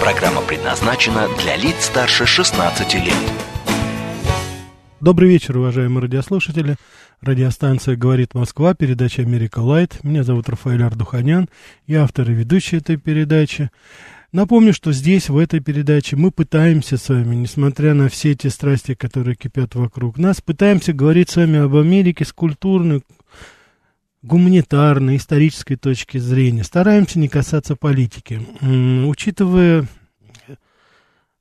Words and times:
Программа 0.00 0.42
предназначена 0.42 1.26
для 1.38 1.56
лиц 1.56 1.86
старше 1.86 2.26
16 2.26 2.94
лет. 2.94 3.14
Добрый 5.00 5.28
вечер, 5.28 5.58
уважаемые 5.58 6.02
радиослушатели. 6.02 6.76
Радиостанция 7.20 7.96
«Говорит 7.96 8.34
Москва», 8.34 8.74
передача 8.74 9.22
«Америка 9.22 9.60
Лайт». 9.60 10.04
Меня 10.04 10.22
зовут 10.22 10.48
Рафаэль 10.48 10.82
Ардуханян, 10.82 11.48
я 11.86 12.04
автор 12.04 12.30
и 12.30 12.34
ведущий 12.34 12.76
этой 12.76 12.96
передачи. 12.96 13.70
Напомню, 14.32 14.72
что 14.72 14.92
здесь, 14.92 15.28
в 15.28 15.38
этой 15.38 15.60
передаче, 15.60 16.16
мы 16.16 16.30
пытаемся 16.30 16.98
с 16.98 17.08
вами, 17.08 17.34
несмотря 17.34 17.94
на 17.94 18.08
все 18.08 18.32
эти 18.32 18.48
страсти, 18.48 18.94
которые 18.94 19.34
кипят 19.34 19.74
вокруг 19.74 20.18
нас, 20.18 20.40
пытаемся 20.40 20.92
говорить 20.92 21.30
с 21.30 21.36
вами 21.36 21.58
об 21.58 21.74
Америке 21.74 22.24
с 22.24 22.32
культурной, 22.32 23.02
гуманитарной, 24.22 25.16
исторической 25.16 25.76
точки 25.76 26.18
зрения. 26.18 26.64
Стараемся 26.64 27.18
не 27.18 27.28
касаться 27.28 27.76
политики. 27.76 28.40
Учитывая 29.06 29.86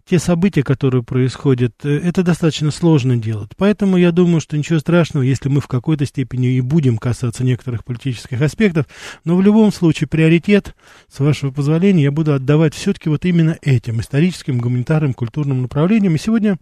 те 0.06 0.20
события, 0.20 0.62
которые 0.64 1.04
происходят, 1.04 1.74
э, 1.84 1.98
это 1.98 2.22
достаточно 2.22 2.70
сложно 2.70 3.18
делать. 3.18 3.52
Поэтому 3.58 3.98
я 3.98 4.12
думаю, 4.12 4.40
что 4.40 4.56
ничего 4.56 4.78
страшного, 4.78 5.23
если 5.23 5.50
мы 5.50 5.62
в 5.62 5.67
какой-то 5.67 6.06
степени 6.06 6.54
и 6.54 6.62
будем 6.62 6.98
касаться 6.98 7.44
некоторых 7.44 7.84
политических 7.84 8.40
аспектов, 8.42 8.86
но 9.23 9.36
в 9.36 9.42
любом 9.42 9.73
случае 9.73 10.08
приоритет, 10.08 10.76
с 11.12 11.20
вашего 11.20 11.52
позволения, 11.52 12.04
я 12.04 12.12
буду 12.12 12.34
отдавать 12.34 12.76
все-таки 12.76 13.10
вот 13.10 13.26
именно 13.26 13.58
этим 13.64 14.00
историческим, 14.00 14.60
гуманитарным, 14.60 15.16
культурным 15.16 15.64
направлениям. 15.64 16.14
И 16.14 16.20
сегодня 16.20 16.60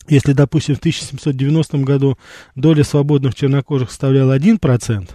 если, 0.07 0.33
допустим, 0.33 0.75
в 0.75 0.79
1790 0.79 1.77
году 1.79 2.17
доля 2.55 2.83
свободных 2.83 3.35
чернокожих 3.35 3.89
составляла 3.89 4.37
1%, 4.37 5.09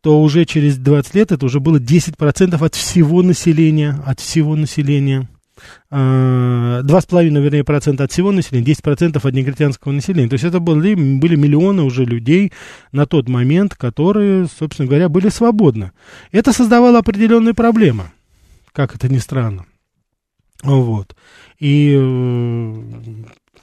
то 0.00 0.20
уже 0.20 0.44
через 0.46 0.78
20 0.78 1.14
лет 1.14 1.32
это 1.32 1.46
уже 1.46 1.60
было 1.60 1.78
10% 1.78 2.64
от 2.64 2.74
всего 2.74 3.22
населения, 3.22 4.02
от 4.04 4.20
всего 4.20 4.56
населения. 4.56 5.28
2,5, 5.90 7.40
вернее, 7.40 7.64
процента 7.64 8.04
от 8.04 8.12
всего 8.12 8.32
населения, 8.32 8.66
10% 8.72 9.20
от 9.22 9.34
негритянского 9.34 9.92
населения. 9.92 10.28
То 10.28 10.34
есть 10.34 10.44
это 10.44 10.60
были, 10.60 10.94
были 10.94 11.36
миллионы 11.36 11.82
уже 11.82 12.04
людей 12.04 12.52
на 12.92 13.06
тот 13.06 13.28
момент, 13.28 13.74
которые, 13.74 14.46
собственно 14.46 14.88
говоря, 14.88 15.08
были 15.08 15.28
свободны. 15.28 15.92
Это 16.30 16.52
создавало 16.52 16.98
определенные 16.98 17.54
проблемы, 17.54 18.04
как 18.72 18.94
это 18.94 19.08
ни 19.08 19.18
странно. 19.18 19.66
Вот. 20.62 21.14
И 21.58 21.96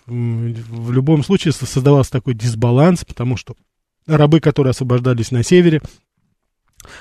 в 0.06 0.92
любом 0.92 1.24
случае 1.24 1.54
создавался 1.54 2.12
такой 2.12 2.34
дисбаланс, 2.34 3.06
потому 3.06 3.38
что 3.38 3.56
рабы, 4.06 4.40
которые 4.40 4.72
освобождались 4.72 5.32
на 5.32 5.44
севере, 5.44 5.82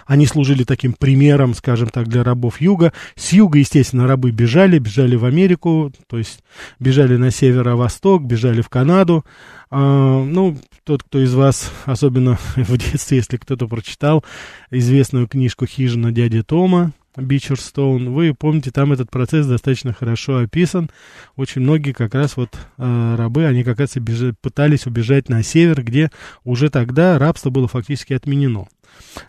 они 0.07 0.27
служили 0.27 0.65
таким 0.65 0.93
примером, 0.93 1.55
скажем 1.55 1.89
так, 1.89 2.09
для 2.09 2.25
рабов 2.25 2.61
юга. 2.61 2.93
С 3.17 3.33
юга, 3.33 3.59
естественно, 3.59 4.07
рабы 4.07 4.31
бежали, 4.31 4.79
бежали 4.79 5.17
в 5.17 5.25
Америку, 5.25 5.93
то 6.07 6.19
есть 6.19 6.41
бежали 6.79 7.17
на 7.17 7.31
северо-восток, 7.31 8.23
бежали 8.25 8.61
в 8.61 8.69
Канаду. 8.69 9.25
А, 9.71 10.25
ну, 10.25 10.57
тот, 10.85 11.03
кто 11.03 11.23
из 11.23 11.35
вас, 11.35 11.71
особенно 11.85 12.39
в 12.57 12.77
детстве, 12.77 13.19
если 13.19 13.37
кто-то 13.37 13.67
прочитал 13.69 14.25
известную 14.71 15.29
книжку 15.29 15.67
«Хижина 15.67 16.13
дяди 16.13 16.43
Тома», 16.43 16.93
Бичерстоун, 17.17 18.13
вы 18.13 18.33
помните, 18.33 18.71
там 18.71 18.93
этот 18.93 19.11
процесс 19.11 19.47
достаточно 19.47 19.93
хорошо 19.93 20.39
описан. 20.39 20.89
Очень 21.37 21.63
многие 21.63 21.93
как 21.93 22.15
раз 22.15 22.37
вот 22.37 22.57
э, 22.77 23.15
рабы, 23.17 23.45
они 23.47 23.65
как 23.65 23.81
раз 23.81 23.97
и 23.97 24.01
бежали, 24.01 24.35
пытались 24.41 24.87
убежать 24.87 25.29
на 25.29 25.43
север, 25.43 25.83
где 25.83 26.11
уже 26.45 26.71
тогда 26.71 27.19
рабство 27.19 27.51
было 27.51 27.67
фактически 27.67 28.13
отменено. 28.13 28.67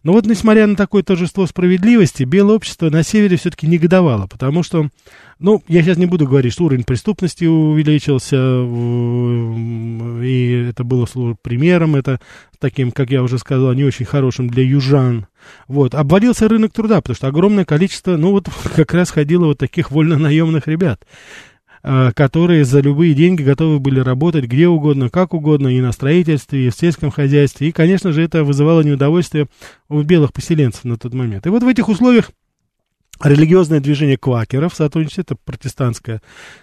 Но 0.04 0.14
вот, 0.14 0.26
несмотря 0.26 0.68
на 0.68 0.76
такое 0.76 1.04
торжество 1.04 1.46
справедливости, 1.48 2.24
белое 2.24 2.56
общество 2.56 2.90
на 2.90 3.04
севере 3.04 3.38
все-таки 3.38 3.68
негодовало, 3.68 4.28
потому 4.28 4.64
что, 4.64 4.90
ну, 5.40 5.64
я 5.68 5.82
сейчас 5.82 5.98
не 5.98 6.06
буду 6.06 6.28
говорить, 6.28 6.54
что 6.54 6.66
уровень 6.66 6.84
преступности 6.84 7.46
увеличился, 7.46 8.36
и 10.24 10.70
это 10.70 10.84
было 10.84 11.08
примером, 11.42 11.96
это 11.96 12.20
таким, 12.60 12.92
как 12.92 13.10
я 13.10 13.24
уже 13.24 13.38
сказал, 13.38 13.74
не 13.74 13.84
очень 13.84 14.06
хорошим 14.06 14.50
для 14.50 14.64
южан. 14.64 15.28
Вот, 15.68 15.96
обвалился 15.96 16.48
рынок 16.48 16.74
труда, 16.74 17.02
потому 17.02 17.16
что 17.16 17.28
огромное 17.28 17.66
количество, 17.66 18.18
ну, 18.18 18.32
вот 18.32 18.48
как 18.76 18.94
раз 18.94 19.12
ходило 19.12 19.46
вот 19.46 19.58
таких 19.58 19.92
вольно-наемных 19.92 20.68
ребят. 20.68 21.06
Э, 21.82 22.12
которые 22.14 22.66
за 22.66 22.82
любые 22.82 23.14
деньги 23.14 23.42
готовы 23.42 23.80
были 23.80 24.02
работать 24.02 24.46
где 24.46 24.68
угодно, 24.68 25.10
как 25.10 25.34
угодно, 25.34 25.70
и 25.70 25.80
на 25.80 25.94
строительстве, 25.94 26.68
и 26.68 26.70
в 26.70 26.76
сельском 26.76 27.10
хозяйстве. 27.10 27.70
И, 27.70 27.72
конечно 27.72 28.12
же, 28.12 28.22
это 28.22 28.44
вызывало 28.44 28.82
неудовольствие 28.82 29.48
у 29.88 30.02
белых 30.02 30.34
поселенцев 30.34 30.84
на 30.84 30.98
тот 30.98 31.14
момент. 31.14 31.48
И 31.48 31.50
вот 31.50 31.64
в 31.64 31.68
этих 31.68 31.88
условиях 31.88 32.32
религиозное 33.24 33.80
движение 33.80 34.18
квакеров 34.18 34.74
в 34.74 34.78
сотрудничестве, 34.78 35.24
это 35.24 35.36
протестантское 35.36 36.22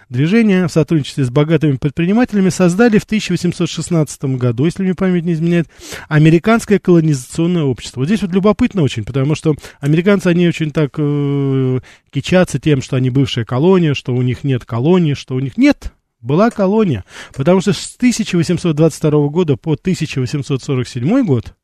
движение, 0.09 0.67
в 0.67 0.71
сотрудничестве 0.71 1.25
с 1.25 1.29
богатыми 1.29 1.77
предпринимателями 1.77 2.49
создали 2.49 2.97
в 2.97 3.03
1816 3.03 4.23
году, 4.37 4.65
если 4.65 4.83
мне 4.83 4.95
память 4.95 5.25
не 5.25 5.33
изменяет, 5.33 5.67
американское 6.07 6.79
колонизационное 6.79 7.63
общество. 7.63 8.01
Вот 8.01 8.07
здесь 8.07 8.21
вот 8.21 8.31
любопытно 8.31 8.81
очень, 8.81 9.03
потому 9.03 9.35
что 9.35 9.55
американцы, 9.79 10.27
они 10.27 10.47
очень 10.47 10.71
так 10.71 10.91
э, 10.97 11.79
кичатся 12.11 12.59
тем, 12.59 12.81
что 12.81 12.95
они 12.95 13.09
бывшая 13.09 13.45
колония, 13.45 13.93
что 13.93 14.15
у 14.15 14.21
них 14.21 14.43
нет 14.43 14.65
колонии, 14.65 15.13
что 15.13 15.35
у 15.35 15.39
них 15.39 15.57
нет 15.57 15.93
была 16.21 16.49
колония, 16.49 17.05
потому 17.33 17.61
что 17.61 17.73
с 17.73 17.95
1822 17.95 19.27
года 19.27 19.55
по 19.55 19.73
1847 19.73 21.25
год 21.25 21.55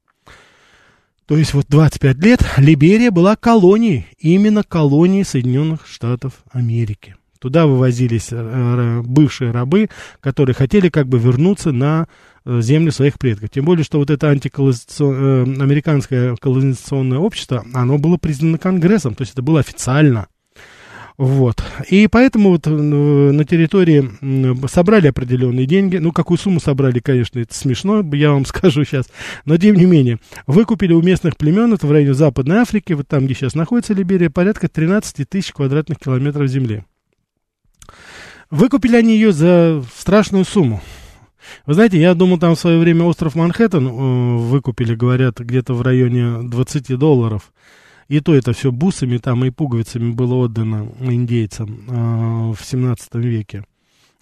то 1.25 1.37
есть 1.37 1.53
вот 1.53 1.65
25 1.69 2.17
лет 2.17 2.39
Либерия 2.57 3.11
была 3.11 3.35
колонией, 3.35 4.07
именно 4.19 4.63
колонией 4.63 5.23
Соединенных 5.23 5.87
Штатов 5.87 6.43
Америки. 6.51 7.15
Туда 7.39 7.67
вывозились 7.67 8.29
э, 8.31 9.01
бывшие 9.03 9.51
рабы, 9.51 9.89
которые 10.21 10.55
хотели 10.55 10.87
как 10.87 11.07
бы 11.07 11.19
вернуться 11.19 11.73
на 11.73 12.07
э, 12.45 12.61
землю 12.61 12.91
своих 12.91 13.19
предков. 13.19 13.49
Тем 13.49 13.65
более, 13.65 13.83
что 13.83 13.99
вот 13.99 14.09
это 14.09 14.29
антиколонизационное, 14.29 15.45
э, 15.45 15.61
американское 15.61 16.35
колонизационное 16.37 17.17
общество, 17.17 17.65
оно 17.73 17.97
было 17.97 18.15
признано 18.15 18.57
Конгрессом, 18.57 19.13
то 19.15 19.23
есть 19.23 19.33
это 19.33 19.41
было 19.41 19.59
официально. 19.59 20.27
Вот. 21.17 21.63
И 21.89 22.07
поэтому 22.07 22.49
вот 22.49 22.65
на 22.65 23.45
территории 23.45 24.67
собрали 24.67 25.07
определенные 25.07 25.65
деньги. 25.65 25.97
Ну, 25.97 26.11
какую 26.11 26.37
сумму 26.37 26.59
собрали, 26.59 26.99
конечно, 26.99 27.39
это 27.39 27.53
смешно, 27.53 28.03
я 28.13 28.31
вам 28.31 28.45
скажу 28.45 28.83
сейчас. 28.83 29.07
Но, 29.45 29.57
тем 29.57 29.75
не 29.75 29.85
менее, 29.85 30.19
выкупили 30.47 30.93
у 30.93 31.01
местных 31.01 31.37
племен, 31.37 31.73
это 31.73 31.85
в 31.85 31.91
районе 31.91 32.13
Западной 32.13 32.57
Африки, 32.57 32.93
вот 32.93 33.07
там, 33.07 33.25
где 33.25 33.35
сейчас 33.35 33.53
находится 33.53 33.93
Либерия, 33.93 34.29
порядка 34.29 34.67
13 34.67 35.29
тысяч 35.29 35.51
квадратных 35.51 35.99
километров 35.99 36.49
земли. 36.49 36.83
Выкупили 38.49 38.95
они 38.95 39.13
ее 39.15 39.31
за 39.31 39.83
страшную 39.95 40.45
сумму. 40.45 40.81
Вы 41.65 41.73
знаете, 41.73 41.99
я 41.99 42.13
думал, 42.13 42.39
там 42.39 42.55
в 42.55 42.59
свое 42.59 42.79
время 42.79 43.03
остров 43.03 43.35
Манхэттен 43.35 43.87
э, 43.87 44.37
выкупили, 44.37 44.95
говорят, 44.95 45.39
где-то 45.39 45.73
в 45.73 45.81
районе 45.81 46.47
20 46.47 46.97
долларов. 46.97 47.51
И 48.13 48.19
то 48.19 48.35
это 48.35 48.53
все 48.53 48.71
бусами 48.71 49.17
там 49.17 49.43
и 49.43 49.49
пуговицами 49.49 50.11
было 50.11 50.35
отдано 50.35 50.87
индейцам 50.99 51.79
э, 51.89 52.53
в 52.53 52.63
17 52.63 53.15
веке. 53.15 53.65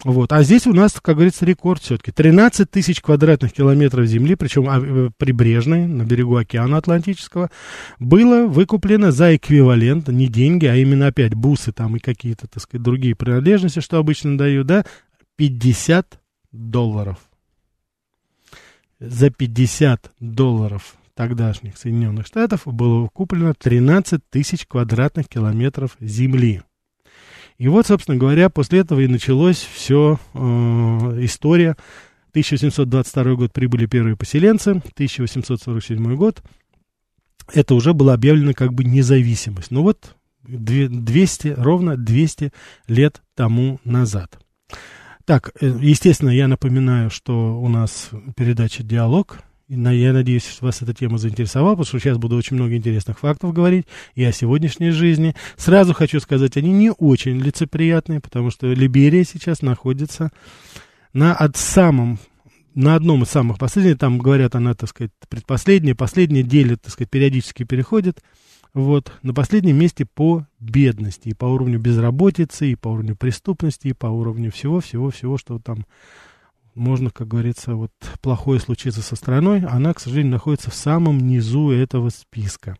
Вот. 0.02 0.32
А 0.32 0.42
здесь 0.42 0.66
у 0.66 0.72
нас, 0.72 0.94
как 0.94 1.16
говорится, 1.16 1.44
рекорд 1.44 1.82
все-таки. 1.82 2.10
13 2.10 2.70
тысяч 2.70 3.02
квадратных 3.02 3.52
километров 3.52 4.06
земли, 4.06 4.34
причем 4.34 4.66
а, 4.70 4.80
э, 4.80 5.10
прибрежной, 5.18 5.86
на 5.86 6.04
берегу 6.04 6.36
океана 6.36 6.78
Атлантического, 6.78 7.50
было 7.98 8.46
выкуплено 8.46 9.10
за 9.10 9.36
эквивалент, 9.36 10.08
не 10.08 10.26
деньги, 10.26 10.64
а 10.64 10.74
именно 10.74 11.08
опять 11.08 11.34
бусы 11.34 11.70
там 11.70 11.94
и 11.96 11.98
какие-то, 11.98 12.48
так 12.48 12.62
сказать, 12.62 12.82
другие 12.82 13.14
принадлежности, 13.14 13.80
что 13.80 13.98
обычно 13.98 14.38
дают, 14.38 14.66
да, 14.66 14.86
50 15.36 16.18
долларов. 16.50 17.18
За 19.00 19.28
50 19.28 20.12
долларов 20.18 20.96
тогдашних 21.14 21.76
Соединенных 21.76 22.26
Штатов 22.26 22.62
было 22.64 23.08
куплено 23.08 23.54
13 23.54 24.20
тысяч 24.30 24.66
квадратных 24.66 25.28
километров 25.28 25.96
земли. 26.00 26.62
И 27.58 27.68
вот, 27.68 27.86
собственно 27.86 28.16
говоря, 28.16 28.50
после 28.50 28.80
этого 28.80 29.00
и 29.00 29.06
началась 29.06 29.58
все 29.58 30.18
э, 30.34 30.38
история. 30.38 31.76
1722 32.30 33.34
год 33.34 33.52
прибыли 33.52 33.86
первые 33.86 34.16
поселенцы, 34.16 34.70
1847 34.70 36.16
год 36.16 36.42
это 37.52 37.74
уже 37.74 37.92
была 37.92 38.14
объявлена 38.14 38.52
как 38.52 38.72
бы 38.72 38.84
независимость. 38.84 39.70
Ну 39.70 39.82
вот 39.82 40.16
200, 40.42 41.48
ровно 41.56 41.96
200 41.96 42.52
лет 42.88 43.22
тому 43.34 43.80
назад. 43.84 44.38
Так, 45.24 45.52
э, 45.60 45.66
естественно, 45.80 46.30
я 46.30 46.48
напоминаю, 46.48 47.10
что 47.10 47.60
у 47.60 47.68
нас 47.68 48.10
передача 48.36 48.82
«Диалог», 48.82 49.38
я 49.90 50.12
надеюсь, 50.12 50.58
вас 50.60 50.82
эта 50.82 50.92
тема 50.92 51.18
заинтересовала, 51.18 51.72
потому 51.72 51.86
что 51.86 51.98
сейчас 51.98 52.18
буду 52.18 52.36
очень 52.36 52.56
много 52.56 52.76
интересных 52.76 53.18
фактов 53.18 53.52
говорить 53.52 53.86
и 54.14 54.22
о 54.24 54.32
сегодняшней 54.32 54.90
жизни. 54.90 55.34
Сразу 55.56 55.94
хочу 55.94 56.20
сказать, 56.20 56.56
они 56.56 56.72
не 56.72 56.92
очень 56.92 57.38
лицеприятные, 57.38 58.20
потому 58.20 58.50
что 58.50 58.72
Либерия 58.72 59.24
сейчас 59.24 59.62
находится 59.62 60.30
на 61.12 61.34
от 61.34 61.56
самом 61.56 62.18
на 62.74 62.94
одном 62.94 63.22
из 63.22 63.28
самых 63.28 63.58
последних, 63.58 63.98
там 63.98 64.18
говорят, 64.18 64.54
она, 64.54 64.74
так 64.74 64.88
сказать, 64.88 65.10
предпоследняя, 65.28 65.94
последняя 65.94 66.42
делит, 66.42 66.80
так 66.80 66.92
сказать, 66.92 67.10
периодически 67.10 67.64
переходит, 67.64 68.22
вот, 68.72 69.12
на 69.22 69.34
последнем 69.34 69.76
месте 69.76 70.06
по 70.06 70.46
бедности, 70.58 71.28
и 71.28 71.34
по 71.34 71.44
уровню 71.44 71.78
безработицы, 71.78 72.72
и 72.72 72.74
по 72.74 72.88
уровню 72.88 73.14
преступности, 73.14 73.88
и 73.88 73.92
по 73.92 74.06
уровню 74.06 74.50
всего-всего-всего, 74.50 75.36
что 75.36 75.58
там 75.58 75.84
можно, 76.74 77.10
как 77.10 77.28
говорится, 77.28 77.74
вот 77.74 77.92
плохое 78.20 78.60
случиться 78.60 79.00
со 79.02 79.16
страной, 79.16 79.60
она, 79.60 79.94
к 79.94 80.00
сожалению, 80.00 80.32
находится 80.32 80.70
в 80.70 80.74
самом 80.74 81.18
низу 81.18 81.70
этого 81.70 82.10
списка. 82.10 82.76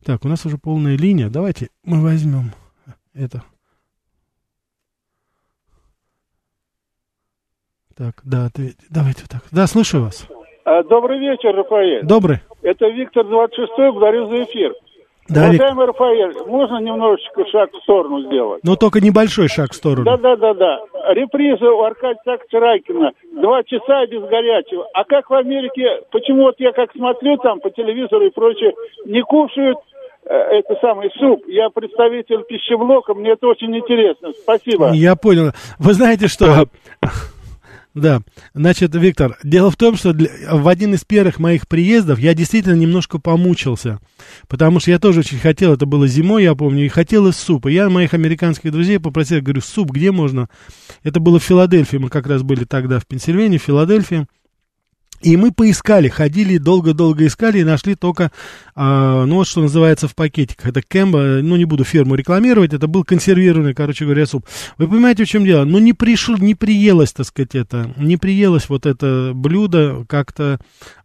Так, 0.04 0.24
у 0.24 0.28
нас 0.28 0.46
уже 0.46 0.58
полная 0.58 0.96
линия, 0.96 1.28
давайте 1.28 1.68
мы 1.84 2.00
возьмем 2.00 2.52
это. 3.14 3.42
Так, 8.02 8.14
да, 8.24 8.48
ты, 8.52 8.74
давайте 8.90 9.22
так. 9.30 9.42
Да, 9.52 9.68
слушаю 9.68 10.02
вас. 10.02 10.26
А, 10.64 10.82
добрый 10.82 11.20
вечер, 11.20 11.54
Рафаэль. 11.54 12.04
Добрый. 12.04 12.38
Это 12.60 12.88
Виктор 12.88 13.24
26-й, 13.24 13.92
благодарю 13.92 14.26
за 14.26 14.42
эфир. 14.42 14.74
Да, 15.28 15.44
Уважаемый 15.44 15.86
Вик... 15.86 15.94
Рафаэль, 15.94 16.34
можно 16.48 16.80
немножечко 16.80 17.46
шаг 17.46 17.70
в 17.72 17.80
сторону 17.84 18.22
сделать? 18.26 18.64
Но 18.64 18.74
только 18.74 19.00
небольшой 19.00 19.46
шаг 19.46 19.70
в 19.70 19.76
сторону. 19.76 20.04
Да-да-да-да. 20.04 20.80
Реприза 21.14 21.70
у 21.70 21.82
Аркадия 21.84 22.20
Саковича 22.24 22.58
Райкина. 22.58 23.12
Два 23.40 23.62
часа 23.62 24.04
без 24.06 24.22
горячего. 24.22 24.84
А 24.94 25.04
как 25.04 25.30
в 25.30 25.34
Америке, 25.34 26.02
почему 26.10 26.42
вот 26.42 26.56
я 26.58 26.72
как 26.72 26.90
смотрю 26.90 27.36
там 27.36 27.60
по 27.60 27.70
телевизору 27.70 28.26
и 28.26 28.30
прочее, 28.30 28.72
не 29.06 29.22
кушают 29.22 29.78
э, 30.24 30.34
это 30.34 30.74
самый 30.80 31.08
суп. 31.20 31.44
Я 31.46 31.70
представитель 31.70 32.42
пищеблока, 32.48 33.14
мне 33.14 33.30
это 33.30 33.46
очень 33.46 33.76
интересно. 33.76 34.32
Спасибо. 34.42 34.90
Я 34.92 35.14
понял. 35.14 35.52
Вы 35.78 35.92
знаете 35.92 36.26
что? 36.26 36.66
Да, 37.94 38.22
значит, 38.54 38.94
Виктор, 38.94 39.38
дело 39.44 39.70
в 39.70 39.76
том, 39.76 39.96
что 39.96 40.14
для, 40.14 40.30
в 40.50 40.66
один 40.66 40.94
из 40.94 41.04
первых 41.04 41.38
моих 41.38 41.68
приездов 41.68 42.18
я 42.18 42.32
действительно 42.32 42.74
немножко 42.74 43.18
помучился, 43.18 43.98
потому 44.48 44.80
что 44.80 44.90
я 44.90 44.98
тоже 44.98 45.20
очень 45.20 45.38
хотел, 45.38 45.74
это 45.74 45.84
было 45.84 46.06
зимой, 46.08 46.44
я 46.44 46.54
помню, 46.54 46.86
и 46.86 46.88
хотел 46.88 47.28
из 47.28 47.36
супа. 47.36 47.68
Я 47.68 47.90
моих 47.90 48.14
американских 48.14 48.72
друзей 48.72 48.98
попросил, 48.98 49.42
говорю, 49.42 49.60
суп 49.60 49.90
где 49.90 50.10
можно? 50.10 50.48
Это 51.02 51.20
было 51.20 51.38
в 51.38 51.44
Филадельфии, 51.44 51.98
мы 51.98 52.08
как 52.08 52.26
раз 52.26 52.42
были 52.42 52.64
тогда 52.64 52.98
в 52.98 53.06
Пенсильвании, 53.06 53.58
в 53.58 53.62
Филадельфии. 53.62 54.26
И 55.20 55.36
мы 55.36 55.52
поискали, 55.52 56.08
ходили, 56.08 56.58
долго-долго 56.58 57.26
искали 57.26 57.60
и 57.60 57.64
нашли 57.64 57.94
только, 57.94 58.32
а, 58.74 59.24
ну 59.26 59.36
вот 59.36 59.46
что 59.46 59.60
называется 59.60 60.08
в 60.08 60.14
пакетиках. 60.14 60.66
Это 60.66 60.82
кэмбо, 60.82 61.40
ну 61.42 61.56
не 61.56 61.64
буду 61.64 61.84
фирму 61.84 62.14
рекламировать, 62.14 62.72
это 62.72 62.86
был 62.86 63.04
консервированный, 63.04 63.74
короче 63.74 64.04
говоря, 64.04 64.26
суп. 64.26 64.46
Вы 64.78 64.88
понимаете, 64.88 65.24
в 65.24 65.28
чем 65.28 65.44
дело? 65.44 65.64
Ну 65.64 65.78
не 65.78 65.92
пришло, 65.92 66.36
не 66.36 66.54
приелось, 66.54 67.12
так 67.12 67.26
сказать, 67.26 67.54
это, 67.54 67.92
не 67.96 68.16
приелось 68.16 68.68
вот 68.68 68.86
это 68.86 69.32
блюдо 69.34 70.04
как-то 70.08 70.58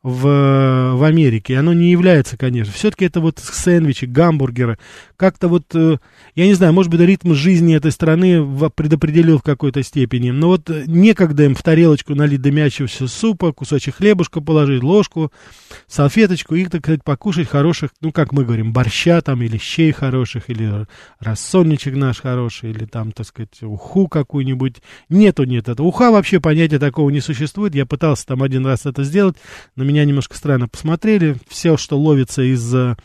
в, 0.07 0.93
в 0.95 1.03
Америке. 1.03 1.57
Оно 1.57 1.73
не 1.73 1.91
является, 1.91 2.37
конечно. 2.37 2.71
Все-таки 2.73 3.05
это 3.05 3.19
вот 3.19 3.39
сэндвичи, 3.39 4.05
гамбургеры. 4.05 4.77
Как-то 5.17 5.49
вот, 5.49 5.65
э, 5.73 5.97
я 6.35 6.45
не 6.45 6.53
знаю, 6.53 6.71
может 6.71 6.89
быть, 6.89 7.01
ритм 7.01 7.33
жизни 7.33 7.75
этой 7.75 7.91
страны 7.91 8.69
предопределил 8.69 9.39
в 9.39 9.43
какой-то 9.43 9.83
степени. 9.83 10.31
Но 10.31 10.47
вот 10.47 10.69
некогда 10.69 11.43
им 11.43 11.55
в 11.55 11.61
тарелочку 11.61 12.15
налить 12.15 12.41
дымящегося 12.41 13.07
супа, 13.07 13.51
кусочек 13.51 13.95
хлебушка 13.95 14.39
положить, 14.39 14.83
ложку, 14.83 15.31
салфеточку 15.87 16.55
и, 16.55 16.65
так 16.65 16.81
сказать, 16.81 17.03
покушать 17.03 17.49
хороших, 17.57 17.89
ну, 18.01 18.11
как 18.11 18.33
мы 18.33 18.45
говорим, 18.45 18.71
борща 18.71 19.19
там, 19.21 19.41
или 19.41 19.57
щей 19.57 19.91
хороших, 19.91 20.49
или 20.49 20.85
рассольничек 21.19 21.95
наш 21.95 22.21
хороший, 22.21 22.69
или 22.69 22.85
там, 22.85 23.11
так 23.11 23.25
сказать, 23.25 23.63
уху 23.63 24.07
какую-нибудь. 24.07 24.75
Нету, 25.09 25.43
нет 25.43 25.67
этого. 25.67 25.87
Уха 25.87 26.11
вообще 26.11 26.39
понятия 26.39 26.77
такого 26.77 27.09
не 27.09 27.19
существует. 27.19 27.73
Я 27.73 27.87
пытался 27.87 28.27
там 28.27 28.43
один 28.43 28.65
раз 28.65 28.85
это 28.85 29.03
сделать, 29.03 29.37
но 29.75 29.83
меня 29.83 30.05
немножко 30.05 30.37
странно 30.37 30.67
посмотрели. 30.67 31.37
Все, 31.47 31.77
что 31.77 31.99
ловится 31.99 32.43
из 32.43 32.75
э, 32.75 32.95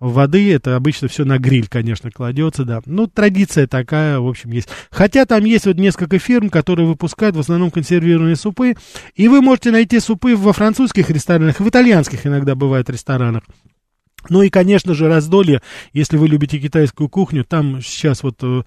воды, 0.00 0.52
это 0.52 0.76
обычно 0.76 1.08
все 1.08 1.24
на 1.24 1.38
гриль, 1.38 1.66
конечно, 1.68 2.10
кладется, 2.10 2.64
да. 2.64 2.82
Ну, 2.84 3.06
традиция 3.06 3.66
такая, 3.66 4.20
в 4.20 4.28
общем, 4.28 4.50
есть. 4.50 4.68
Хотя 4.90 5.24
там 5.24 5.44
есть 5.44 5.66
вот 5.66 5.76
несколько 5.76 6.18
фирм, 6.18 6.50
которые 6.50 6.86
выпускают 6.86 7.36
в 7.36 7.40
основном 7.40 7.70
консервированные 7.70 8.36
супы, 8.36 8.74
и 9.14 9.28
вы 9.28 9.40
можете 9.40 9.70
найти 9.70 10.00
супы 10.00 10.36
во 10.36 10.52
французских 10.52 11.10
ресторанах, 11.10 11.58
в 11.58 11.68
итальянских 11.68 12.26
иногда 12.26 12.54
бывает 12.54 12.90
ресторанах. 12.90 13.44
Ну 14.28 14.42
и, 14.42 14.50
конечно 14.50 14.94
же, 14.94 15.08
раздолье, 15.08 15.62
если 15.92 16.16
вы 16.16 16.28
любите 16.28 16.58
китайскую 16.58 17.08
кухню, 17.08 17.44
там 17.44 17.80
сейчас 17.82 18.22
вот 18.22 18.36
э, 18.42 18.62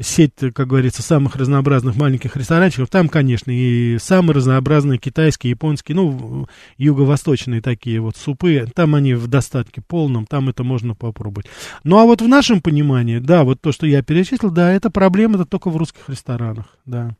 сеть, 0.00 0.32
как 0.54 0.66
говорится, 0.66 1.02
самых 1.02 1.36
разнообразных 1.36 1.96
маленьких 1.96 2.36
ресторанчиков, 2.36 2.88
там, 2.88 3.08
конечно, 3.08 3.50
и 3.50 3.98
самые 3.98 4.34
разнообразные 4.34 4.98
китайские, 4.98 5.50
японские, 5.50 5.96
ну, 5.96 6.46
юго-восточные 6.78 7.60
такие 7.60 8.00
вот 8.00 8.16
супы, 8.16 8.66
там 8.74 8.94
они 8.94 9.14
в 9.14 9.26
достатке 9.26 9.82
полном, 9.86 10.26
там 10.26 10.48
это 10.48 10.64
можно 10.64 10.94
попробовать. 10.94 11.46
Ну, 11.84 11.98
а 11.98 12.04
вот 12.04 12.22
в 12.22 12.28
нашем 12.28 12.60
понимании, 12.60 13.18
да, 13.18 13.44
вот 13.44 13.60
то, 13.60 13.72
что 13.72 13.86
я 13.86 14.02
перечислил, 14.02 14.50
да, 14.50 14.72
это 14.72 14.90
проблема, 14.90 15.36
это 15.36 15.44
только 15.44 15.70
в 15.70 15.76
русских 15.76 16.08
ресторанах, 16.08 16.66
да. 16.86 17.14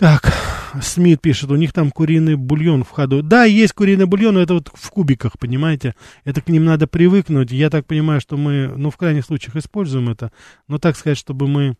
Так, 0.00 0.32
Смит 0.80 1.20
пишет, 1.20 1.50
у 1.50 1.56
них 1.56 1.74
там 1.74 1.90
куриный 1.90 2.34
бульон 2.34 2.84
в 2.84 2.88
ходу. 2.88 3.22
Да, 3.22 3.44
есть 3.44 3.74
куриный 3.74 4.06
бульон, 4.06 4.32
но 4.32 4.40
это 4.40 4.54
вот 4.54 4.70
в 4.72 4.90
кубиках, 4.90 5.38
понимаете? 5.38 5.94
Это 6.24 6.40
к 6.40 6.48
ним 6.48 6.64
надо 6.64 6.86
привыкнуть. 6.86 7.52
Я 7.52 7.68
так 7.68 7.84
понимаю, 7.84 8.22
что 8.22 8.38
мы, 8.38 8.72
ну, 8.74 8.88
в 8.90 8.96
крайних 8.96 9.26
случаях 9.26 9.56
используем 9.56 10.08
это. 10.08 10.32
Но 10.68 10.78
так 10.78 10.96
сказать, 10.96 11.18
чтобы 11.18 11.48
мы 11.48 11.76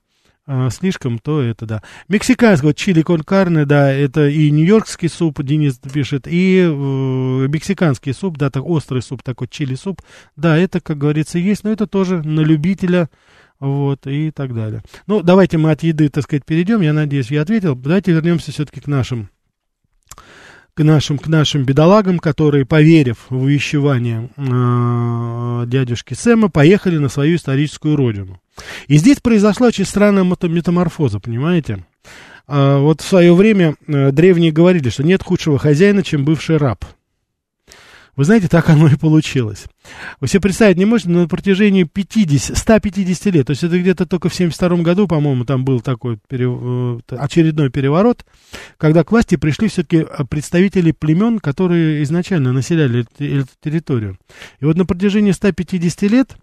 э, 0.47 0.69
слишком, 0.71 1.19
то 1.19 1.41
это 1.41 1.65
да. 1.65 1.83
Мексиканский, 2.09 2.67
вот 2.67 2.77
чили 2.77 3.01
кон 3.01 3.23
карне, 3.23 3.65
да, 3.65 3.91
это 3.91 4.29
и 4.29 4.51
нью-йоркский 4.51 5.09
суп, 5.09 5.43
Денис 5.43 5.79
пишет, 5.79 6.29
и 6.29 6.59
э, 6.59 6.69
мексиканский 7.49 8.13
суп, 8.13 8.37
да, 8.37 8.51
так 8.51 8.67
острый 8.67 9.01
суп, 9.01 9.23
такой 9.23 9.49
чили-суп. 9.49 10.03
Да, 10.37 10.59
это, 10.59 10.83
как 10.83 10.99
говорится, 10.99 11.39
есть, 11.39 11.65
но 11.65 11.71
это 11.71 11.87
тоже 11.87 12.23
на 12.23 12.41
любителя 12.41 13.09
вот, 13.61 14.07
и 14.07 14.31
так 14.31 14.55
далее. 14.55 14.83
Ну, 15.07 15.23
давайте 15.23 15.59
мы 15.59 15.71
от 15.71 15.83
еды, 15.83 16.09
так 16.09 16.25
сказать, 16.25 16.45
перейдем. 16.45 16.81
Я 16.81 16.93
надеюсь, 16.93 17.31
я 17.31 17.43
ответил. 17.43 17.77
Давайте 17.77 18.13
вернемся 18.13 18.51
все-таки 18.51 18.81
к 18.81 18.87
нашим 18.87 19.29
к 20.75 20.83
нашим, 20.83 21.19
к 21.19 21.27
нашим 21.27 21.65
бедолагам, 21.65 22.19
которые, 22.19 22.65
поверив 22.65 23.27
в 23.29 23.43
увещевание 23.43 24.31
э, 24.37 25.65
дядюшки 25.67 26.15
Сэма, 26.15 26.49
поехали 26.49 26.97
на 26.97 27.09
свою 27.09 27.37
историческую 27.37 27.97
родину. 27.97 28.41
И 28.87 28.97
здесь 28.97 29.19
произошла 29.19 29.67
очень 29.67 29.85
странная 29.85 30.25
метаморфоза, 30.25 31.21
понимаете? 31.21 31.85
Э, 32.47 32.79
вот 32.79 33.03
в 33.03 33.07
свое 33.07 33.35
время 33.35 33.75
э, 33.87 34.11
древние 34.13 34.53
говорили, 34.53 34.89
что 34.89 35.03
нет 35.03 35.23
худшего 35.23 35.59
хозяина, 35.59 36.03
чем 36.03 36.25
бывший 36.25 36.57
раб– 36.57 36.85
вы 38.21 38.25
знаете, 38.27 38.49
так 38.49 38.69
оно 38.69 38.87
и 38.87 38.97
получилось. 38.97 39.65
Вы 40.21 40.29
себе 40.29 40.43
представить 40.43 40.77
не 40.77 40.85
можете, 40.85 41.09
но 41.09 41.23
на 41.23 41.27
протяжении 41.27 41.85
50, 41.85 42.55
150 42.55 43.35
лет, 43.35 43.47
то 43.47 43.53
есть 43.53 43.65
это 43.65 43.81
где-то 43.81 44.05
только 44.05 44.29
в 44.29 44.35
72 44.35 44.83
году, 44.83 45.09
по-моему, 45.09 45.47
там 45.47 45.65
был 45.65 45.81
такой 45.81 46.19
э, 46.29 46.99
очередной 47.09 47.71
переворот, 47.71 48.27
когда 48.77 49.05
к 49.05 49.11
власти 49.11 49.37
пришли 49.37 49.69
все-таки 49.69 50.05
э, 50.07 50.25
представители 50.29 50.93
племен, 50.93 51.39
которые 51.39 52.03
изначально 52.03 52.53
населяли 52.53 53.07
эту 53.19 53.49
территорию. 53.65 54.19
И 54.59 54.67
вот 54.67 54.77
на 54.77 54.85
протяжении 54.85 55.33
150 55.33 56.03
лет 56.03 56.37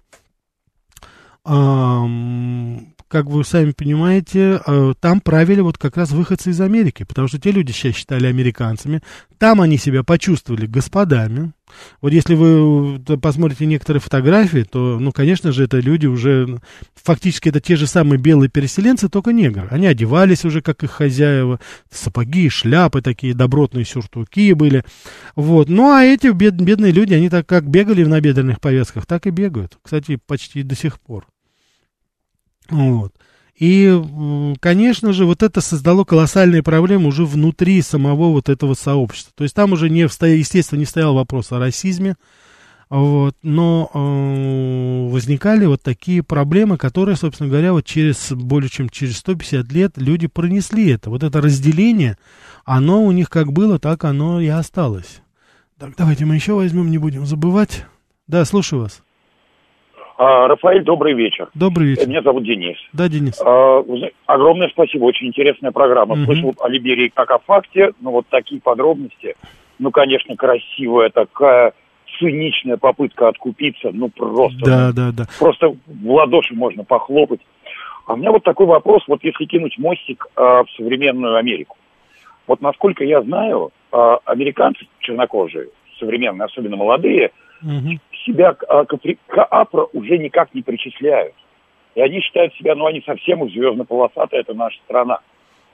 как 3.08 3.26
вы 3.26 3.44
сами 3.44 3.72
понимаете, 3.72 4.62
э, 4.66 4.94
там 5.00 5.22
правили 5.22 5.62
вот 5.62 5.78
как 5.78 5.98
раз 5.98 6.12
выходцы 6.12 6.50
из 6.50 6.60
Америки, 6.62 7.04
потому 7.04 7.28
что 7.28 7.40
те 7.40 7.52
люди 7.52 7.72
сейчас 7.72 7.96
считали 7.96 8.28
американцами, 8.28 9.02
там 9.38 9.62
они 9.62 9.78
себя 9.78 10.04
почувствовали 10.04 10.66
господами. 10.66 11.54
Вот 12.02 12.12
если 12.12 12.36
вы 12.36 13.00
э, 13.08 13.18
посмотрите 13.18 13.66
некоторые 13.66 14.02
фотографии, 14.02 14.66
то, 14.70 15.00
ну, 15.00 15.12
конечно 15.12 15.52
же, 15.52 15.64
это 15.64 15.80
люди 15.80 16.06
уже, 16.06 16.60
фактически 16.96 17.50
это 17.50 17.60
те 17.60 17.76
же 17.76 17.88
самые 17.88 18.20
белые 18.20 18.50
переселенцы, 18.50 19.10
только 19.10 19.32
негры. 19.32 19.68
Они 19.72 19.88
одевались 19.88 20.44
уже, 20.44 20.62
как 20.62 20.84
их 20.84 20.92
хозяева, 20.92 21.60
сапоги, 21.90 22.50
шляпы 22.50 23.02
такие, 23.02 23.34
добротные 23.34 23.86
сюртуки 23.86 24.54
были. 24.54 24.84
Вот. 25.36 25.70
Ну, 25.70 25.92
а 25.92 26.04
эти 26.04 26.28
бед, 26.28 26.56
бедные 26.56 26.92
люди, 26.92 27.14
они 27.14 27.30
так 27.30 27.46
как 27.48 27.70
бегали 27.70 28.04
в 28.04 28.10
набедренных 28.10 28.60
повязках, 28.60 29.06
так 29.06 29.28
и 29.28 29.30
бегают. 29.30 29.78
Кстати, 29.82 30.20
почти 30.26 30.64
до 30.64 30.76
сих 30.76 31.00
пор. 31.00 31.26
Вот. 32.70 33.14
И, 33.58 34.00
конечно 34.60 35.14
же, 35.14 35.26
вот 35.26 35.42
это 35.42 35.62
создало 35.62 36.04
колоссальные 36.04 36.62
проблемы 36.62 37.08
уже 37.08 37.26
внутри 37.26 37.82
самого 37.82 38.30
вот 38.30 38.50
этого 38.50 38.76
сообщества. 38.76 39.34
То 39.36 39.44
есть 39.44 39.56
там 39.56 39.74
уже, 39.74 39.90
не 39.90 40.02
естественно, 40.02 40.80
не 40.80 40.86
стоял 40.86 41.16
вопрос 41.16 41.52
о 41.52 41.58
расизме, 41.58 42.16
вот, 42.90 43.36
но 43.42 43.90
э, 43.94 45.12
возникали 45.12 45.66
вот 45.66 45.82
такие 45.82 46.24
проблемы, 46.24 46.78
которые, 46.78 47.18
собственно 47.18 47.50
говоря, 47.50 47.74
вот 47.74 47.84
через 47.84 48.32
более 48.32 48.70
чем 48.70 48.90
через 48.90 49.18
150 49.18 49.70
лет 49.74 49.94
люди 49.98 50.28
пронесли 50.28 50.90
это. 50.92 51.10
Вот 51.10 51.24
это 51.24 51.42
разделение, 51.42 52.18
оно 52.64 53.04
у 53.04 53.12
них 53.12 53.30
как 53.30 53.52
было, 53.52 53.78
так 53.78 54.06
оно 54.06 54.40
и 54.40 54.48
осталось. 54.48 55.22
Так, 55.78 55.96
давайте 55.98 56.26
мы 56.26 56.36
еще 56.36 56.54
возьмем, 56.54 56.90
не 56.90 56.98
будем 56.98 57.26
забывать. 57.26 57.86
Да, 58.28 58.46
слушаю 58.46 58.84
вас. 58.84 59.02
А, 60.18 60.48
Рафаэль, 60.48 60.84
добрый 60.84 61.14
вечер. 61.14 61.48
Добрый 61.54 61.90
вечер. 61.90 62.08
Меня 62.08 62.24
зовут 62.24 62.44
Денис. 62.44 62.78
Да, 62.92 63.08
Денис. 63.08 63.40
А, 63.40 63.84
огромное 64.26 64.68
спасибо, 64.70 65.04
очень 65.04 65.28
интересная 65.28 65.72
программа. 65.72 66.16
Угу. 66.16 66.26
Слышал 66.26 66.56
о 66.60 66.70
Либерии 66.70 67.12
как 67.14 67.30
о 67.30 67.38
факте, 67.38 67.92
но 68.02 68.12
вот 68.12 68.26
такие 68.28 68.60
подробности. 68.60 69.36
Ну, 69.78 69.92
конечно, 69.92 70.36
красивая 70.36 71.12
такая 71.12 71.74
циничная 72.18 72.78
попытка 72.78 73.28
откупиться, 73.28 73.92
ну 73.94 74.10
просто. 74.10 74.66
Да, 74.66 74.92
да, 74.92 75.12
да. 75.12 75.26
Просто 75.38 75.76
в 75.86 76.12
ладоши 76.12 76.56
можно 76.56 76.84
похлопать. 76.84 77.42
А 78.08 78.14
у 78.14 78.18
меня 78.18 78.32
вот 78.32 78.44
такой 78.44 78.66
вопрос, 78.66 79.04
вот 79.08 79.24
если 79.24 79.46
кинуть 79.46 79.78
мостик 79.78 80.26
а, 80.36 80.64
в 80.64 80.72
современную 80.72 81.36
Америку. 81.36 81.78
Вот 82.48 82.60
насколько 82.62 83.04
я 83.04 83.22
знаю, 83.22 83.70
а, 83.92 84.18
американцы 84.26 84.88
чернокожие, 85.00 85.68
современные, 86.00 86.46
особенно 86.46 86.76
молодые, 86.76 87.30
угу 87.62 88.00
себя 88.28 88.54
к, 88.54 88.64
а, 88.68 88.86
к, 88.86 88.94
АПРО 89.50 89.90
уже 89.94 90.18
никак 90.18 90.54
не 90.54 90.62
причисляют. 90.62 91.34
И 91.96 92.02
они 92.02 92.20
считают 92.22 92.54
себя, 92.56 92.76
ну, 92.76 92.86
они 92.86 93.02
совсем 93.02 93.42
уж 93.42 93.52
звездно-полосатая, 93.52 94.42
это 94.42 94.54
наша 94.54 94.78
страна. 94.86 95.20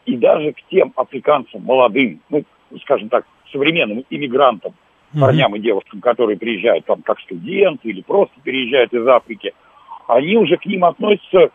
И 0.06 0.16
даже 0.16 0.54
к 0.54 0.62
тем 0.70 0.94
африканцам 0.96 1.64
молодым, 1.64 2.22
ну, 2.30 2.44
скажем 2.84 3.10
так, 3.10 3.26
современным 3.52 4.06
иммигрантам, 4.10 4.74
парням 5.20 5.56
и 5.56 5.60
девушкам, 5.60 6.02
которые 6.02 6.38
приезжают 6.38 6.86
там 6.86 7.02
как 7.02 7.20
студенты 7.20 7.90
или 7.90 8.02
просто 8.02 8.34
переезжают 8.44 8.94
из 8.94 9.06
Африки, 9.08 9.54
они 10.08 10.38
уже 10.38 10.58
к 10.58 10.66
ним 10.66 10.86
относятся 10.86 11.52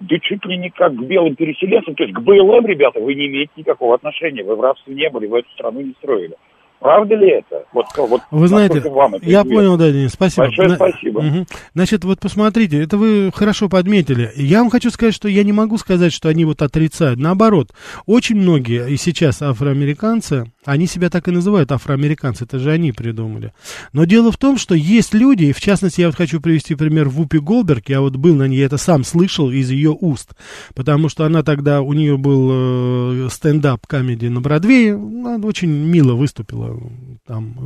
да 0.00 0.18
чуть 0.18 0.44
ли 0.46 0.56
не 0.56 0.70
как 0.70 0.94
к 0.94 1.02
белым 1.02 1.36
переселенцам, 1.36 1.94
то 1.94 2.04
есть 2.04 2.14
к 2.14 2.20
БЛМ, 2.20 2.66
ребята, 2.66 3.00
вы 3.00 3.14
не 3.14 3.26
имеете 3.26 3.52
никакого 3.56 3.94
отношения, 3.94 4.42
вы 4.42 4.56
в 4.56 4.60
рабстве 4.60 4.94
не 4.94 5.10
были, 5.10 5.26
вы 5.26 5.40
эту 5.40 5.50
страну 5.50 5.82
не 5.82 5.92
строили. 5.98 6.36
Правда 6.80 7.14
ли 7.14 7.30
это? 7.30 7.64
Вот, 7.72 7.86
вот 7.96 8.22
вы 8.30 8.48
знаете, 8.48 8.80
вам 8.80 9.14
это 9.14 9.26
я 9.26 9.42
известно. 9.42 9.54
понял, 9.54 9.76
да, 9.76 9.90
Денис, 9.90 10.12
спасибо. 10.12 10.46
Большое 10.46 10.68
На, 10.68 10.76
спасибо. 10.76 11.18
Угу. 11.18 11.46
Значит, 11.74 12.04
вот 12.04 12.20
посмотрите, 12.20 12.82
это 12.82 12.96
вы 12.96 13.30
хорошо 13.34 13.68
подметили. 13.68 14.30
Я 14.34 14.60
вам 14.60 14.70
хочу 14.70 14.90
сказать, 14.90 15.14
что 15.14 15.28
я 15.28 15.44
не 15.44 15.52
могу 15.52 15.76
сказать, 15.76 16.12
что 16.12 16.30
они 16.30 16.46
вот 16.46 16.62
отрицают. 16.62 17.20
Наоборот, 17.20 17.68
очень 18.06 18.36
многие 18.36 18.88
и 18.88 18.96
сейчас 18.96 19.42
афроамериканцы, 19.42 20.50
они 20.64 20.86
себя 20.86 21.08
так 21.08 21.26
и 21.26 21.30
называют, 21.30 21.72
афроамериканцы, 21.72 22.44
это 22.44 22.58
же 22.58 22.70
они 22.70 22.92
придумали. 22.92 23.52
Но 23.92 24.04
дело 24.04 24.30
в 24.30 24.36
том, 24.36 24.58
что 24.58 24.74
есть 24.74 25.14
люди, 25.14 25.44
и 25.44 25.52
в 25.52 25.60
частности, 25.60 26.02
я 26.02 26.08
вот 26.08 26.16
хочу 26.16 26.40
привести 26.40 26.74
пример 26.74 27.08
Вупи 27.08 27.38
Голберг, 27.38 27.88
я 27.88 28.00
вот 28.00 28.16
был 28.16 28.34
на 28.34 28.46
ней, 28.46 28.60
это 28.60 28.76
сам 28.76 29.04
слышал 29.04 29.50
из 29.50 29.70
ее 29.70 29.96
уст, 29.98 30.34
потому 30.74 31.08
что 31.08 31.24
она 31.24 31.42
тогда, 31.42 31.80
у 31.80 31.92
нее 31.92 32.18
был 32.18 32.48
э, 32.52 33.28
стендап-комедий 33.30 34.28
на 34.28 34.40
Бродвее, 34.40 34.94
она 34.94 35.36
очень 35.46 35.70
мило 35.70 36.12
выступила, 36.14 36.78
там, 37.26 37.56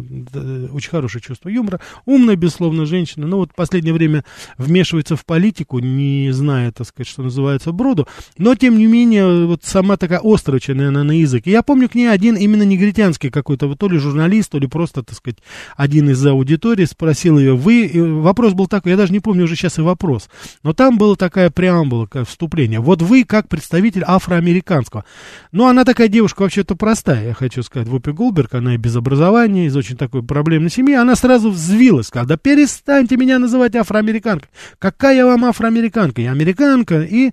очень 0.72 0.90
хорошее 0.90 1.22
чувство 1.22 1.48
юмора, 1.48 1.80
умная, 2.06 2.36
безусловно, 2.36 2.86
женщина, 2.86 3.26
но 3.26 3.38
вот 3.38 3.50
в 3.50 3.54
последнее 3.54 3.94
время 3.94 4.24
вмешивается 4.56 5.16
в 5.16 5.24
политику, 5.24 5.80
не 5.80 6.30
зная, 6.32 6.70
так 6.70 6.86
сказать, 6.86 7.08
что 7.08 7.22
называется, 7.22 7.72
броду, 7.72 8.06
но, 8.38 8.54
тем 8.54 8.78
не 8.78 8.86
менее, 8.86 9.46
вот 9.46 9.64
сама 9.64 9.96
такая 9.96 10.20
острая, 10.22 10.60
наверное, 10.68 11.02
на 11.02 11.18
язык. 11.18 11.46
И 11.46 11.50
я 11.50 11.62
помню 11.62 11.88
к 11.88 11.94
ней 11.94 12.06
один 12.06 12.36
именно 12.36 12.62
не 12.62 12.76
негритянский 12.84 13.30
какой-то, 13.30 13.74
то 13.74 13.88
ли 13.88 13.98
журналист, 13.98 14.50
то 14.50 14.58
ли 14.58 14.66
просто, 14.66 15.02
так 15.02 15.16
сказать, 15.16 15.38
один 15.76 16.10
из 16.10 16.24
аудитории 16.24 16.84
спросил 16.84 17.38
ее, 17.38 17.56
вы, 17.56 17.90
вопрос 18.22 18.52
был 18.52 18.66
такой, 18.66 18.92
я 18.92 18.96
даже 18.96 19.12
не 19.12 19.20
помню 19.20 19.44
уже 19.44 19.56
сейчас 19.56 19.78
и 19.78 19.82
вопрос, 19.82 20.28
но 20.62 20.72
там 20.72 20.98
была 20.98 21.16
такая 21.16 21.50
преамбула, 21.50 22.06
как 22.06 22.28
вступление, 22.28 22.80
вот 22.80 23.02
вы 23.02 23.24
как 23.24 23.48
представитель 23.48 24.04
афроамериканского. 24.06 25.04
Ну, 25.52 25.66
она 25.66 25.84
такая 25.84 26.08
девушка 26.08 26.42
вообще-то 26.42 26.76
простая, 26.76 27.28
я 27.28 27.34
хочу 27.34 27.62
сказать, 27.62 27.88
Вупи 27.88 28.12
Голберг, 28.12 28.54
она 28.54 28.74
и 28.74 28.78
без 28.78 28.96
образования, 28.96 29.66
из 29.66 29.76
очень 29.76 29.96
такой 29.96 30.22
проблемной 30.22 30.70
семьи, 30.70 30.94
она 30.94 31.16
сразу 31.16 31.50
взвилась, 31.50 32.08
когда 32.08 32.36
перестаньте 32.36 33.16
меня 33.16 33.38
называть 33.38 33.74
афроамериканкой, 33.76 34.50
какая 34.78 35.16
я 35.16 35.26
вам 35.26 35.44
афроамериканка, 35.44 36.20
я 36.20 36.32
американка, 36.32 37.02
и, 37.02 37.32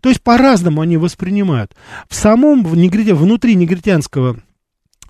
то 0.00 0.08
есть 0.08 0.22
по-разному 0.22 0.80
они 0.80 0.96
воспринимают. 0.96 1.72
В 2.08 2.14
самом, 2.14 2.64
в 2.64 2.76
негрите, 2.76 3.14
внутри 3.14 3.54
негритянского 3.54 4.38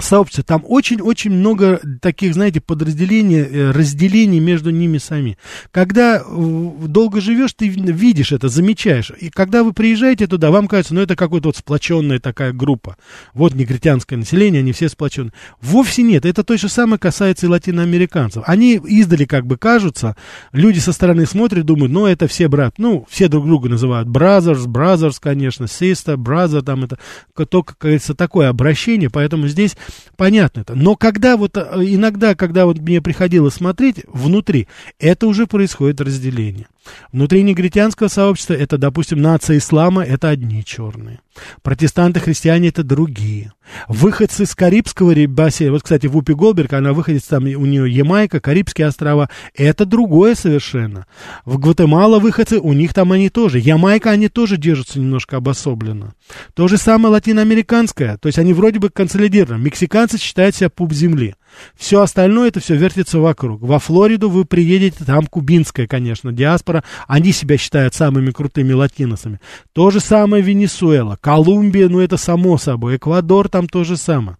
сообщества, 0.02 0.44
там 0.44 0.64
очень-очень 0.66 1.30
много 1.30 1.80
таких, 2.00 2.34
знаете, 2.34 2.60
подразделений, 2.60 3.40
э, 3.40 3.70
разделений 3.70 4.38
между 4.40 4.70
ними 4.70 4.98
сами. 4.98 5.38
Когда 5.70 6.22
долго 6.28 7.20
живешь, 7.20 7.52
ты 7.54 7.68
видишь 7.68 8.32
это, 8.32 8.48
замечаешь. 8.48 9.12
И 9.20 9.30
когда 9.30 9.62
вы 9.62 9.72
приезжаете 9.72 10.26
туда, 10.26 10.50
вам 10.50 10.68
кажется, 10.68 10.94
ну, 10.94 11.00
это 11.00 11.16
какая-то 11.16 11.48
вот 11.48 11.56
сплоченная 11.56 12.18
такая 12.18 12.52
группа. 12.52 12.96
Вот 13.34 13.54
негритянское 13.54 14.18
население, 14.18 14.60
они 14.60 14.72
все 14.72 14.88
сплоченные. 14.88 15.32
Вовсе 15.60 16.02
нет. 16.02 16.24
Это 16.24 16.44
то 16.44 16.56
же 16.56 16.68
самое 16.68 16.98
касается 16.98 17.46
и 17.46 17.48
латиноамериканцев. 17.48 18.42
Они 18.46 18.74
издали 18.76 19.24
как 19.24 19.46
бы 19.46 19.56
кажутся, 19.56 20.16
люди 20.52 20.78
со 20.78 20.92
стороны 20.92 21.26
смотрят, 21.26 21.64
думают, 21.66 21.92
ну, 21.92 22.06
это 22.06 22.26
все 22.28 22.48
брат, 22.48 22.74
ну, 22.78 23.06
все 23.08 23.28
друг 23.28 23.46
друга 23.46 23.68
называют 23.68 24.08
brothers, 24.08 24.66
brothers, 24.66 25.16
конечно, 25.20 25.64
sister, 25.64 26.16
brother, 26.16 26.62
там 26.62 26.84
это, 26.84 26.98
только, 27.46 27.74
как 27.74 27.82
говорится, 27.82 28.14
такое 28.14 28.48
обращение, 28.48 29.10
поэтому 29.10 29.48
здесь 29.48 29.76
понятно 30.16 30.60
это. 30.60 30.74
Но 30.74 30.96
когда 30.96 31.36
вот, 31.36 31.56
э, 31.56 31.60
иногда, 31.84 32.34
когда 32.34 32.66
вот 32.66 32.78
мне 32.78 33.00
приходилось 33.00 33.54
смотреть 33.54 34.04
внутри, 34.06 34.68
это 34.98 35.26
уже 35.26 35.46
происходит 35.46 36.00
разделение. 36.00 36.66
Внутри 37.12 37.42
негритянского 37.42 38.08
сообщества 38.08 38.54
это, 38.54 38.78
допустим, 38.78 39.20
нация 39.20 39.58
ислама, 39.58 40.04
это 40.04 40.28
одни 40.28 40.64
черные. 40.64 41.20
Протестанты-христиане 41.62 42.68
это 42.68 42.82
другие. 42.82 43.52
Выходцы 43.86 44.46
с 44.46 44.54
Карибского 44.54 45.14
бассейна, 45.26 45.72
вот, 45.72 45.82
кстати, 45.82 46.06
Вупи 46.06 46.32
Голберг, 46.32 46.72
она 46.72 46.92
выходит 46.92 47.24
там, 47.28 47.44
у 47.44 47.66
нее 47.66 47.90
Ямайка, 47.90 48.40
Карибские 48.40 48.88
острова, 48.88 49.28
это 49.54 49.84
другое 49.84 50.34
совершенно. 50.34 51.06
В 51.44 51.58
Гватемала 51.58 52.18
выходцы, 52.18 52.58
у 52.58 52.72
них 52.72 52.94
там 52.94 53.12
они 53.12 53.28
тоже. 53.30 53.58
Ямайка, 53.58 54.10
они 54.10 54.28
тоже 54.28 54.56
держатся 54.56 54.98
немножко 54.98 55.36
обособленно. 55.36 56.14
То 56.54 56.66
же 56.66 56.78
самое 56.78 57.12
латиноамериканское, 57.12 58.16
то 58.16 58.26
есть 58.26 58.38
они 58.38 58.52
вроде 58.52 58.78
бы 58.78 58.90
консолидированы. 58.90 59.62
Мексиканцы 59.78 60.18
считают 60.18 60.56
себя 60.56 60.70
пуп 60.70 60.92
земли. 60.92 61.36
Все 61.76 62.02
остальное, 62.02 62.48
это 62.48 62.58
все 62.58 62.74
вертится 62.74 63.20
вокруг. 63.20 63.62
Во 63.62 63.78
Флориду 63.78 64.28
вы 64.28 64.44
приедете, 64.44 65.04
там 65.04 65.24
кубинская, 65.26 65.86
конечно, 65.86 66.32
диаспора. 66.32 66.82
Они 67.06 67.30
себя 67.30 67.56
считают 67.56 67.94
самыми 67.94 68.32
крутыми 68.32 68.72
латиносами. 68.72 69.38
То 69.72 69.92
же 69.92 70.00
самое 70.00 70.42
Венесуэла. 70.42 71.16
Колумбия, 71.20 71.88
ну 71.88 72.00
это 72.00 72.16
само 72.16 72.58
собой. 72.58 72.96
Эквадор 72.96 73.48
там 73.48 73.68
то 73.68 73.84
же 73.84 73.96
самое. 73.96 74.36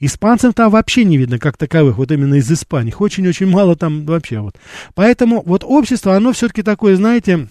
Испанцев 0.00 0.54
там 0.54 0.70
вообще 0.70 1.04
не 1.04 1.18
видно 1.18 1.38
как 1.38 1.58
таковых, 1.58 1.98
вот 1.98 2.10
именно 2.10 2.36
из 2.36 2.50
Испании. 2.50 2.94
Очень-очень 2.98 3.46
мало 3.46 3.76
там 3.76 4.06
вообще 4.06 4.40
вот. 4.40 4.56
Поэтому 4.94 5.42
вот 5.44 5.64
общество, 5.64 6.16
оно 6.16 6.32
все-таки 6.32 6.62
такое, 6.62 6.96
знаете, 6.96 7.48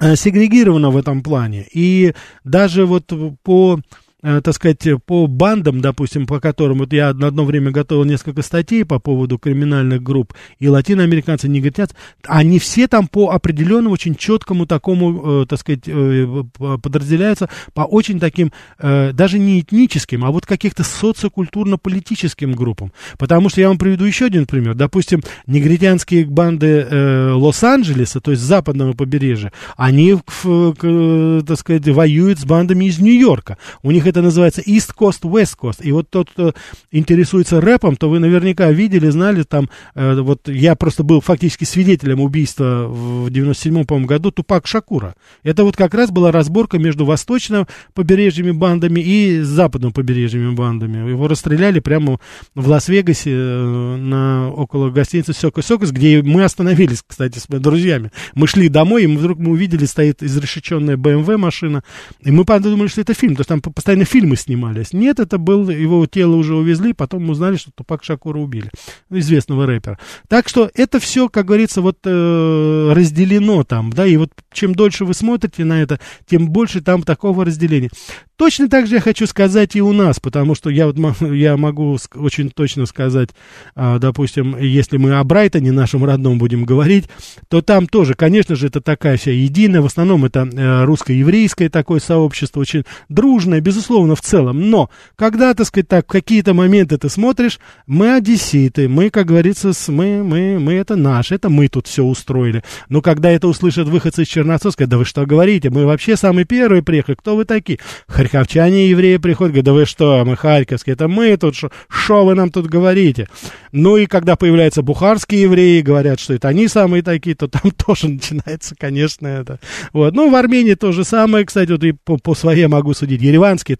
э, 0.00 0.16
сегрегировано 0.16 0.88
в 0.88 0.96
этом 0.96 1.22
плане. 1.22 1.66
И 1.70 2.14
даже 2.42 2.86
вот 2.86 3.12
по 3.42 3.80
так 4.24 4.54
сказать, 4.54 4.82
по 5.04 5.26
бандам, 5.26 5.80
допустим, 5.80 6.26
по 6.26 6.40
которым 6.40 6.78
вот 6.78 6.92
я 6.92 7.12
на 7.12 7.26
одно 7.26 7.44
время 7.44 7.70
готовил 7.70 8.04
несколько 8.04 8.40
статей 8.42 8.84
по 8.84 8.98
поводу 8.98 9.38
криминальных 9.38 10.02
групп, 10.02 10.32
и 10.58 10.68
латиноамериканцы, 10.68 11.48
негритянцы, 11.48 11.94
они 12.26 12.58
все 12.58 12.88
там 12.88 13.06
по 13.06 13.30
определенному, 13.30 13.92
очень 13.92 14.14
четкому 14.14 14.66
такому, 14.66 15.42
э, 15.42 15.46
так 15.46 15.58
сказать, 15.58 15.82
э, 15.86 16.44
подразделяются 16.82 17.50
по 17.74 17.82
очень 17.82 18.18
таким, 18.18 18.52
э, 18.78 19.12
даже 19.12 19.38
не 19.38 19.60
этническим, 19.60 20.24
а 20.24 20.30
вот 20.30 20.46
каких-то 20.46 20.84
социокультурно-политическим 20.84 22.52
группам. 22.52 22.92
Потому 23.18 23.50
что 23.50 23.60
я 23.60 23.68
вам 23.68 23.78
приведу 23.78 24.04
еще 24.04 24.26
один 24.26 24.46
пример. 24.46 24.74
Допустим, 24.74 25.20
негритянские 25.46 26.24
банды 26.24 26.86
э, 26.88 27.32
Лос-Анджелеса, 27.32 28.20
то 28.20 28.30
есть 28.30 28.42
западного 28.42 28.94
побережья, 28.94 29.52
они, 29.76 30.16
э, 30.44 31.42
так 31.46 31.58
сказать, 31.58 31.88
воюют 31.88 32.38
с 32.38 32.44
бандами 32.44 32.86
из 32.86 32.98
Нью-Йорка. 32.98 33.58
У 33.82 33.90
них 33.90 34.06
это 34.06 34.13
называется 34.22 34.62
East 34.62 34.90
Coast, 34.98 35.22
West 35.22 35.56
Coast. 35.60 35.82
И 35.82 35.92
вот 35.92 36.10
тот, 36.10 36.30
кто 36.30 36.54
интересуется 36.90 37.60
рэпом, 37.60 37.96
то 37.96 38.08
вы 38.08 38.18
наверняка 38.18 38.70
видели, 38.70 39.08
знали, 39.10 39.42
там, 39.42 39.68
э, 39.94 40.20
вот 40.20 40.48
я 40.48 40.74
просто 40.74 41.02
был 41.02 41.20
фактически 41.20 41.64
свидетелем 41.64 42.20
убийства 42.20 42.86
в 42.88 43.28
97-м, 43.28 43.86
по 43.86 43.98
году 44.00 44.30
Тупак 44.30 44.66
Шакура. 44.66 45.14
Это 45.42 45.64
вот 45.64 45.76
как 45.76 45.94
раз 45.94 46.10
была 46.10 46.32
разборка 46.32 46.78
между 46.78 47.04
восточным 47.04 47.66
побережьями 47.94 48.50
бандами 48.50 49.00
и 49.00 49.40
западным 49.40 49.92
побережьями 49.92 50.54
бандами. 50.54 51.08
Его 51.08 51.28
расстреляли 51.28 51.80
прямо 51.80 52.18
в 52.54 52.68
Лас-Вегасе 52.68 53.30
э, 53.30 53.96
на, 53.96 54.50
около 54.50 54.90
гостиницы 54.90 55.32
Сёка 55.32 55.62
Сёкос, 55.62 55.90
где 55.90 56.22
мы 56.22 56.44
остановились, 56.44 57.02
кстати, 57.06 57.38
с 57.38 57.46
друзьями. 57.46 58.10
Мы 58.34 58.46
шли 58.46 58.68
домой, 58.68 59.04
и 59.04 59.06
мы 59.06 59.18
вдруг 59.18 59.38
мы 59.38 59.52
увидели, 59.52 59.84
стоит 59.84 60.22
изрешеченная 60.22 60.96
BMW 60.96 61.36
машина, 61.36 61.82
и 62.20 62.30
мы 62.30 62.44
подумали, 62.44 62.88
что 62.88 63.00
это 63.00 63.14
фильм, 63.14 63.36
то 63.36 63.40
есть 63.40 63.48
там 63.48 63.60
постоянно 63.60 64.03
специально 64.04 64.14
фильмы 64.14 64.36
снимались. 64.36 64.92
Нет, 64.92 65.18
это 65.18 65.38
был, 65.38 65.68
его 65.68 66.06
тело 66.06 66.36
уже 66.36 66.54
увезли, 66.54 66.92
потом 66.92 67.28
узнали, 67.30 67.56
что 67.56 67.70
Тупак 67.74 68.04
Шакура 68.04 68.38
убили, 68.38 68.70
известного 69.10 69.66
рэпера. 69.66 69.98
Так 70.28 70.48
что 70.48 70.70
это 70.74 71.00
все, 71.00 71.28
как 71.28 71.46
говорится, 71.46 71.82
вот 71.82 71.98
э, 72.04 72.92
разделено 72.94 73.64
там, 73.64 73.92
да, 73.92 74.06
и 74.06 74.16
вот 74.16 74.30
чем 74.52 74.74
дольше 74.74 75.04
вы 75.04 75.14
смотрите 75.14 75.64
на 75.64 75.82
это, 75.82 75.98
тем 76.26 76.48
больше 76.48 76.80
там 76.80 77.02
такого 77.02 77.44
разделения. 77.44 77.90
Точно 78.36 78.68
так 78.68 78.86
же 78.86 78.96
я 78.96 79.00
хочу 79.00 79.26
сказать 79.26 79.76
и 79.76 79.82
у 79.82 79.92
нас, 79.92 80.18
потому 80.20 80.54
что 80.54 80.70
я, 80.70 80.86
вот, 80.86 80.96
я 81.20 81.56
могу 81.56 81.98
очень 82.14 82.50
точно 82.50 82.86
сказать, 82.86 83.30
а, 83.74 83.98
допустим, 83.98 84.56
если 84.58 84.96
мы 84.96 85.12
о 85.12 85.24
Брайтоне, 85.24 85.72
нашем 85.72 86.04
родном, 86.04 86.38
будем 86.38 86.64
говорить, 86.64 87.08
то 87.48 87.62
там 87.62 87.86
тоже, 87.86 88.14
конечно 88.14 88.56
же, 88.56 88.66
это 88.66 88.80
такая 88.80 89.16
вся 89.16 89.30
единая, 89.30 89.80
в 89.80 89.86
основном 89.86 90.24
это 90.24 90.48
э, 90.52 90.84
русско-еврейское 90.84 91.68
такое 91.68 92.00
сообщество, 92.00 92.60
очень 92.60 92.84
дружное, 93.08 93.60
безусловно, 93.60 93.83
в 93.88 94.20
целом, 94.20 94.70
но 94.70 94.90
когда, 95.16 95.54
так 95.54 95.66
сказать, 95.66 95.88
так, 95.88 96.06
какие-то 96.06 96.54
моменты 96.54 96.98
ты 96.98 97.08
смотришь, 97.08 97.58
мы 97.86 98.14
одесситы, 98.14 98.88
мы, 98.88 99.10
как 99.10 99.26
говорится, 99.26 99.72
мы, 99.88 100.22
мы, 100.22 100.58
мы 100.58 100.74
это 100.74 100.96
наше, 100.96 101.34
это 101.34 101.48
мы 101.48 101.68
тут 101.68 101.86
все 101.86 102.04
устроили, 102.04 102.62
но 102.88 103.02
когда 103.02 103.30
это 103.30 103.48
услышат 103.48 103.88
выходцы 103.88 104.22
из 104.22 104.28
Черносовска, 104.28 104.86
да 104.86 104.98
вы 104.98 105.04
что 105.04 105.26
говорите, 105.26 105.70
мы 105.70 105.86
вообще 105.86 106.16
самые 106.16 106.44
первые 106.44 106.82
приехали, 106.82 107.14
кто 107.14 107.36
вы 107.36 107.44
такие? 107.44 107.78
харьковчане 108.08 108.88
евреи 108.88 109.16
приходят, 109.16 109.52
говорят, 109.52 109.64
да 109.64 109.72
вы 109.72 109.86
что, 109.86 110.24
мы 110.24 110.36
харьковские, 110.36 110.94
это 110.94 111.08
мы 111.08 111.36
тут, 111.36 111.54
что 111.56 112.24
вы 112.24 112.34
нам 112.34 112.50
тут 112.50 112.66
говорите? 112.66 113.28
Ну 113.72 113.96
и 113.96 114.06
когда 114.06 114.36
появляются 114.36 114.82
бухарские 114.82 115.42
евреи, 115.42 115.80
говорят, 115.80 116.20
что 116.20 116.34
это 116.34 116.48
они 116.48 116.68
самые 116.68 117.02
такие, 117.02 117.34
то 117.34 117.48
там 117.48 117.70
тоже 117.86 118.08
начинается, 118.08 118.74
конечно, 118.78 119.26
это. 119.26 119.58
Вот. 119.92 120.14
Ну, 120.14 120.30
в 120.30 120.34
Армении 120.34 120.74
то 120.74 120.92
же 120.92 121.04
самое, 121.04 121.44
кстати, 121.44 121.70
вот 121.70 121.84
и 121.84 121.92
по, 121.92 122.16
по 122.16 122.34
своей 122.34 122.66
могу 122.66 122.94
судить. 122.94 123.20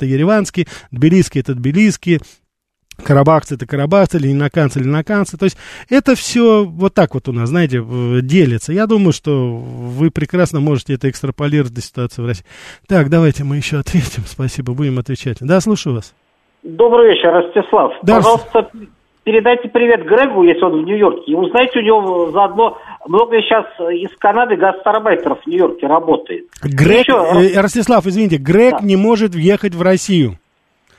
Ереванский 0.02 0.62
это 0.62 0.64
ереванский, 0.64 0.68
тбилисский 0.90 1.40
это 1.40 1.54
тбилисский, 1.54 2.20
Карабахцы 3.04 3.56
это 3.56 3.66
карабахцы, 3.66 4.18
ленинаканцы, 4.18 4.78
ленинаканцы. 4.78 5.36
То 5.36 5.46
есть 5.46 5.58
это 5.90 6.14
все 6.14 6.64
вот 6.64 6.94
так 6.94 7.14
вот 7.14 7.28
у 7.28 7.32
нас, 7.32 7.48
знаете, 7.48 7.84
делится. 8.22 8.72
Я 8.72 8.86
думаю, 8.86 9.12
что 9.12 9.56
вы 9.56 10.12
прекрасно 10.12 10.60
можете 10.60 10.94
это 10.94 11.10
экстраполировать 11.10 11.74
до 11.74 11.80
ситуации 11.80 12.22
в 12.22 12.26
России. 12.26 12.44
Так, 12.86 13.10
давайте 13.10 13.42
мы 13.42 13.56
еще 13.56 13.78
ответим. 13.78 14.22
Спасибо, 14.26 14.74
будем 14.74 15.00
отвечать. 15.00 15.38
Да, 15.40 15.60
слушаю 15.60 15.96
вас. 15.96 16.14
Добрый 16.62 17.14
вечер, 17.14 17.32
Ростислав. 17.32 17.94
Да, 18.02 18.18
Пожалуйста, 18.18 18.70
передайте 19.24 19.68
привет 19.68 20.04
Грегу, 20.06 20.44
если 20.44 20.62
он 20.64 20.82
в 20.82 20.86
Нью-Йорке. 20.86 21.32
И 21.32 21.34
узнайте 21.34 21.80
у 21.80 21.82
него 21.82 22.30
заодно, 22.30 22.78
много 23.06 23.40
сейчас 23.40 23.66
из 23.90 24.10
Канады 24.18 24.56
гастарбайтеров 24.56 25.40
в 25.42 25.46
Нью-Йорке 25.46 25.86
работает. 25.86 26.44
Грег, 26.62 27.08
еще... 27.08 27.60
Ростислав, 27.60 28.06
извините, 28.06 28.36
Грег 28.36 28.80
да. 28.80 28.86
не 28.86 28.96
может 28.96 29.34
въехать 29.34 29.74
в 29.74 29.82
Россию. 29.82 30.38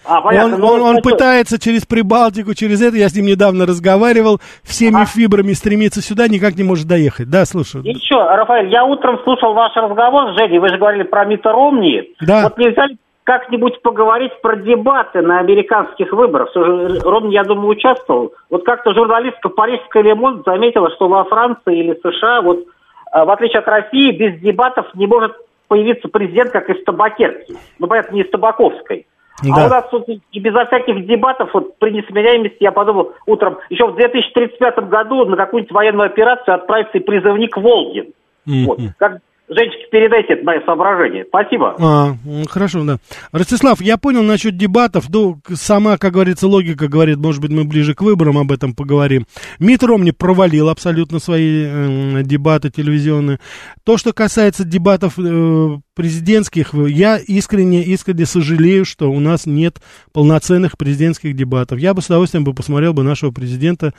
А, 0.08 0.22
понятно, 0.22 0.64
он, 0.64 0.82
он, 0.82 0.82
он 0.82 1.02
пытается 1.02 1.60
через 1.60 1.86
Прибалтику, 1.86 2.54
через 2.54 2.80
это, 2.82 2.96
я 2.96 3.10
с 3.10 3.16
ним 3.16 3.26
недавно 3.26 3.66
разговаривал, 3.66 4.40
всеми 4.64 4.98
ага. 4.98 5.06
фибрами 5.06 5.54
стремится 5.54 6.02
сюда, 6.02 6.28
никак 6.28 6.56
не 6.56 6.64
может 6.64 6.88
доехать. 6.88 7.30
Да, 7.30 7.46
слушаю. 7.46 7.84
Еще, 7.84 8.16
Рафаэль, 8.16 8.72
я 8.72 8.86
утром 8.86 9.20
слушал 9.24 9.56
ваш 9.56 9.76
разговор 9.76 10.34
с 10.34 10.38
Женей, 10.38 10.60
вы 10.60 10.70
же 10.70 10.78
говорили 10.78 11.04
про 11.04 11.26
Мита 11.26 11.52
Ромни. 11.52 12.04
Да. 12.22 12.44
Вот 12.44 12.58
нельзя 12.60 12.86
ли 12.86 12.98
как-нибудь 13.26 13.82
поговорить 13.82 14.40
про 14.42 14.56
дебаты 14.56 15.22
на 15.22 15.40
американских 15.40 16.14
выборах. 16.14 16.52
Ромни, 16.56 17.34
я 17.34 17.44
думаю, 17.44 17.70
участвовал. 17.70 18.34
Вот 18.52 18.64
как-то 18.64 18.94
журналистка 18.94 19.50
парижская 19.50 20.04
Лемон 20.04 20.44
заметила, 20.46 20.92
что 20.92 21.08
во 21.08 21.26
Франции 21.26 21.80
или 21.80 22.00
США, 22.04 22.42
вот 22.44 22.66
а, 23.12 23.26
в 23.26 23.32
отличие 23.32 23.60
от 23.60 23.68
России, 23.68 24.12
без 24.12 24.40
дебатов 24.42 24.86
не 24.94 25.08
может 25.08 25.36
появиться 25.68 26.08
президент, 26.08 26.52
как 26.52 26.70
из 26.70 26.84
табакерки. 26.84 27.58
Ну, 27.80 27.88
понятно, 27.88 28.14
не 28.14 28.22
из 28.22 28.30
табаковской. 28.30 29.08
А 29.42 29.56
да. 29.56 29.64
А 29.64 29.66
у 29.66 29.70
нас 29.70 29.90
тут 29.90 30.06
и 30.08 30.40
безо 30.40 30.66
всяких 30.68 31.06
дебатов, 31.08 31.50
вот 31.54 31.80
при 31.80 31.90
несменяемости, 31.92 32.58
я 32.60 32.72
подумал 32.72 33.14
утром, 33.26 33.58
еще 33.72 33.88
в 33.88 33.96
2035 33.96 34.88
году 34.88 35.26
на 35.26 35.36
какую-нибудь 35.36 35.74
военную 35.74 36.06
операцию 36.06 36.54
отправится 36.54 37.00
и 37.00 37.02
призывник 37.02 37.58
Волгин. 37.58 38.14
Mm-hmm. 38.48 38.66
Вот. 38.66 38.80
Как 39.00 39.18
Женечки, 39.48 39.88
передайте 39.92 40.34
это 40.34 40.44
мое 40.44 40.62
соображение. 40.66 41.24
Спасибо. 41.28 41.76
А, 41.80 42.16
хорошо, 42.50 42.84
да. 42.84 42.98
Ростислав, 43.32 43.80
я 43.80 43.98
понял 43.98 44.24
насчет 44.24 44.58
дебатов. 44.58 45.06
Ну, 45.10 45.40
сама, 45.54 45.98
как 45.98 46.14
говорится, 46.14 46.48
логика 46.48 46.88
говорит, 46.88 47.18
может 47.18 47.42
быть, 47.42 47.52
мы 47.52 47.64
ближе 47.64 47.94
к 47.94 48.02
выборам 48.02 48.40
об 48.40 48.52
этом 48.52 48.74
поговорим. 48.74 49.26
Мит 49.60 49.84
Ромни 49.84 50.10
провалил 50.12 50.70
абсолютно 50.70 51.20
свои 51.20 51.66
э, 51.68 52.24
дебаты 52.24 52.72
телевизионные. 52.72 53.40
То, 53.84 53.98
что 53.98 54.14
касается 54.14 54.66
дебатов 54.66 55.20
э, 55.20 55.78
президентских, 55.96 56.74
я 56.74 57.18
искренне, 57.18 57.84
искренне 57.84 58.26
сожалею, 58.26 58.86
что 58.86 59.12
у 59.12 59.20
нас 59.20 59.46
нет 59.46 59.82
полноценных 60.12 60.78
президентских 60.78 61.36
дебатов. 61.36 61.80
Я 61.80 61.94
бы 61.94 62.02
с 62.02 62.06
удовольствием 62.06 62.44
бы 62.44 62.54
посмотрел 62.54 62.94
бы 62.94 63.04
нашего 63.04 63.32
президента, 63.32 63.94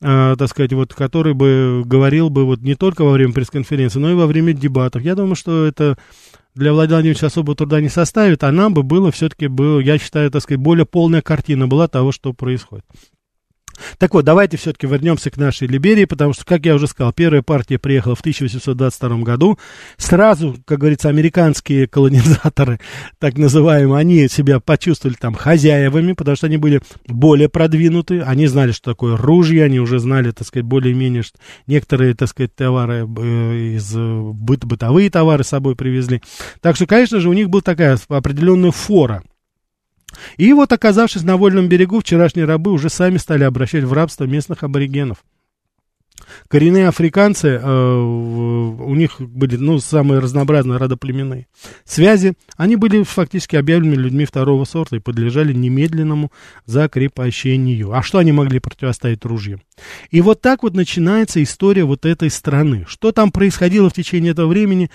э, 0.00 0.34
так 0.36 0.48
сказать, 0.48 0.72
вот, 0.72 0.94
который 0.94 1.34
бы 1.34 1.82
говорил 1.84 2.30
бы 2.30 2.44
вот 2.44 2.62
не 2.62 2.74
только 2.74 3.02
во 3.04 3.12
время 3.12 3.32
пресс-конференции, 3.32 4.00
но 4.00 4.10
и 4.10 4.14
во 4.14 4.26
время 4.26 4.52
дебатов. 4.54 5.02
Я 5.02 5.14
думаю, 5.14 5.36
что 5.36 5.66
это 5.66 5.96
для 6.54 6.72
Владимира 6.72 6.96
Владимировича 6.96 7.26
особого 7.28 7.54
труда 7.54 7.80
не 7.80 7.88
составит, 7.88 8.42
а 8.44 8.52
нам 8.52 8.74
бы 8.74 8.82
было 8.82 9.12
все-таки, 9.12 9.46
было, 9.46 9.78
я 9.78 9.98
считаю, 9.98 10.30
так 10.30 10.42
сказать, 10.42 10.60
более 10.60 10.86
полная 10.86 11.22
картина 11.22 11.68
была 11.68 11.86
того, 11.86 12.12
что 12.12 12.32
происходит. 12.32 12.84
Так 13.98 14.14
вот, 14.14 14.24
давайте 14.24 14.56
все-таки 14.56 14.86
вернемся 14.86 15.30
к 15.30 15.36
нашей 15.36 15.68
Либерии, 15.68 16.04
потому 16.04 16.32
что, 16.32 16.44
как 16.44 16.64
я 16.66 16.74
уже 16.74 16.86
сказал, 16.86 17.12
первая 17.12 17.42
партия 17.42 17.78
приехала 17.78 18.14
в 18.14 18.20
1822 18.20 19.18
году. 19.18 19.58
Сразу, 19.96 20.56
как 20.64 20.78
говорится, 20.80 21.08
американские 21.08 21.86
колонизаторы, 21.86 22.80
так 23.18 23.36
называемые, 23.38 23.98
они 23.98 24.28
себя 24.28 24.60
почувствовали 24.60 25.16
там 25.16 25.34
хозяевами, 25.34 26.12
потому 26.12 26.36
что 26.36 26.46
они 26.46 26.56
были 26.56 26.80
более 27.06 27.48
продвинуты, 27.48 28.20
они 28.20 28.46
знали, 28.46 28.72
что 28.72 28.90
такое 28.92 29.16
ружье, 29.16 29.64
они 29.64 29.80
уже 29.80 29.98
знали, 29.98 30.30
так 30.30 30.46
сказать, 30.46 30.66
более-менее, 30.66 31.22
что 31.22 31.38
некоторые, 31.66 32.14
так 32.14 32.28
сказать, 32.28 32.54
товары 32.54 33.06
э, 33.06 33.76
из 33.76 33.94
быт, 33.94 34.64
бытовые 34.64 35.10
товары 35.10 35.44
с 35.44 35.48
собой 35.48 35.76
привезли. 35.76 36.22
Так 36.60 36.76
что, 36.76 36.86
конечно 36.86 37.20
же, 37.20 37.28
у 37.28 37.32
них 37.32 37.50
была 37.50 37.62
такая 37.62 37.98
определенная 38.08 38.70
фора– 38.70 39.22
и 40.36 40.52
вот, 40.52 40.72
оказавшись 40.72 41.22
на 41.22 41.36
вольном 41.36 41.68
берегу, 41.68 42.00
вчерашние 42.00 42.46
рабы 42.46 42.72
уже 42.72 42.88
сами 42.88 43.16
стали 43.16 43.44
обращать 43.44 43.84
в 43.84 43.92
рабство 43.92 44.24
местных 44.24 44.62
аборигенов. 44.62 45.18
Коренные 46.48 46.88
африканцы, 46.88 47.60
э, 47.62 47.96
у 47.96 48.94
них 48.94 49.20
были, 49.20 49.56
ну, 49.56 49.78
самые 49.78 50.20
разнообразные 50.20 50.78
родоплеменные 50.78 51.46
связи. 51.84 52.34
Они 52.56 52.76
были 52.76 53.02
фактически 53.02 53.56
объявлены 53.56 53.94
людьми 53.94 54.24
второго 54.24 54.64
сорта 54.64 54.96
и 54.96 55.00
подлежали 55.00 55.52
немедленному 55.52 56.30
закрепощению. 56.66 57.92
А 57.92 58.02
что 58.02 58.18
они 58.18 58.32
могли 58.32 58.58
противоставить 58.58 59.24
ружьям? 59.24 59.60
И 60.10 60.20
вот 60.20 60.40
так 60.40 60.62
вот 60.62 60.74
начинается 60.74 61.42
история 61.42 61.84
вот 61.84 62.04
этой 62.04 62.30
страны. 62.30 62.84
Что 62.88 63.12
там 63.12 63.32
происходило 63.32 63.88
в 63.90 63.94
течение 63.94 64.32
этого 64.32 64.48
времени, 64.48 64.90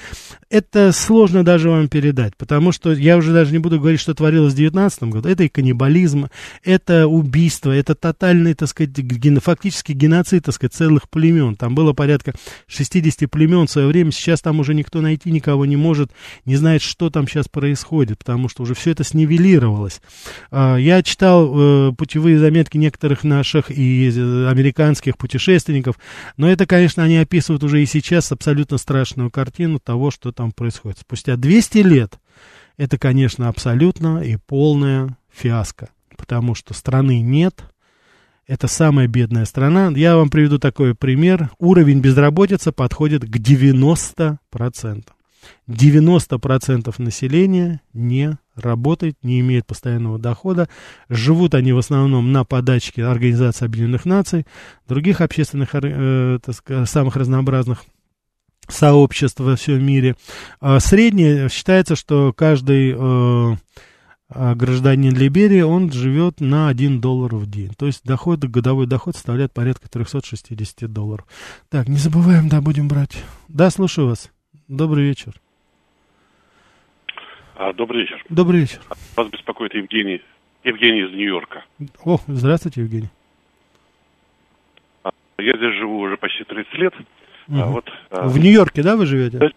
это 0.50 0.92
сложно 0.92 1.44
даже 1.44 1.70
вам 1.70 1.90
передать, 1.90 2.36
потому 2.38 2.72
что 2.72 2.94
я 2.94 3.18
уже 3.18 3.34
даже 3.34 3.52
не 3.52 3.60
буду 3.60 3.80
говорить, 3.80 4.00
что 4.00 4.14
творилось 4.14 4.54
в 4.54 4.58
19 4.58 5.04
году. 5.04 5.30
Это 5.30 5.44
и 5.44 5.50
каннибализм, 5.50 6.28
это 6.64 7.08
убийство, 7.08 7.72
это 7.72 7.96
тотальный, 7.96 8.54
так 8.54 8.70
сказать, 8.70 8.98
ген, 8.98 9.40
фактически 9.40 9.92
геноцид, 9.92 10.46
так 10.46 10.56
сказать, 10.56 10.74
целых 10.74 11.10
племен. 11.10 11.27
Там 11.56 11.76
было 11.76 11.94
порядка 11.94 12.34
60 12.68 13.30
племен 13.30 13.68
в 13.68 13.72
свое 13.72 13.88
время, 13.88 14.12
сейчас 14.12 14.42
там 14.42 14.60
уже 14.60 14.74
никто 14.74 15.02
найти 15.02 15.32
никого 15.32 15.66
не 15.66 15.76
может, 15.76 16.12
не 16.46 16.56
знает, 16.56 16.82
что 16.82 17.10
там 17.10 17.28
сейчас 17.28 17.48
происходит, 17.48 18.20
потому 18.20 18.50
что 18.50 18.64
уже 18.64 18.74
все 18.74 18.92
это 18.92 19.04
снивелировалось. 19.04 20.02
А, 20.52 20.78
я 20.78 21.04
читал 21.04 21.52
э, 21.90 21.94
путевые 21.94 22.40
заметки 22.40 22.78
некоторых 22.78 23.24
наших 23.24 23.72
и 23.72 24.10
э, 24.10 24.48
американских 24.50 25.18
путешественников, 25.18 25.98
но 26.38 26.50
это, 26.50 26.66
конечно, 26.66 27.04
они 27.04 27.18
описывают 27.18 27.64
уже 27.64 27.82
и 27.82 27.86
сейчас 27.86 28.32
абсолютно 28.32 28.78
страшную 28.78 29.32
картину 29.32 29.80
того, 29.80 30.12
что 30.12 30.32
там 30.32 30.52
происходит. 30.52 31.00
Спустя 31.00 31.36
200 31.36 31.78
лет 31.80 32.20
это, 32.78 32.98
конечно, 32.98 33.50
абсолютно 33.50 34.20
и 34.20 34.38
полная 34.38 35.18
фиаско, 35.32 35.90
потому 36.16 36.56
что 36.56 36.74
страны 36.74 37.22
нет, 37.22 37.64
это 38.48 38.68
самая 38.68 39.08
бедная 39.08 39.46
страна. 39.46 39.92
Я 39.96 40.16
вам 40.16 40.30
приведу 40.30 40.58
такой 40.58 40.96
пример. 40.96 41.52
Уровень 41.60 42.00
безработицы 42.00 42.72
подходит 42.72 43.24
к 43.24 43.36
90%. 43.36 44.40
90% 45.68 46.96
населения 46.98 47.82
не 47.94 48.38
работает, 48.56 49.16
не 49.22 49.40
имеет 49.42 49.66
постоянного 49.66 50.18
дохода. 50.18 50.68
Живут 51.10 51.54
они 51.54 51.74
в 51.74 51.78
основном 51.78 52.32
на 52.32 52.44
подачке 52.44 53.04
Организации 53.06 53.66
Объединенных 53.66 54.06
Наций, 54.06 54.46
других 54.88 55.22
общественных, 55.22 55.70
э, 55.74 56.40
сказать, 56.52 56.90
самых 56.90 57.16
разнообразных 57.16 57.84
сообществ 58.68 59.40
во 59.40 59.56
всем 59.56 59.86
мире. 59.86 60.16
А 60.60 60.80
среднее 60.80 61.50
считается, 61.50 61.96
что 61.96 62.34
каждый 62.34 62.96
э, 62.98 63.56
а 64.30 64.56
гражданин 64.56 65.16
Либерии, 65.16 65.62
он 65.62 65.92
живет 65.92 66.42
на 66.42 66.68
1 66.68 67.00
доллар 67.00 67.36
в 67.36 67.50
день. 67.50 67.72
То 67.78 67.86
есть 67.86 68.06
доход, 68.06 68.40
годовой 68.40 68.86
доход 68.86 69.16
составляет 69.16 69.54
порядка 69.54 69.90
360 69.90 70.92
долларов. 70.92 71.26
Так, 71.70 71.88
не 71.88 71.98
забываем, 71.98 72.50
да, 72.50 72.62
будем 72.62 72.88
брать. 72.88 73.24
Да, 73.48 73.70
слушаю 73.70 74.08
вас. 74.10 74.32
Добрый 74.68 75.06
вечер. 75.06 75.34
А, 77.56 77.72
добрый 77.74 78.02
вечер. 78.02 78.24
Добрый 78.30 78.62
вечер. 78.62 78.80
Вас 79.16 79.30
беспокоит 79.30 79.74
Евгений. 79.74 80.22
Евгений 80.64 81.04
из 81.04 81.12
Нью-Йорка. 81.12 81.64
О, 82.04 82.20
здравствуйте, 82.28 82.82
Евгений. 82.82 83.10
А, 85.04 85.12
я 85.38 85.56
здесь 85.56 85.76
живу 85.80 86.00
уже 86.00 86.18
почти 86.18 86.44
30 86.44 86.74
лет. 86.74 86.94
Угу. 87.48 87.60
А 87.60 87.66
вот, 87.68 87.90
а, 88.12 88.28
в 88.28 88.38
Нью-Йорке, 88.38 88.84
да, 88.84 88.98
вы 88.98 89.06
живете? 89.06 89.38
Да, 89.38 89.50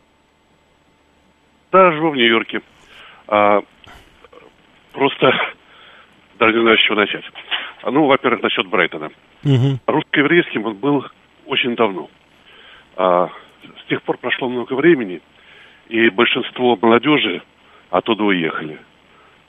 да 1.72 1.92
живу 1.92 2.10
в 2.10 2.16
Нью-Йорке. 2.16 2.62
А, 3.26 3.62
просто 4.92 5.32
даже 6.40 6.54
не 6.54 6.62
знаю, 6.62 6.78
с 6.78 6.80
чего 6.80 6.96
начать. 6.96 7.24
А, 7.82 7.90
ну, 7.90 8.06
во-первых, 8.06 8.42
насчет 8.42 8.66
Брайтона. 8.66 9.10
Угу. 9.44 9.80
Русско-еврейским 9.86 10.64
он 10.64 10.74
был 10.74 11.04
очень 11.46 11.76
давно. 11.76 12.08
А, 12.96 13.28
с 13.82 13.88
тех 13.88 14.02
пор 14.02 14.16
прошло 14.16 14.48
много 14.48 14.72
времени, 14.72 15.20
и 15.88 16.08
большинство 16.08 16.78
молодежи 16.80 17.42
оттуда 17.90 18.24
уехали. 18.24 18.78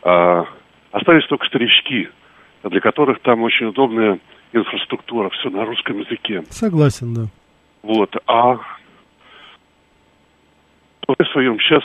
А, 0.04 0.46
остались 0.92 1.26
только 1.28 1.46
старички, 1.48 2.10
для 2.64 2.82
которых 2.82 3.22
там 3.22 3.42
очень 3.42 3.68
удобная 3.68 4.20
инфраструктура, 4.52 5.30
все 5.30 5.50
на 5.50 5.66
русском 5.66 6.00
языке. 6.00 6.44
Согласен, 6.50 7.14
да. 7.14 7.22
Вот, 7.84 8.16
а 8.28 8.60
в 11.08 11.26
своем 11.32 11.60
сейчас 11.60 11.84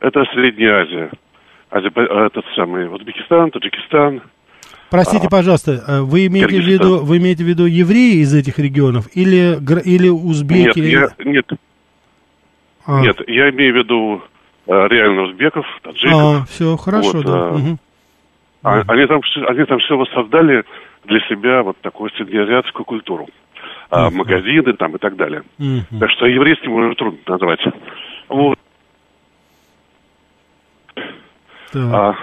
это 0.00 0.24
Средняя 0.32 0.82
Азия. 0.82 1.10
Азия 1.70 1.90
этот 2.26 2.44
самый 2.54 2.88
Узбекистан, 2.92 3.50
Таджикистан. 3.50 4.22
Простите, 4.90 5.26
а, 5.26 5.30
пожалуйста, 5.30 5.82
а 5.86 6.02
вы 6.02 6.26
имеете 6.26 6.60
в 6.60 6.64
виду 6.64 7.04
вы 7.04 7.18
имеете 7.18 7.44
в 7.44 7.46
виду 7.46 7.66
евреи 7.66 8.18
из 8.22 8.32
этих 8.34 8.58
регионов 8.58 9.08
или 9.14 9.58
или 9.84 10.08
узбеки? 10.08 10.78
Нет, 10.78 11.12
я, 11.18 11.24
нет, 11.24 11.46
а. 12.86 13.00
нет, 13.00 13.16
я 13.26 13.50
имею 13.50 13.74
в 13.74 13.76
виду 13.78 14.22
а, 14.68 14.86
реально 14.86 15.22
узбеков, 15.22 15.66
таджиков. 15.82 16.12
А, 16.14 16.44
все 16.46 16.76
хорошо, 16.76 17.18
вот, 17.18 17.26
да. 17.26 17.32
А, 17.32 17.52
угу. 17.52 17.78
а, 18.62 18.82
они 18.86 19.06
там 19.06 19.20
они 19.48 19.64
там 19.64 19.78
все 19.80 19.96
воссоздали 19.96 20.64
для 21.04 21.20
себя 21.28 21.62
вот 21.62 21.76
такую 21.80 22.10
среднеазиатскую 22.10 22.84
культуру 22.84 23.28
а, 23.90 24.10
магазины 24.10 24.72
там 24.74 24.94
и 24.96 24.98
так 24.98 25.16
далее. 25.16 25.42
Uh-huh. 25.58 25.98
Так 26.00 26.10
что 26.10 26.26
еврейским 26.26 26.72
уже 26.72 26.94
трудно 26.94 27.18
назвать. 27.26 27.60
Вот. 28.28 28.58
А, 31.78 32.14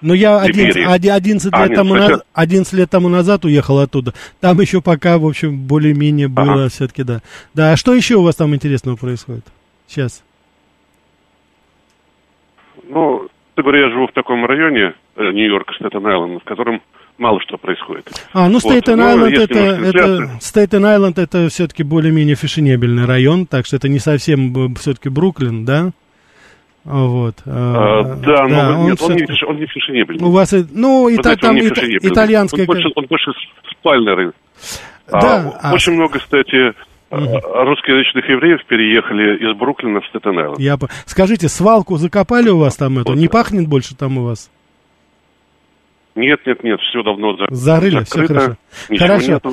но 0.00 0.14
я 0.14 0.40
11, 0.40 0.86
11, 0.86 1.52
а, 1.52 1.60
лет 1.60 1.68
нет, 1.70 1.76
тому 1.76 1.94
на, 1.94 2.22
11 2.34 2.72
лет 2.74 2.90
тому 2.90 3.08
назад 3.08 3.44
уехал 3.44 3.78
оттуда. 3.78 4.12
Там 4.40 4.60
еще 4.60 4.80
пока, 4.82 5.18
в 5.18 5.26
общем, 5.26 5.66
более-менее 5.66 6.28
было 6.28 6.52
ага. 6.52 6.68
все-таки, 6.68 7.02
да. 7.02 7.20
Да, 7.54 7.72
а 7.72 7.76
что 7.76 7.94
еще 7.94 8.16
у 8.16 8.22
вас 8.22 8.36
там 8.36 8.54
интересного 8.54 8.96
происходит 8.96 9.44
сейчас? 9.86 10.22
Ну, 12.88 13.28
ты 13.54 13.62
говорю, 13.62 13.86
я 13.86 13.90
живу 13.90 14.06
в 14.06 14.12
таком 14.12 14.44
районе, 14.44 14.94
э, 15.16 15.30
Нью-Йорк, 15.32 15.72
Стейтен-Айленд, 15.80 16.40
в 16.40 16.44
котором 16.44 16.82
мало 17.18 17.40
что 17.40 17.56
происходит. 17.56 18.08
А, 18.32 18.48
ну, 18.48 18.60
Стейтен 18.60 19.00
Айленд 19.00 19.38
вот. 19.38 19.50
это, 19.50 19.58
это, 19.58 20.30
Стейтен 20.40 20.84
Айленд 20.84 21.18
это 21.18 21.48
все-таки 21.48 21.82
более-менее 21.82 22.36
фешенебельный 22.36 23.06
район, 23.06 23.46
так 23.46 23.66
что 23.66 23.76
это 23.76 23.88
не 23.88 23.98
совсем 23.98 24.74
все-таки 24.74 25.08
Бруклин, 25.08 25.64
да? 25.64 25.92
Вот. 26.86 27.34
А, 27.46 28.04
да, 28.04 28.46
да, 28.46 28.48
но 28.48 28.80
он 28.80 28.90
нет, 28.90 29.02
он 29.02 29.14
не, 29.16 29.44
он 29.44 29.56
не 29.56 29.66
фешенебельный. 29.66 30.24
У 30.24 30.30
вас, 30.30 30.54
ну, 30.72 31.08
и 31.08 31.16
та, 31.16 31.34
там 31.34 31.56
ита, 31.56 31.84
итальянская... 31.84 32.60
Он 32.62 32.66
больше, 32.66 32.88
он 32.94 33.06
больше 33.06 33.30
спальный 33.72 34.14
рынок. 34.14 34.34
Да. 35.10 35.52
А, 35.60 35.70
а... 35.70 35.74
Очень 35.74 35.94
много, 35.94 36.18
кстати, 36.18 36.74
Угу. 37.08 37.20
Русскоязычных 37.20 38.28
евреев 38.28 38.66
переехали 38.66 39.36
из 39.36 39.56
Бруклина 39.56 40.00
в 40.00 40.06
стейтен 40.08 40.38
-Айленд. 40.38 40.56
Я... 40.58 40.76
Скажите, 41.04 41.48
свалку 41.48 41.98
закопали 41.98 42.48
у 42.48 42.58
вас 42.58 42.76
там 42.76 42.98
это? 42.98 43.12
Не 43.12 43.28
пахнет 43.28 43.68
больше 43.68 43.94
там 43.94 44.18
у 44.18 44.24
вас? 44.24 44.50
Нет, 46.16 46.40
нет, 46.46 46.64
нет, 46.64 46.80
все 46.80 47.04
давно 47.04 47.36
за... 47.36 47.46
зарыли, 47.54 48.00
закрыто, 48.00 48.06
все 48.08 48.26
хорошо. 48.26 48.56
Хорошо. 48.98 49.32
Нету. 49.32 49.52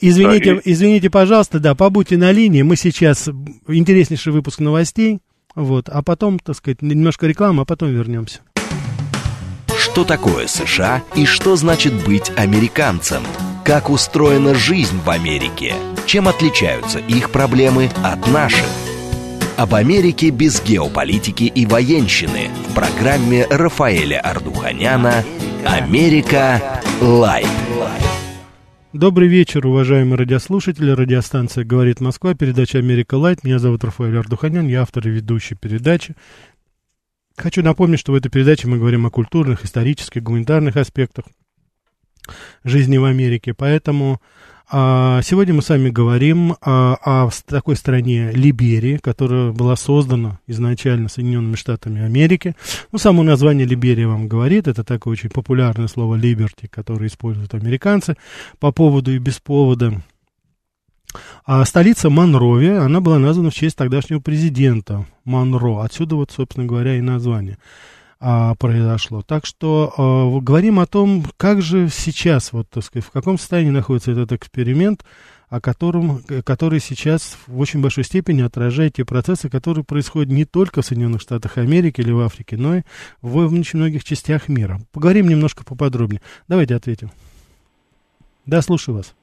Извините, 0.00 0.54
да, 0.54 0.60
и... 0.64 0.72
извините, 0.72 1.10
пожалуйста, 1.10 1.60
да, 1.60 1.74
побудьте 1.76 2.16
на 2.16 2.32
линии. 2.32 2.62
Мы 2.62 2.76
сейчас 2.76 3.28
интереснейший 3.68 4.32
выпуск 4.32 4.58
новостей, 4.58 5.20
вот, 5.54 5.88
а 5.88 6.02
потом, 6.02 6.38
так 6.38 6.56
сказать, 6.56 6.82
немножко 6.82 7.26
рекламы, 7.26 7.62
а 7.62 7.64
потом 7.64 7.90
вернемся. 7.90 8.40
Что 9.76 10.04
такое 10.04 10.46
США 10.46 11.02
и 11.14 11.24
что 11.24 11.56
значит 11.56 11.92
быть 12.04 12.30
американцем? 12.36 13.22
Как 13.64 13.90
устроена 13.90 14.54
жизнь 14.54 14.98
в 15.04 15.10
Америке? 15.10 15.74
Чем 16.06 16.28
отличаются 16.28 16.98
их 16.98 17.30
проблемы 17.30 17.90
от 18.02 18.26
наших? 18.28 18.66
об 19.58 19.74
Америке 19.74 20.30
без 20.30 20.62
геополитики 20.62 21.42
и 21.42 21.66
военщины 21.66 22.48
в 22.68 22.74
программе 22.74 23.44
Рафаэля 23.50 24.20
Ардуханяна 24.20 25.24
«Америка. 25.66 26.80
Лайт». 27.00 27.48
Добрый 28.94 29.28
вечер, 29.28 29.66
уважаемые 29.66 30.16
радиослушатели. 30.16 30.90
Радиостанция 30.90 31.62
«Говорит 31.62 32.00
Москва», 32.00 32.34
передача 32.34 32.78
«Америка 32.78 33.16
Лайт». 33.16 33.44
Меня 33.44 33.58
зовут 33.58 33.84
Рафаэль 33.84 34.16
Ардуханян, 34.16 34.66
я 34.66 34.80
автор 34.80 35.06
и 35.06 35.10
ведущий 35.10 35.56
передачи. 35.56 36.16
Хочу 37.36 37.62
напомнить, 37.62 38.00
что 38.00 38.12
в 38.12 38.14
этой 38.14 38.30
передаче 38.30 38.66
мы 38.66 38.78
говорим 38.78 39.04
о 39.04 39.10
культурных, 39.10 39.62
исторических, 39.62 40.22
гуманитарных 40.22 40.78
аспектах 40.78 41.26
жизни 42.64 42.96
в 42.96 43.04
Америке. 43.04 43.52
Поэтому 43.52 44.22
сегодня 44.70 45.54
мы 45.54 45.62
с 45.62 45.68
вами 45.70 45.88
говорим 45.88 46.56
о, 46.60 46.96
о 47.26 47.30
такой 47.46 47.74
стране 47.74 48.30
Либерии, 48.32 48.98
которая 48.98 49.52
была 49.52 49.76
создана 49.76 50.40
изначально 50.46 51.08
Соединенными 51.08 51.56
Штатами 51.56 52.02
Америки. 52.02 52.54
Ну, 52.92 52.98
само 52.98 53.22
название 53.22 53.66
Либерия 53.66 54.06
вам 54.06 54.28
говорит, 54.28 54.68
это 54.68 54.84
такое 54.84 55.12
очень 55.12 55.30
популярное 55.30 55.88
слово 55.88 56.16
«liberty», 56.16 56.68
которое 56.68 57.06
используют 57.06 57.54
американцы 57.54 58.16
по 58.58 58.70
поводу 58.70 59.10
и 59.10 59.18
без 59.18 59.38
повода. 59.38 60.02
А 61.46 61.64
столица 61.64 62.10
Монрови, 62.10 62.68
она 62.68 63.00
была 63.00 63.18
названа 63.18 63.50
в 63.50 63.54
честь 63.54 63.76
тогдашнего 63.76 64.20
президента 64.20 65.06
Монро. 65.24 65.82
Отсюда 65.82 66.16
вот, 66.16 66.30
собственно 66.30 66.66
говоря, 66.66 66.96
и 66.96 67.00
название 67.00 67.56
а, 68.20 68.54
произошло. 68.56 69.22
Так 69.22 69.46
что 69.46 69.92
а, 69.96 70.40
говорим 70.40 70.80
о 70.80 70.86
том, 70.86 71.24
как 71.36 71.62
же 71.62 71.88
сейчас, 71.88 72.52
вот, 72.52 72.68
так 72.68 72.84
сказать, 72.84 73.06
в 73.06 73.10
каком 73.10 73.38
состоянии 73.38 73.70
находится 73.70 74.12
этот 74.12 74.32
эксперимент, 74.32 75.04
о 75.48 75.60
котором, 75.60 76.20
который 76.44 76.78
сейчас 76.78 77.38
в 77.46 77.58
очень 77.58 77.80
большой 77.80 78.04
степени 78.04 78.42
отражает 78.42 78.94
те 78.94 79.04
процессы, 79.04 79.48
которые 79.48 79.84
происходят 79.84 80.30
не 80.30 80.44
только 80.44 80.82
в 80.82 80.84
Соединенных 80.84 81.22
Штатах 81.22 81.56
Америки 81.56 82.00
или 82.00 82.10
в 82.10 82.20
Африке, 82.20 82.56
но 82.56 82.76
и 82.76 82.82
в 83.22 83.36
очень 83.36 83.78
многих 83.78 84.04
частях 84.04 84.48
мира. 84.48 84.78
Поговорим 84.92 85.28
немножко 85.28 85.64
поподробнее. 85.64 86.20
Давайте 86.48 86.74
ответим. 86.74 87.10
Да, 88.44 88.60
слушаю 88.60 88.96
вас. 88.96 89.14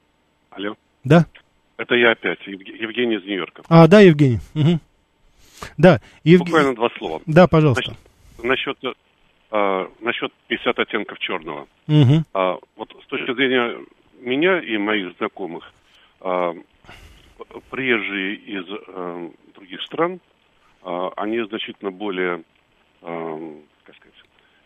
Алло. 0.50 0.76
Да. 1.04 1.26
Это 1.78 1.96
я 1.96 2.12
опять, 2.12 2.40
Евгений 2.48 3.18
из 3.18 3.24
Нью-Йорка. 3.26 3.64
А, 3.68 3.88
да, 3.88 4.00
Евгений. 4.00 4.40
Угу. 4.56 4.80
Да, 5.78 6.02
Евгений. 6.24 6.46
Буквально 6.46 6.76
два 6.76 6.90
слова. 6.98 7.22
Да, 7.26 7.48
пожалуйста. 7.48 7.84
Значит, 7.84 8.02
насчет, 8.44 8.78
а, 9.52 9.90
насчет 10.00 10.32
50 10.48 10.80
оттенков 10.80 11.20
черного. 11.20 11.68
Угу. 11.88 12.24
А, 12.34 12.58
вот 12.76 12.96
с 13.04 13.08
точки 13.08 13.34
зрения 13.34 13.78
меня 14.20 14.60
и 14.60 14.78
моих 14.78 15.16
знакомых, 15.18 15.72
а, 16.22 16.56
приезжие 17.70 18.36
из 18.36 18.66
а, 18.70 19.32
других 19.54 19.82
стран, 19.84 20.20
а, 20.84 21.10
они 21.18 21.42
значительно 21.42 21.92
более, 21.92 22.44
а, 23.02 23.54
как 23.84 23.96
сказать, 23.96 24.24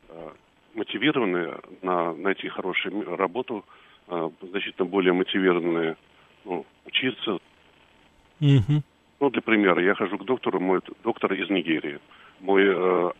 а, 0.10 0.34
мотивированы 0.76 1.56
на 1.82 2.14
найти 2.14 2.48
хорошую 2.50 3.16
работу, 3.16 3.66
а, 4.08 4.32
значительно 4.42 4.86
более 4.86 5.14
мотивированные 5.14 5.96
ну, 6.46 6.66
учиться. 6.86 7.40
Угу. 8.42 8.84
Ну, 9.20 9.30
для 9.30 9.42
примера, 9.42 9.84
я 9.84 9.96
хожу 9.96 10.18
к 10.18 10.26
доктору, 10.26 10.60
мой 10.60 10.80
доктор 11.04 11.34
из 11.34 11.50
Нигерии. 11.50 12.00
Мой 12.40 12.64
э, 12.66 13.12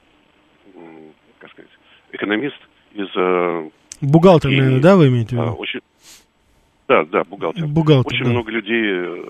как 1.40 1.52
сказать, 1.52 1.72
экономист 2.12 2.58
из... 2.94 3.08
Э, 3.16 3.70
бухгалтер, 4.02 4.50
наверное, 4.50 4.82
да, 4.82 4.96
вы 4.96 5.08
имеете 5.08 5.36
в 5.36 5.42
виду? 5.42 5.54
Очень, 5.54 5.82
да, 6.88 7.06
да, 7.06 7.24
бухгалтер. 7.24 7.68
Бухгалтер, 7.68 8.14
Очень 8.14 8.26
да. 8.26 8.32
много 8.32 8.52
людей 8.52 8.84
э, 8.86 9.28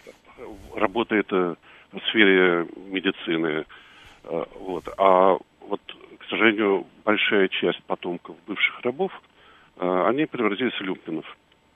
работает 0.75 1.27
э, 1.31 1.55
в 1.91 1.99
сфере 2.09 2.67
медицины. 2.89 3.65
Вот. 4.23 4.87
А 4.97 5.37
вот, 5.67 5.81
к 6.19 6.23
сожалению, 6.29 6.85
большая 7.03 7.47
часть 7.47 7.81
потомков 7.83 8.35
бывших 8.45 8.81
рабов, 8.81 9.11
они 9.79 10.25
превратились 10.25 10.73
в 10.73 10.81
люмпинов 10.81 11.25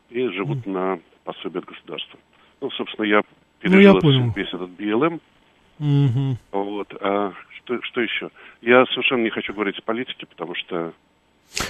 и 0.09 0.27
живут 0.27 0.59
mm. 0.59 0.69
на 0.69 0.99
пособие 1.23 1.59
от 1.59 1.65
государства. 1.65 2.19
Ну, 2.61 2.69
собственно, 2.71 3.05
я 3.05 3.21
пережил 3.59 3.99
ну, 4.03 4.11
я 4.11 4.33
весь 4.35 4.53
этот 4.53 4.69
БЛМ. 4.69 5.19
Угу. 5.79 6.37
Вот. 6.51 6.93
А 7.01 7.33
что, 7.63 7.79
что 7.83 8.01
еще? 8.01 8.29
Я 8.61 8.85
совершенно 8.87 9.23
не 9.23 9.29
хочу 9.29 9.53
говорить 9.53 9.77
о 9.79 9.81
политике, 9.81 10.25
потому 10.25 10.55
что... 10.55 10.93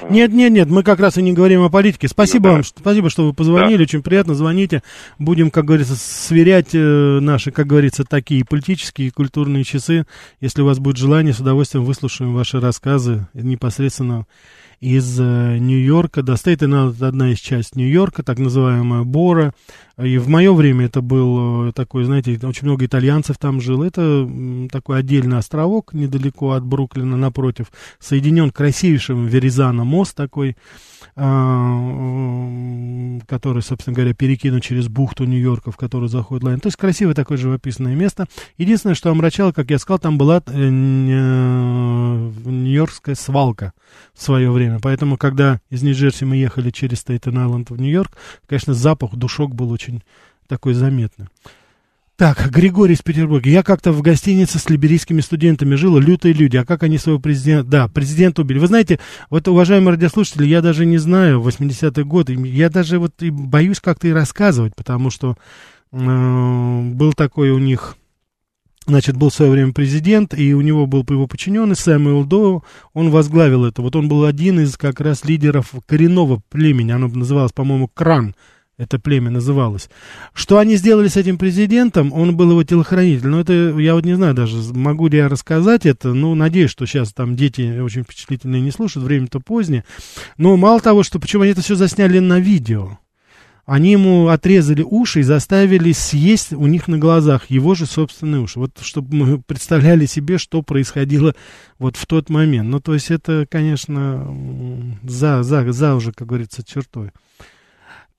А, 0.01 0.09
нет, 0.09 0.31
нет, 0.31 0.51
нет, 0.51 0.69
мы 0.69 0.81
как 0.83 0.99
раз 0.99 1.17
и 1.17 1.21
не 1.21 1.33
говорим 1.33 1.61
о 1.61 1.69
политике. 1.69 2.07
Спасибо 2.07 2.43
ну, 2.43 2.49
да. 2.49 2.53
вам, 2.53 2.63
спасибо, 2.63 3.09
что 3.09 3.25
вы 3.25 3.33
позвонили, 3.33 3.77
да. 3.77 3.83
очень 3.83 4.01
приятно, 4.01 4.33
звоните. 4.33 4.81
Будем, 5.19 5.51
как 5.51 5.65
говорится, 5.65 5.95
сверять 5.95 6.73
э, 6.73 7.19
наши, 7.19 7.51
как 7.51 7.67
говорится, 7.67 8.05
такие 8.05 8.45
политические 8.45 9.09
и 9.09 9.11
культурные 9.11 9.63
часы. 9.63 10.05
Если 10.39 10.61
у 10.61 10.65
вас 10.65 10.79
будет 10.79 10.97
желание, 10.97 11.33
с 11.33 11.39
удовольствием 11.39 11.83
выслушаем 11.83 12.33
ваши 12.33 12.59
рассказы 12.59 13.27
непосредственно 13.33 14.25
из 14.83 15.17
э, 15.17 15.57
Нью-Йорка. 15.59 16.23
Да, 16.23 16.35
Стейтен 16.35 16.73
одна 16.73 17.31
из 17.31 17.39
часть 17.39 17.77
Нью-Йорка, 17.77 18.21
так 18.21 18.37
называемая 18.37 19.03
Бора. 19.03 19.53
И 20.01 20.17
в 20.17 20.27
мое 20.27 20.53
время 20.53 20.87
это 20.87 21.01
был 21.01 21.69
э, 21.69 21.71
такой, 21.71 22.03
знаете, 22.03 22.37
очень 22.43 22.67
много 22.67 22.85
итальянцев 22.85 23.37
там 23.37 23.61
жило. 23.61 23.85
Это 23.85 24.29
такой 24.71 24.99
отдельный 24.99 25.37
островок 25.37 25.93
недалеко 25.93 26.51
от 26.51 26.65
Бруклина, 26.65 27.15
напротив, 27.15 27.67
соединен 27.99 28.49
красивейшим 28.49 29.27
Веризана 29.27 29.85
мост 29.85 30.15
такой, 30.15 30.57
а, 31.15 33.19
который, 33.27 33.61
собственно 33.61 33.95
говоря, 33.95 34.15
перекинут 34.15 34.63
через 34.63 34.87
бухту 34.87 35.25
Нью-Йорка, 35.25 35.71
в 35.71 35.77
которую 35.77 36.09
заходит 36.09 36.43
лайн. 36.43 36.59
То 36.59 36.67
есть 36.67 36.77
красивое 36.77 37.13
такое 37.13 37.37
живописное 37.37 37.95
место. 37.95 38.25
Единственное, 38.57 38.95
что 38.95 39.11
омрачало, 39.11 39.51
как 39.51 39.69
я 39.69 39.77
сказал, 39.77 39.99
там 39.99 40.17
была 40.17 40.41
э, 40.47 40.69
Нью-Йоркская 42.45 43.13
свалка 43.13 43.73
в 44.15 44.23
свое 44.23 44.49
время. 44.49 44.72
Поэтому, 44.81 45.17
когда 45.17 45.59
из 45.69 45.83
Нью-Джерси 45.83 46.25
мы 46.25 46.37
ехали 46.37 46.69
через 46.69 46.99
Стейтен-Айленд 46.99 47.69
в 47.69 47.79
Нью-Йорк, 47.79 48.17
конечно, 48.47 48.73
запах, 48.73 49.15
душок 49.15 49.55
был 49.55 49.71
очень 49.71 50.03
такой 50.47 50.73
заметный. 50.73 51.27
Так, 52.15 52.51
Григорий 52.51 52.93
из 52.93 53.01
Петербурга. 53.01 53.49
Я 53.49 53.63
как-то 53.63 53.91
в 53.91 54.03
гостинице 54.03 54.59
с 54.59 54.69
либерийскими 54.69 55.19
студентами 55.19 55.73
жил, 55.73 55.97
лютые 55.97 56.33
люди. 56.33 56.57
А 56.57 56.65
как 56.65 56.83
они 56.83 56.99
своего 56.99 57.19
президента... 57.19 57.69
Да, 57.69 57.87
президента 57.87 58.43
убили. 58.43 58.59
Вы 58.59 58.67
знаете, 58.67 58.99
вот, 59.31 59.47
уважаемые 59.47 59.95
радиослушатели, 59.95 60.45
я 60.45 60.61
даже 60.61 60.85
не 60.85 60.99
знаю, 60.99 61.41
80-й 61.41 62.03
год, 62.03 62.29
я 62.29 62.69
даже 62.69 62.99
вот 62.99 63.21
и 63.23 63.31
боюсь 63.31 63.79
как-то 63.79 64.07
и 64.07 64.11
рассказывать, 64.11 64.75
потому 64.75 65.09
что 65.09 65.35
э, 65.91 66.81
был 66.93 67.13
такой 67.13 67.49
у 67.49 67.57
них... 67.57 67.97
Значит, 68.85 69.15
был 69.15 69.29
в 69.29 69.33
свое 69.33 69.51
время 69.51 69.71
президент, 69.71 70.37
и 70.37 70.53
у 70.53 70.61
него 70.61 70.85
был 70.87 71.05
его 71.07 71.25
подчиненный 71.27 71.75
Сэмюэл 71.75 72.25
Доу, 72.25 72.63
он 72.93 73.11
возглавил 73.11 73.65
это. 73.65 73.81
Вот 73.81 73.95
он 73.95 74.09
был 74.09 74.25
один 74.25 74.59
из 74.59 74.75
как 74.77 74.99
раз 74.99 75.23
лидеров 75.23 75.73
коренного 75.85 76.41
племени, 76.49 76.91
оно 76.91 77.07
называлось, 77.07 77.53
по-моему, 77.53 77.87
Кран, 77.87 78.35
это 78.77 78.99
племя 78.99 79.29
называлось. 79.29 79.89
Что 80.33 80.57
они 80.57 80.75
сделали 80.75 81.07
с 81.07 81.15
этим 81.15 81.37
президентом, 81.37 82.11
он 82.11 82.35
был 82.35 82.51
его 82.51 82.63
телохранитель. 82.63 83.27
Но 83.27 83.39
это, 83.39 83.53
я 83.53 83.93
вот 83.93 84.03
не 84.03 84.15
знаю 84.15 84.33
даже, 84.33 84.57
могу 84.73 85.07
ли 85.07 85.19
я 85.19 85.29
рассказать 85.29 85.85
это. 85.85 86.13
Ну, 86.13 86.33
надеюсь, 86.33 86.71
что 86.71 86.85
сейчас 86.85 87.13
там 87.13 87.35
дети 87.35 87.79
очень 87.79 88.03
впечатлительные 88.03 88.61
не 88.61 88.71
слушают, 88.71 89.05
время-то 89.05 89.39
позднее. 89.39 89.85
Но 90.37 90.57
мало 90.57 90.81
того, 90.81 91.03
что 91.03 91.19
почему 91.19 91.43
они 91.43 91.51
это 91.51 91.61
все 91.61 91.75
засняли 91.75 92.17
на 92.17 92.39
видео. 92.39 92.97
Они 93.65 93.93
ему 93.93 94.27
отрезали 94.27 94.81
уши 94.81 95.21
и 95.21 95.23
заставили 95.23 95.93
съесть 95.93 96.51
у 96.51 96.67
них 96.67 96.89
на 96.89 96.97
глазах 96.97 97.49
его 97.49 97.75
же 97.75 97.85
собственные 97.85 98.41
уши. 98.41 98.59
Вот 98.59 98.79
чтобы 98.81 99.15
мы 99.15 99.41
представляли 99.41 100.05
себе, 100.05 100.37
что 100.37 100.61
происходило 100.61 101.33
вот 101.79 101.95
в 101.95 102.05
тот 102.05 102.29
момент. 102.29 102.67
Ну, 102.67 102.81
то 102.81 102.93
есть 102.93 103.09
это, 103.09 103.47
конечно, 103.49 104.35
за, 105.03 105.43
за, 105.43 105.71
за 105.71 105.95
уже, 105.95 106.11
как 106.11 106.27
говорится, 106.27 106.61
чертой. 106.63 107.11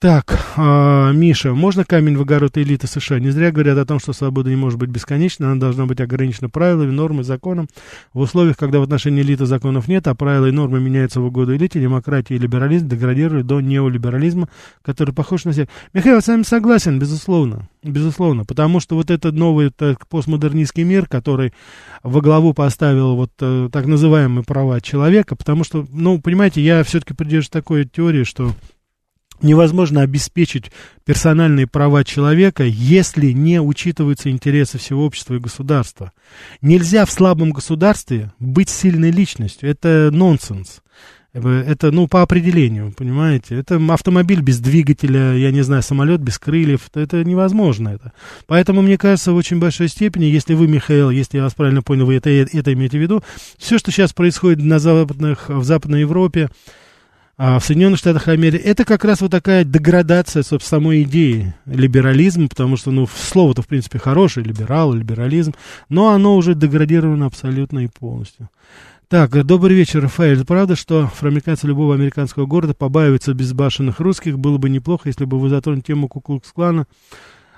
Так, 0.01 0.39
э, 0.57 1.13
Миша, 1.15 1.55
можно 1.55 1.83
камень 1.85 2.19
в 2.19 2.21
огород 2.21 2.59
элиты 2.59 2.87
США? 2.87 3.21
Не 3.21 3.31
зря 3.31 3.51
говорят 3.51 3.79
о 3.79 3.87
том, 3.87 3.99
что 3.99 4.13
свобода 4.13 4.51
не 4.51 4.57
может 4.57 4.79
быть 4.79 4.91
бесконечной, 4.91 5.47
она 5.47 5.59
должна 5.59 5.87
быть 5.87 5.99
ограничена 5.99 6.51
правилами, 6.51 6.91
нормой, 6.91 7.25
законом. 7.25 7.69
В 8.13 8.21
условиях, 8.21 8.59
когда 8.59 8.81
в 8.81 8.83
отношении 8.83 9.23
элиты 9.23 9.47
законов 9.47 9.89
нет, 9.89 10.07
а 10.07 10.15
правила 10.15 10.47
и 10.47 10.51
нормы 10.51 10.79
меняются 10.79 11.23
в 11.23 11.25
угоду 11.25 11.57
элите, 11.57 11.81
демократия 11.81 12.35
и 12.35 12.39
либерализм 12.39 12.87
деградируют 12.87 13.47
до 13.47 13.63
неолиберализма, 13.63 14.51
который 14.83 15.15
похож 15.15 15.47
на 15.47 15.53
всех. 15.53 15.69
Михаил, 15.95 16.21
с 16.21 16.29
вами 16.29 16.43
согласен, 16.43 16.99
безусловно, 16.99 17.71
безусловно, 17.83 18.45
потому 18.45 18.81
что 18.81 18.97
вот 18.97 19.11
этот 19.11 19.35
новый 19.35 19.71
так, 19.71 20.07
постмодернистский 20.09 20.85
мир, 20.85 21.07
который 21.07 21.55
во 22.03 22.21
главу 22.21 22.53
поставил 22.53 23.17
вот 23.17 23.31
э, 23.41 23.71
так 23.73 23.87
называемые 23.87 24.45
права 24.45 24.83
человека, 24.83 25.35
потому 25.35 25.65
что, 25.65 25.87
ну, 25.91 26.21
понимаете, 26.21 26.61
я 26.61 26.85
все-таки 26.85 27.15
придерживаюсь 27.15 27.49
такой 27.49 27.85
теории, 27.87 28.25
что 28.25 28.53
невозможно 29.45 30.01
обеспечить 30.03 30.73
персональные 31.05 31.67
права 31.67 32.03
человека, 32.03 32.65
если 32.65 33.33
не 33.33 33.61
учитываются 33.61 34.31
интересы 34.31 34.79
всего 34.79 35.07
общества 35.07 35.35
и 35.35 35.39
государства. 35.39 36.13
Нельзя 36.61 37.05
в 37.05 37.11
слабом 37.11 37.51
государстве 37.51 38.33
быть 38.41 38.69
сильной 38.69 39.11
личностью. 39.11 39.71
Это 39.71 40.11
нонсенс. 40.11 40.81
Это, 41.35 41.91
ну, 41.91 42.07
по 42.07 42.23
определению, 42.23 42.93
понимаете? 42.97 43.57
Это 43.57 43.81
автомобиль 43.89 44.41
без 44.41 44.61
двигателя, 44.61 45.35
я 45.35 45.51
не 45.51 45.63
знаю, 45.63 45.83
самолет 45.83 46.21
без 46.21 46.39
крыльев. 46.39 46.83
Это 46.95 47.25
невозможно 47.25 47.89
это. 47.89 48.13
Поэтому, 48.47 48.83
мне 48.83 48.97
кажется, 48.97 49.33
в 49.33 49.37
очень 49.37 49.59
большой 49.59 49.89
степени, 49.89 50.27
если 50.27 50.55
вы, 50.55 50.69
Михаил, 50.69 51.11
если 51.11 51.39
я 51.39 51.43
вас 51.43 51.55
правильно 51.55 51.83
понял, 51.83 52.07
вы 52.07 52.15
это, 52.15 52.31
это 52.31 52.73
имеете 52.73 52.99
в 52.99 53.03
виду, 53.03 53.25
все, 53.59 53.79
что 53.79 53.91
сейчас 53.91 54.13
происходит 54.13 54.65
на 54.65 54.79
западных, 54.79 55.49
в 55.49 55.65
Западной 55.65 56.03
Европе, 56.03 56.51
в 57.37 57.61
Соединенных 57.61 57.99
Штатах 57.99 58.29
Америки, 58.29 58.63
это 58.63 58.85
как 58.85 59.05
раз 59.05 59.21
вот 59.21 59.31
такая 59.31 59.65
деградация, 59.65 60.43
собственно, 60.43 60.81
самой 60.81 61.03
идеи 61.03 61.55
либерализма, 61.67 62.49
потому 62.49 62.77
что, 62.77 62.91
ну, 62.91 63.07
слово-то, 63.07 63.63
в 63.63 63.67
принципе, 63.67 63.99
хорошее, 63.99 64.47
либерал, 64.47 64.93
либерализм, 64.93 65.55
но 65.89 66.11
оно 66.11 66.37
уже 66.37 66.55
деградировано 66.55 67.27
абсолютно 67.27 67.81
и 67.81 67.89
полностью. 67.89 68.49
Так, 69.09 69.45
добрый 69.45 69.77
вечер, 69.77 70.03
Рафаэль. 70.03 70.45
Правда, 70.45 70.77
что 70.77 71.05
афроамериканцы 71.05 71.67
любого 71.67 71.95
американского 71.95 72.47
города 72.47 72.75
побаиваются 72.75 73.35
безбашенных 73.35 74.01
русских? 74.01 74.39
Было 74.39 74.59
бы 74.59 74.71
неплохо, 74.71 75.09
если 75.09 75.25
бы 75.25 75.39
вы 75.39 75.51
затронули 75.51 75.83
тему 75.83 76.09
Куклукс-клана. 76.09 76.87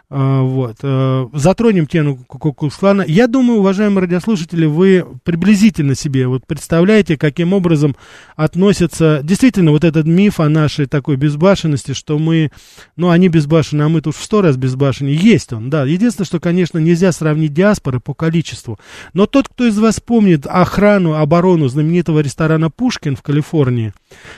А, 0.08 0.42
вот. 0.42 0.76
А, 0.82 1.28
затронем 1.32 1.86
тему 1.86 2.16
Куклукс-клана. 2.28 3.04
Я 3.08 3.26
думаю, 3.26 3.58
уважаемые 3.58 4.02
радиослушатели, 4.02 4.64
вы 4.64 5.04
приблизительно 5.24 5.96
себе 5.96 6.28
вот 6.28 6.46
представляете, 6.46 7.16
каким 7.16 7.52
образом 7.52 7.96
относятся... 8.36 9.20
Действительно, 9.24 9.72
вот 9.72 9.82
этот 9.82 10.06
миф 10.06 10.38
о 10.38 10.48
нашей 10.48 10.86
такой 10.86 11.16
безбашенности, 11.16 11.92
что 11.92 12.20
мы... 12.20 12.52
Ну, 12.94 13.10
они 13.10 13.28
безбашены, 13.28 13.82
а 13.82 13.88
мы 13.88 14.00
тут 14.00 14.14
в 14.14 14.22
сто 14.22 14.42
раз 14.42 14.56
безбашеннее. 14.56 15.16
Есть 15.16 15.52
он, 15.52 15.70
да. 15.70 15.84
Единственное, 15.84 16.26
что, 16.26 16.38
конечно, 16.38 16.78
нельзя 16.78 17.10
сравнить 17.10 17.52
диаспоры 17.52 17.98
по 17.98 18.14
количеству. 18.14 18.78
Но 19.12 19.26
тот, 19.26 19.48
кто 19.48 19.66
из 19.66 19.76
вас 19.76 19.98
помнит 19.98 20.46
охрану, 20.46 21.14
оборону 21.14 21.66
знаменитого 21.66 22.20
ресторана 22.20 22.70
«Пушкин» 22.70 23.16
в 23.16 23.22
Калифорнии, 23.22 23.92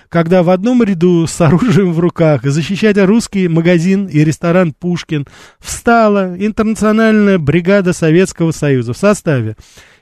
когда 0.09 0.43
в 0.43 0.49
одном 0.49 0.83
ряду 0.83 1.27
с 1.27 1.39
оружием 1.43 1.93
в 1.93 2.01
руках 2.01 2.45
защищать 2.45 2.97
русский 2.97 3.49
магазин 3.49 4.07
и 4.07 4.25
ресторан 4.25 4.73
«Пушкин» 4.73 5.27
встала 5.61 6.35
интернациональная 6.38 7.38
бригада 7.38 7.92
Советского 7.92 8.53
Союза 8.53 8.92
в 8.92 8.99
составе 8.99 9.57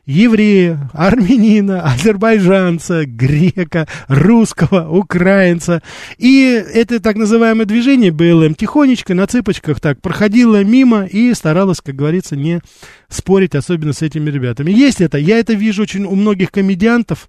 еврея, 0.07 0.88
армянина, 0.92 1.83
азербайджанца, 1.83 3.05
грека, 3.05 3.88
русского, 4.09 4.88
украинца. 4.88 5.83
И 6.16 6.45
это 6.73 7.01
так 7.01 7.16
называемое 7.16 7.66
движение 7.66 8.12
БЛМ 8.12 8.55
тихонечко 8.55 9.14
на 9.14 9.27
цыпочках 9.27 9.81
так 9.81 10.01
проходило 10.01 10.62
мимо 10.62 11.05
и 11.05 11.35
старалось, 11.35 11.81
как 11.81 11.97
говорится, 11.97 12.37
не 12.37 12.61
спорить, 13.09 13.55
особенно 13.55 13.92
с 13.92 14.03
этими 14.03 14.31
ребятами. 14.31 14.71
Есть 14.71 15.01
это, 15.01 15.19
я 15.19 15.38
это 15.38 15.55
вижу 15.55 15.83
очень 15.83 16.05
у 16.05 16.14
многих 16.14 16.53
комедиантов, 16.53 17.29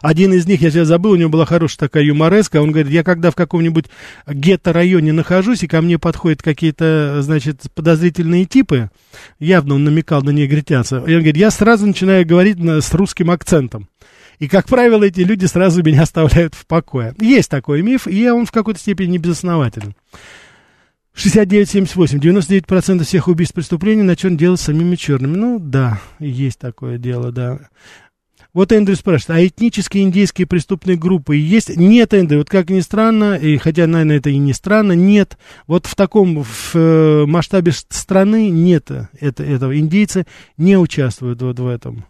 один 0.00 0.32
из 0.32 0.46
них, 0.46 0.62
я 0.62 0.70
сейчас 0.70 0.88
забыл, 0.88 1.12
у 1.12 1.16
него 1.16 1.30
была 1.30 1.46
хорошая 1.46 1.78
такая 1.78 2.04
юмореска, 2.04 2.60
он 2.60 2.70
говорит, 2.70 2.90
я 2.90 3.02
когда 3.04 3.30
в 3.30 3.34
каком-нибудь 3.34 3.86
гетто-районе 4.26 5.12
нахожусь, 5.12 5.62
и 5.62 5.68
ко 5.68 5.80
мне 5.80 5.98
подходят 5.98 6.42
какие-то, 6.42 7.18
значит, 7.22 7.62
подозрительные 7.74 8.44
типы, 8.44 8.90
явно 9.38 9.74
он 9.74 9.84
намекал 9.84 10.22
на 10.22 10.30
негритянца, 10.30 10.98
и 10.98 11.14
он 11.14 11.20
говорит, 11.20 11.36
я 11.36 11.50
сразу 11.50 11.86
начинаю 11.86 12.26
говорить 12.26 12.58
на, 12.58 12.80
с 12.80 12.92
русским 12.94 13.30
акцентом. 13.30 13.88
И, 14.38 14.48
как 14.48 14.66
правило, 14.66 15.04
эти 15.04 15.20
люди 15.20 15.46
сразу 15.46 15.82
меня 15.82 16.02
оставляют 16.02 16.54
в 16.54 16.66
покое. 16.66 17.14
Есть 17.20 17.48
такой 17.48 17.82
миф, 17.82 18.08
и 18.08 18.28
он 18.28 18.46
в 18.46 18.50
какой-то 18.50 18.80
степени 18.80 19.12
не 19.12 19.18
безоснователен. 19.18 19.94
69-78. 21.14 22.18
99% 22.18 23.04
всех 23.04 23.28
убийств 23.28 23.54
преступлений 23.54 24.02
на 24.02 24.16
черн 24.16 24.36
делать 24.36 24.60
самими 24.60 24.96
черными. 24.96 25.36
Ну, 25.36 25.58
да, 25.58 26.00
есть 26.18 26.58
такое 26.58 26.98
дело, 26.98 27.32
да. 27.32 27.68
Вот 28.54 28.70
Эндрю 28.70 28.96
спрашивает, 28.96 29.30
а 29.30 29.46
этнические 29.46 30.04
индейские 30.04 30.46
преступные 30.46 30.98
группы 30.98 31.36
есть? 31.36 31.74
Нет, 31.74 32.12
Эндрю, 32.12 32.38
вот 32.38 32.50
как 32.50 32.68
ни 32.68 32.80
странно, 32.80 33.34
и 33.34 33.56
хотя, 33.56 33.86
наверное, 33.86 34.18
это 34.18 34.28
и 34.28 34.36
не 34.36 34.52
странно, 34.52 34.92
нет. 34.92 35.38
Вот 35.66 35.86
в 35.86 35.94
таком 35.94 36.42
в, 36.42 36.74
э, 36.74 37.24
масштабе 37.26 37.72
страны 37.72 38.50
нет 38.50 38.90
это, 39.18 39.42
этого. 39.42 39.78
Индейцы 39.78 40.26
не 40.58 40.76
участвуют 40.76 41.40
вот 41.40 41.58
в 41.58 41.66
этом. 41.66 42.04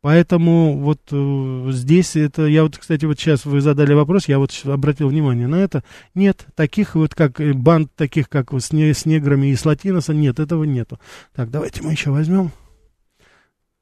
Поэтому 0.00 0.78
вот 0.78 1.00
э, 1.10 1.68
здесь 1.72 2.14
это, 2.14 2.46
я 2.46 2.62
вот, 2.62 2.78
кстати, 2.78 3.04
вот 3.04 3.18
сейчас 3.18 3.44
вы 3.44 3.60
задали 3.60 3.92
вопрос, 3.92 4.28
я 4.28 4.38
вот 4.38 4.52
обратил 4.64 5.08
внимание 5.08 5.48
на 5.48 5.56
это. 5.56 5.82
Нет, 6.14 6.46
таких 6.54 6.94
вот, 6.94 7.16
как 7.16 7.40
э, 7.40 7.52
банд, 7.52 7.90
таких, 7.96 8.28
как 8.28 8.52
с, 8.54 8.72
не, 8.72 8.94
с 8.94 9.06
неграми 9.06 9.48
и 9.48 9.56
с 9.56 9.66
латиноса, 9.66 10.14
нет, 10.14 10.38
этого 10.38 10.62
нету. 10.62 11.00
Так, 11.34 11.50
давайте 11.50 11.82
мы 11.82 11.90
еще 11.90 12.10
возьмем. 12.10 12.52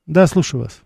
Да, 0.06 0.26
слушаю 0.26 0.62
вас. 0.62 0.80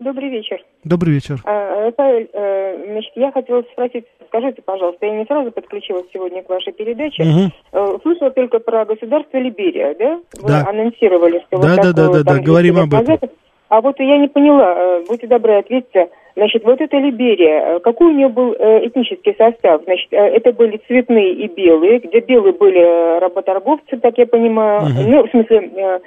Добрый 0.00 0.30
вечер. 0.30 0.64
Добрый 0.82 1.12
вечер. 1.12 1.42
А, 1.44 1.84
Рафаэль, 1.84 2.30
э, 2.32 2.84
значит, 2.90 3.12
я 3.16 3.30
хотела 3.32 3.62
спросить, 3.72 4.06
скажите, 4.28 4.62
пожалуйста, 4.62 5.04
я 5.04 5.18
не 5.18 5.26
сразу 5.26 5.52
подключилась 5.52 6.06
сегодня 6.10 6.42
к 6.42 6.48
вашей 6.48 6.72
передаче. 6.72 7.22
Угу. 7.22 8.00
Слышала 8.02 8.30
только 8.30 8.60
про 8.60 8.86
государство 8.86 9.36
Либерия, 9.36 9.94
да? 9.98 10.20
Вы 10.40 10.48
да. 10.48 10.66
анонсировали, 10.66 11.44
что 11.46 11.58
да, 11.58 11.68
вот 11.68 11.76
да, 11.76 11.92
да, 11.92 12.08
да, 12.12 12.22
да, 12.24 12.38
говорим 12.38 12.78
об 12.78 12.94
этом. 12.94 13.30
А 13.68 13.80
вот 13.82 14.00
я 14.00 14.16
не 14.16 14.28
поняла, 14.28 14.74
э, 14.74 15.04
будьте 15.06 15.26
добры, 15.26 15.58
ответьте, 15.58 16.08
Значит, 16.40 16.64
вот 16.64 16.80
эта 16.80 16.96
Либерия, 16.96 17.80
какой 17.80 18.06
у 18.06 18.16
нее 18.16 18.28
был 18.28 18.54
этнический 18.54 19.34
состав? 19.36 19.82
Значит, 19.84 20.08
это 20.10 20.54
были 20.54 20.80
цветные 20.86 21.34
и 21.34 21.48
белые, 21.48 21.98
где 21.98 22.20
белые 22.20 22.54
были 22.54 23.18
работорговцы, 23.20 23.98
так 23.98 24.16
я 24.16 24.24
понимаю, 24.24 24.84
угу. 24.84 25.02
ну, 25.06 25.26
в 25.26 25.30
смысле, 25.32 26.00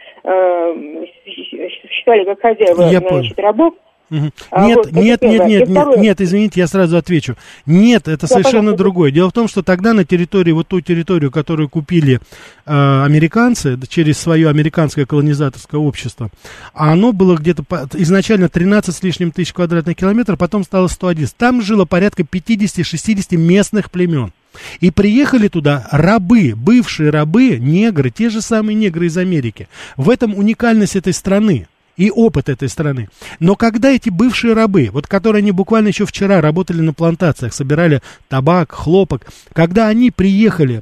считали 1.87 2.23
как 2.23 2.41
хозяева, 2.41 2.81
я 2.81 2.99
значит, 2.99 3.35
понял. 3.35 3.47
рабов, 3.47 3.73
Угу. 4.09 4.31
А 4.51 4.67
нет, 4.67 4.77
вот, 4.77 4.91
нет, 4.91 5.21
нет, 5.21 5.47
нет, 5.47 5.69
нет, 5.69 5.97
нет, 5.97 6.21
извините, 6.21 6.59
я 6.59 6.67
сразу 6.67 6.97
отвечу. 6.97 7.35
Нет, 7.65 8.07
это 8.07 8.21
да, 8.21 8.27
совершенно 8.27 8.71
пожалуйста. 8.71 8.77
другое. 8.77 9.11
Дело 9.11 9.29
в 9.29 9.33
том, 9.33 9.47
что 9.47 9.63
тогда 9.63 9.93
на 9.93 10.05
территории, 10.05 10.51
вот 10.51 10.67
ту 10.67 10.81
территорию, 10.81 11.31
которую 11.31 11.69
купили 11.69 12.19
э, 12.65 13.03
американцы 13.03 13.79
через 13.87 14.19
свое 14.19 14.49
американское 14.49 15.05
колонизаторское 15.05 15.79
общество, 15.79 16.29
а 16.73 16.91
оно 16.91 17.11
было 17.11 17.37
где-то 17.37 17.63
по, 17.63 17.89
изначально 17.93 18.49
13 18.49 18.95
с 18.95 19.01
лишним 19.01 19.31
тысяч 19.31 19.53
квадратных 19.53 19.95
километров, 19.95 20.37
потом 20.37 20.63
стало 20.63 20.87
111. 20.87 21.35
Там 21.35 21.61
жило 21.61 21.85
порядка 21.85 22.23
50-60 22.23 23.35
местных 23.37 23.89
племен. 23.89 24.31
И 24.79 24.91
приехали 24.91 25.47
туда 25.47 25.87
рабы, 25.91 26.53
бывшие 26.55 27.09
рабы, 27.09 27.57
негры, 27.57 28.11
те 28.11 28.29
же 28.29 28.41
самые 28.41 28.75
негры 28.75 29.07
из 29.07 29.17
Америки. 29.17 29.67
В 29.97 30.09
этом 30.09 30.35
уникальность 30.35 30.95
этой 30.95 31.13
страны 31.13 31.67
и 31.97 32.09
опыт 32.09 32.49
этой 32.49 32.69
страны. 32.69 33.09
Но 33.39 33.55
когда 33.55 33.91
эти 33.91 34.09
бывшие 34.09 34.53
рабы, 34.53 34.89
вот 34.91 35.07
которые 35.07 35.41
они 35.41 35.51
буквально 35.51 35.89
еще 35.89 36.05
вчера 36.05 36.41
работали 36.41 36.81
на 36.81 36.93
плантациях, 36.93 37.53
собирали 37.53 38.01
табак, 38.29 38.71
хлопок, 38.71 39.27
когда 39.53 39.87
они 39.87 40.11
приехали 40.11 40.81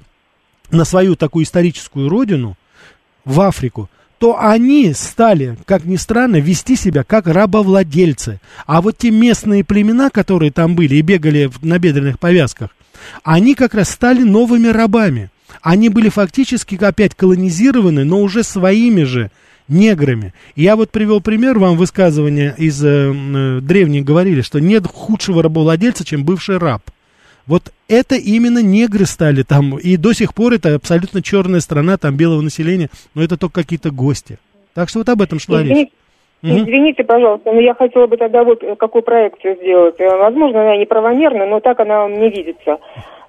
на 0.72 0.86
свою 0.86 1.16
такую 1.16 1.44
историческую 1.44 2.08
родину, 2.08 2.56
в 3.26 3.42
Африку, 3.42 3.90
то 4.18 4.40
они 4.40 4.94
стали, 4.94 5.58
как 5.66 5.86
ни 5.86 5.96
странно, 5.96 6.38
вести 6.38 6.76
себя 6.76 7.04
как 7.04 7.26
рабовладельцы. 7.26 8.40
А 8.68 8.82
вот 8.82 8.98
те 8.98 9.10
местные 9.10 9.64
племена, 9.64 10.10
которые 10.10 10.52
там 10.52 10.76
были 10.76 10.96
и 10.96 11.02
бегали 11.02 11.48
в 11.48 11.66
набедренных 11.66 12.20
повязках, 12.20 12.70
они 13.24 13.56
как 13.56 13.74
раз 13.74 13.90
стали 13.90 14.22
новыми 14.22 14.68
рабами. 14.68 15.32
Они 15.62 15.90
были 15.90 16.10
фактически 16.10 16.76
опять 16.82 17.16
колонизированы, 17.16 18.04
но 18.04 18.22
уже 18.22 18.44
своими 18.44 19.04
же 19.04 19.32
неграми. 19.72 20.34
Я 20.56 20.76
вот 20.76 20.92
привел 20.92 21.22
пример 21.22 21.58
вам 21.58 21.78
высказывания 21.78 22.54
из 22.58 22.84
э, 22.84 23.12
э, 23.12 23.60
древних 23.62 24.04
говорили, 24.04 24.42
что 24.42 24.60
нет 24.60 24.86
худшего 24.86 25.42
рабовладельца, 25.42 26.06
чем 26.06 26.24
бывший 26.24 26.58
раб. 26.58 26.82
Вот 27.48 27.72
это 27.88 28.16
именно 28.16 28.62
негры 28.62 29.06
стали 29.06 29.44
там, 29.44 29.78
и 29.78 29.98
до 29.98 30.14
сих 30.14 30.34
пор 30.34 30.54
это 30.54 30.76
абсолютно 30.76 31.22
черная 31.22 31.60
страна 31.60 31.98
там 31.98 32.16
белого 32.16 32.42
населения, 32.42 32.90
но 33.16 33.24
это 33.24 33.38
только 33.38 33.64
какие-то 33.64 33.92
гости. 33.92 34.38
Так 34.74 34.90
что 34.90 35.00
вот 35.00 35.10
об 35.10 35.22
этом 35.22 35.40
шла 35.40 35.64
речь. 35.64 35.90
Извините, 36.44 37.04
пожалуйста, 37.04 37.52
но 37.52 37.60
я 37.60 37.76
хотела 37.76 38.08
бы 38.08 38.18
тогда 38.18 38.44
вот 38.44 38.64
э, 38.64 38.76
какую 38.76 39.04
проекцию 39.04 39.58
сделать. 39.58 40.00
Э, 40.00 40.18
возможно, 40.18 40.62
она 40.62 40.76
неправомерна, 40.76 41.46
но 41.46 41.60
так 41.60 41.80
она 41.80 42.08
мне 42.08 42.30
видится. 42.30 42.80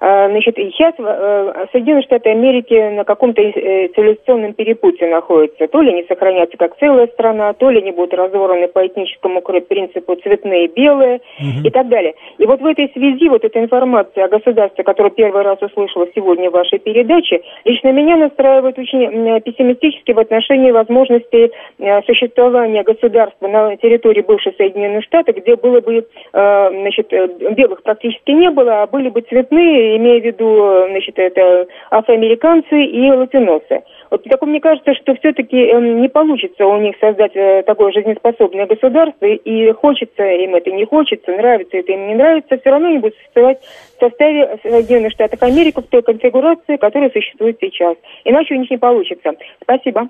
А, 0.05 0.27
значит, 0.27 0.57
сейчас 0.57 0.93
э, 0.99 1.65
Соединенные 1.71 2.03
Штаты 2.03 2.31
Америки 2.31 2.73
на 2.93 3.05
каком-то 3.05 3.41
э, 3.41 3.87
цивилизационном 3.95 4.53
перепутье 4.53 5.07
находятся. 5.07 5.65
То 5.69 5.79
ли 5.79 5.91
они 5.91 6.03
сохранятся 6.09 6.57
как 6.57 6.77
целая 6.77 7.07
страна, 7.07 7.53
то 7.53 7.69
ли 7.69 7.79
они 7.79 7.91
будут 7.91 8.13
разорваны 8.13 8.67
по 8.67 8.85
этническому 8.85 9.41
принципу 9.41 10.15
цветные, 10.17 10.67
белые 10.67 11.21
угу. 11.39 11.65
и 11.65 11.69
так 11.69 11.87
далее. 11.87 12.15
И 12.37 12.45
вот 12.45 12.59
в 12.59 12.65
этой 12.65 12.91
связи 12.91 13.29
вот 13.29 13.45
эта 13.45 13.61
информация 13.61 14.25
о 14.25 14.27
государстве, 14.27 14.83
которую 14.83 15.13
первый 15.13 15.41
раз 15.41 15.61
услышала 15.61 16.05
сегодня 16.13 16.49
в 16.49 16.53
вашей 16.53 16.79
передаче, 16.79 17.41
лично 17.63 17.93
меня 17.93 18.17
настраивает 18.17 18.77
очень 18.77 19.39
пессимистически 19.39 20.11
в 20.11 20.19
отношении 20.19 20.71
возможности 20.71 21.49
э, 21.79 22.01
существования 22.01 22.83
государства 22.83 23.47
на 23.47 23.77
территории 23.77 24.21
бывших 24.21 24.57
Соединенных 24.57 25.05
Штатов, 25.05 25.37
где 25.37 25.55
было 25.55 25.79
бы, 25.79 26.05
значит, 26.33 27.09
белых 27.55 27.83
практически 27.83 28.31
не 28.31 28.49
было, 28.49 28.81
а 28.83 28.87
были 28.87 29.07
бы 29.07 29.21
цветные 29.21 29.92
имея 29.97 30.21
в 30.21 30.25
виду, 30.25 30.87
значит, 30.89 31.17
это 31.17 31.67
афроамериканцы 31.89 32.81
и 32.81 33.11
латиносы. 33.11 33.83
Вот 34.09 34.23
так 34.23 34.41
мне 34.43 34.59
кажется, 34.59 34.93
что 34.93 35.15
все-таки 35.15 35.57
эм, 35.57 36.01
не 36.01 36.07
получится 36.07 36.65
у 36.67 36.79
них 36.79 36.95
создать 36.99 37.35
э, 37.35 37.63
такое 37.63 37.91
жизнеспособное 37.91 38.67
государство, 38.67 39.25
и 39.25 39.71
хочется 39.71 40.23
им 40.23 40.55
это, 40.55 40.71
не 40.71 40.85
хочется, 40.85 41.31
нравится 41.31 41.77
это 41.77 41.91
им, 41.91 42.07
не 42.07 42.15
нравится, 42.15 42.57
все 42.57 42.69
равно 42.69 42.89
они 42.89 42.99
будут 42.99 43.15
существовать 43.17 43.59
в 43.97 43.99
составе 43.99 44.59
Соединенных 44.61 45.13
Штатов 45.13 45.41
Америки 45.41 45.79
в 45.79 45.87
той 45.87 46.03
конфигурации, 46.03 46.77
которая 46.77 47.09
существует 47.09 47.57
сейчас. 47.59 47.95
Иначе 48.23 48.53
у 48.53 48.57
них 48.57 48.69
не 48.69 48.77
получится. 48.77 49.31
Спасибо. 49.61 50.09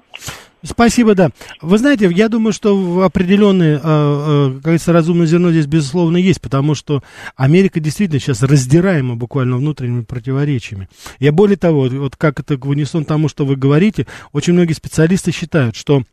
Спасибо, 0.64 1.14
да. 1.14 1.30
Вы 1.62 1.78
знаете, 1.78 2.10
я 2.10 2.30
думаю, 2.30 2.54
что 2.54 3.04
определенное, 3.04 3.76
э, 3.76 3.80
э, 3.84 4.52
как 4.54 4.62
говорится, 4.62 4.94
разумное 4.94 5.28
зерно 5.28 5.52
здесь, 5.52 5.66
безусловно, 5.66 6.16
есть, 6.16 6.40
потому 6.40 6.74
что 6.74 7.04
Америка 7.36 7.82
действительно 7.82 8.22
сейчас 8.22 8.42
раздираема 8.42 9.16
буквально 9.16 9.58
внутренними 9.58 10.04
противоречиями. 10.04 10.88
Я 11.20 11.34
более 11.34 11.58
того, 11.58 11.90
вот 11.90 12.16
как 12.16 12.40
это 12.40 12.56
в 12.56 12.70
унисон 12.70 13.04
тому, 13.04 13.28
что 13.28 13.46
вы 13.46 13.58
говорите, 13.58 14.08
очень 14.32 14.54
многие 14.54 14.72
специалисты 14.72 15.34
считают, 15.34 15.76
что 15.76 16.00
э, 16.00 16.04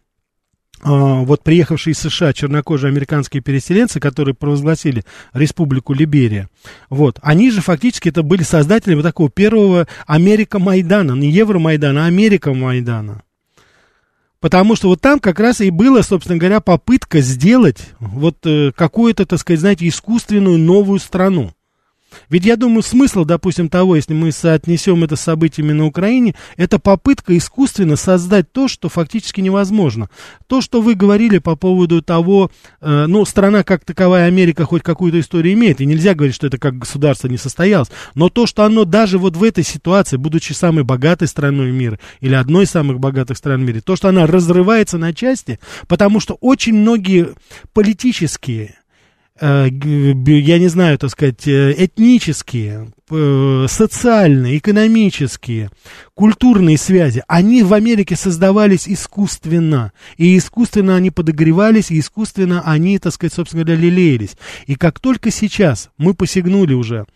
вот 0.82 1.44
приехавшие 1.44 1.92
из 1.92 2.00
США 2.00 2.32
чернокожие 2.32 2.88
американские 2.88 3.44
переселенцы, 3.44 4.00
которые 4.00 4.34
провозгласили 4.34 5.04
Республику 5.32 5.92
Либерия, 5.92 6.48
вот, 6.88 7.20
они 7.22 7.52
же 7.52 7.60
фактически 7.60 8.08
это 8.08 8.24
были 8.24 8.42
создатели 8.42 8.96
вот 8.96 9.04
такого 9.04 9.30
первого 9.30 9.86
Америка-Майдана, 10.08 11.12
не 11.12 11.30
Евро-Майдана, 11.30 12.02
а 12.02 12.06
Америка-Майдана. 12.08 13.22
Потому 14.40 14.74
что 14.74 14.88
вот 14.88 15.00
там 15.02 15.20
как 15.20 15.38
раз 15.38 15.60
и 15.60 15.70
была, 15.70 16.02
собственно 16.02 16.38
говоря, 16.38 16.60
попытка 16.60 17.20
сделать 17.20 17.90
вот 17.98 18.38
э, 18.46 18.72
какую-то, 18.74 19.26
так 19.26 19.38
сказать, 19.38 19.60
знаете, 19.60 19.86
искусственную 19.86 20.58
новую 20.58 20.98
страну. 20.98 21.52
Ведь 22.28 22.44
я 22.44 22.56
думаю, 22.56 22.82
смысл, 22.82 23.24
допустим, 23.24 23.68
того, 23.68 23.96
если 23.96 24.14
мы 24.14 24.32
соотнесем 24.32 25.04
это 25.04 25.16
с 25.16 25.20
событиями 25.20 25.72
на 25.72 25.86
Украине, 25.86 26.34
это 26.56 26.78
попытка 26.78 27.36
искусственно 27.36 27.96
создать 27.96 28.52
то, 28.52 28.68
что 28.68 28.88
фактически 28.88 29.40
невозможно. 29.40 30.10
То, 30.46 30.60
что 30.60 30.80
вы 30.80 30.94
говорили 30.94 31.38
по 31.38 31.56
поводу 31.56 32.02
того, 32.02 32.50
э, 32.80 33.06
ну, 33.06 33.24
страна 33.24 33.62
как 33.62 33.84
таковая, 33.84 34.26
Америка, 34.26 34.64
хоть 34.64 34.82
какую-то 34.82 35.20
историю 35.20 35.54
имеет, 35.54 35.80
и 35.80 35.86
нельзя 35.86 36.14
говорить, 36.14 36.34
что 36.34 36.46
это 36.46 36.58
как 36.58 36.78
государство 36.78 37.28
не 37.28 37.38
состоялось, 37.38 37.90
но 38.14 38.28
то, 38.28 38.46
что 38.46 38.64
оно 38.64 38.84
даже 38.84 39.18
вот 39.18 39.36
в 39.36 39.42
этой 39.42 39.64
ситуации, 39.64 40.16
будучи 40.16 40.52
самой 40.52 40.84
богатой 40.84 41.28
страной 41.28 41.70
мира, 41.70 41.98
или 42.20 42.34
одной 42.34 42.64
из 42.64 42.70
самых 42.70 42.98
богатых 43.00 43.36
стран 43.36 43.62
в 43.62 43.64
мире, 43.64 43.80
то, 43.80 43.96
что 43.96 44.08
она 44.08 44.26
разрывается 44.26 44.98
на 44.98 45.14
части, 45.14 45.58
потому 45.88 46.20
что 46.20 46.36
очень 46.40 46.74
многие 46.74 47.30
политические 47.72 48.79
я 49.40 50.58
не 50.58 50.68
знаю, 50.68 50.98
так 50.98 51.10
сказать, 51.10 51.46
э, 51.48 51.74
этнические, 51.76 52.88
э, 53.10 53.66
социальные, 53.68 54.58
экономические, 54.58 55.70
культурные 56.14 56.76
связи, 56.76 57.22
они 57.26 57.62
в 57.62 57.72
Америке 57.72 58.16
создавались 58.16 58.86
искусственно. 58.86 59.92
И 60.18 60.36
искусственно 60.36 60.96
они 60.96 61.10
подогревались, 61.10 61.90
и 61.90 61.98
искусственно 61.98 62.62
они, 62.64 62.98
так 62.98 63.14
сказать, 63.14 63.32
собственно 63.32 63.64
говоря, 63.64 63.80
лелеялись. 63.80 64.36
И 64.66 64.74
как 64.74 65.00
только 65.00 65.30
сейчас 65.30 65.88
мы 65.96 66.12
посягнули 66.12 66.74
уже 66.74 67.06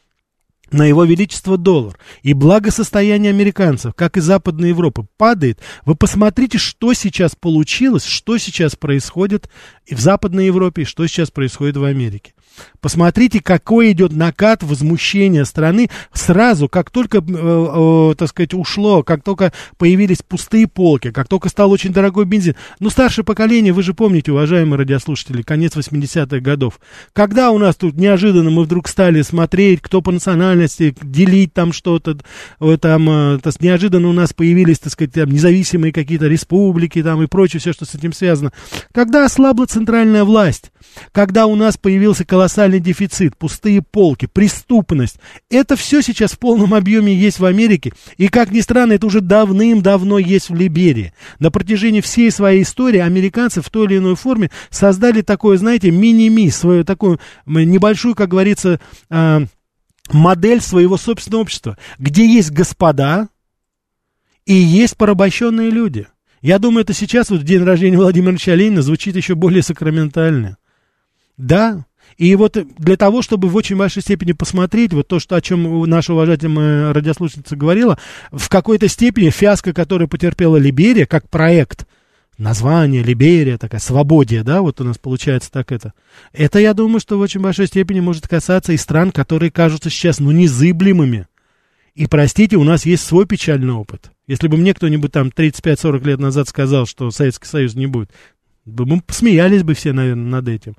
на 0.74 0.84
его 0.84 1.04
величество 1.04 1.56
доллар, 1.56 1.98
и 2.22 2.34
благосостояние 2.34 3.30
американцев, 3.30 3.94
как 3.94 4.16
и 4.16 4.20
Западной 4.20 4.70
Европы, 4.70 5.06
падает, 5.16 5.60
вы 5.84 5.94
посмотрите, 5.94 6.58
что 6.58 6.92
сейчас 6.92 7.34
получилось, 7.34 8.04
что 8.04 8.38
сейчас 8.38 8.76
происходит 8.76 9.48
и 9.86 9.94
в 9.94 10.00
Западной 10.00 10.46
Европе, 10.46 10.82
и 10.82 10.86
что 10.86 11.06
сейчас 11.06 11.30
происходит 11.30 11.76
в 11.76 11.84
Америке. 11.84 12.34
Посмотрите, 12.80 13.40
какой 13.40 13.92
идет 13.92 14.12
накат 14.12 14.62
возмущения 14.62 15.44
страны 15.44 15.88
сразу, 16.12 16.68
как 16.68 16.90
только, 16.90 17.18
э, 17.18 17.22
э, 17.22 18.14
так 18.16 18.28
сказать, 18.28 18.54
ушло, 18.54 19.02
как 19.02 19.22
только 19.22 19.52
появились 19.78 20.22
пустые 20.22 20.66
полки, 20.66 21.10
как 21.10 21.28
только 21.28 21.48
стал 21.48 21.70
очень 21.70 21.92
дорогой 21.92 22.26
бензин. 22.26 22.56
Ну, 22.80 22.90
старшее 22.90 23.24
поколение, 23.24 23.72
вы 23.72 23.82
же 23.82 23.94
помните, 23.94 24.32
уважаемые 24.32 24.78
радиослушатели, 24.78 25.42
конец 25.42 25.76
80-х 25.76 26.40
годов. 26.40 26.78
Когда 27.12 27.50
у 27.50 27.58
нас 27.58 27.76
тут 27.76 27.96
неожиданно 27.96 28.50
мы 28.50 28.64
вдруг 28.64 28.88
стали 28.88 29.22
смотреть, 29.22 29.80
кто 29.80 30.02
по 30.02 30.12
национальности, 30.12 30.94
делить 31.02 31.54
там 31.54 31.72
что-то, 31.72 32.18
э, 32.60 32.76
там, 32.78 33.08
э, 33.08 33.38
то, 33.38 33.50
неожиданно 33.60 34.08
у 34.08 34.12
нас 34.12 34.32
появились, 34.32 34.78
так 34.78 34.92
сказать, 34.92 35.14
там, 35.14 35.30
независимые 35.30 35.92
какие-то 35.92 36.26
республики 36.26 37.02
там 37.02 37.22
и 37.22 37.26
прочее, 37.26 37.60
все, 37.60 37.72
что 37.72 37.84
с 37.84 37.94
этим 37.94 38.12
связано. 38.12 38.52
Когда 38.92 39.24
ослабла 39.24 39.66
центральная 39.66 40.24
власть, 40.24 40.70
когда 41.12 41.46
у 41.46 41.56
нас 41.56 41.76
появился 41.76 42.24
колоссальный 42.24 42.43
дефицит, 42.80 43.36
пустые 43.36 43.82
полки, 43.82 44.26
преступность, 44.26 45.16
это 45.50 45.76
все 45.76 46.02
сейчас 46.02 46.32
в 46.32 46.38
полном 46.38 46.74
объеме 46.74 47.14
есть 47.14 47.38
в 47.38 47.44
Америке, 47.44 47.92
и, 48.16 48.28
как 48.28 48.50
ни 48.50 48.60
странно, 48.60 48.92
это 48.92 49.06
уже 49.06 49.20
давным-давно 49.20 50.18
есть 50.18 50.50
в 50.50 50.54
Либерии. 50.54 51.12
На 51.38 51.50
протяжении 51.50 52.00
всей 52.00 52.30
своей 52.30 52.62
истории 52.62 53.00
американцы 53.00 53.62
в 53.62 53.70
той 53.70 53.86
или 53.86 53.98
иной 53.98 54.16
форме 54.16 54.50
создали 54.70 55.22
такое, 55.22 55.58
знаете, 55.58 55.90
мини-ми, 55.90 56.50
свою 56.50 56.84
такую 56.84 57.20
небольшую, 57.46 58.14
как 58.14 58.28
говорится, 58.28 58.80
а, 59.10 59.42
модель 60.12 60.60
своего 60.60 60.96
собственного 60.96 61.42
общества, 61.42 61.78
где 61.98 62.26
есть 62.26 62.50
господа 62.50 63.28
и 64.46 64.54
есть 64.54 64.96
порабощенные 64.96 65.70
люди. 65.70 66.06
Я 66.42 66.58
думаю, 66.58 66.82
это 66.82 66.92
сейчас, 66.92 67.30
вот 67.30 67.42
день 67.42 67.62
рождения 67.62 67.96
Владимира 67.96 68.32
Ильича 68.32 68.54
Ленина, 68.54 68.82
звучит 68.82 69.16
еще 69.16 69.34
более 69.34 69.62
сакраментально. 69.62 70.58
Да, 71.38 71.86
и 72.16 72.34
вот 72.36 72.56
для 72.78 72.96
того, 72.96 73.22
чтобы 73.22 73.48
в 73.48 73.56
очень 73.56 73.76
большой 73.76 74.02
степени 74.02 74.32
посмотреть, 74.32 74.92
вот 74.92 75.08
то, 75.08 75.18
что, 75.18 75.36
о 75.36 75.40
чем 75.40 75.84
наша 75.88 76.12
уважаемая 76.12 76.92
радиослушательница 76.92 77.56
говорила, 77.56 77.98
в 78.30 78.48
какой-то 78.48 78.88
степени 78.88 79.30
фиаско, 79.30 79.72
который 79.72 80.08
потерпела 80.08 80.56
Либерия, 80.56 81.06
как 81.06 81.28
проект, 81.28 81.86
название 82.38 83.02
Либерия, 83.02 83.58
такая 83.58 83.80
свободия, 83.80 84.42
да, 84.42 84.62
вот 84.62 84.80
у 84.80 84.84
нас 84.84 84.98
получается 84.98 85.50
так 85.50 85.72
это. 85.72 85.92
Это, 86.32 86.58
я 86.58 86.74
думаю, 86.74 87.00
что 87.00 87.18
в 87.18 87.20
очень 87.20 87.40
большой 87.40 87.66
степени 87.66 88.00
может 88.00 88.28
касаться 88.28 88.72
и 88.72 88.76
стран, 88.76 89.12
которые 89.12 89.50
кажутся 89.50 89.90
сейчас, 89.90 90.20
ну, 90.20 90.30
незыблемыми. 90.30 91.26
И, 91.94 92.06
простите, 92.06 92.56
у 92.56 92.64
нас 92.64 92.86
есть 92.86 93.04
свой 93.04 93.24
печальный 93.24 93.72
опыт. 93.72 94.10
Если 94.26 94.48
бы 94.48 94.56
мне 94.56 94.74
кто-нибудь 94.74 95.12
там 95.12 95.28
35-40 95.28 96.06
лет 96.06 96.18
назад 96.18 96.48
сказал, 96.48 96.86
что 96.86 97.10
Советский 97.10 97.46
Союз 97.46 97.74
не 97.74 97.86
будет, 97.86 98.10
мы 98.64 99.00
посмеялись 99.00 99.62
бы 99.62 99.74
все, 99.74 99.92
наверное, 99.92 100.30
над 100.30 100.48
этим. 100.48 100.74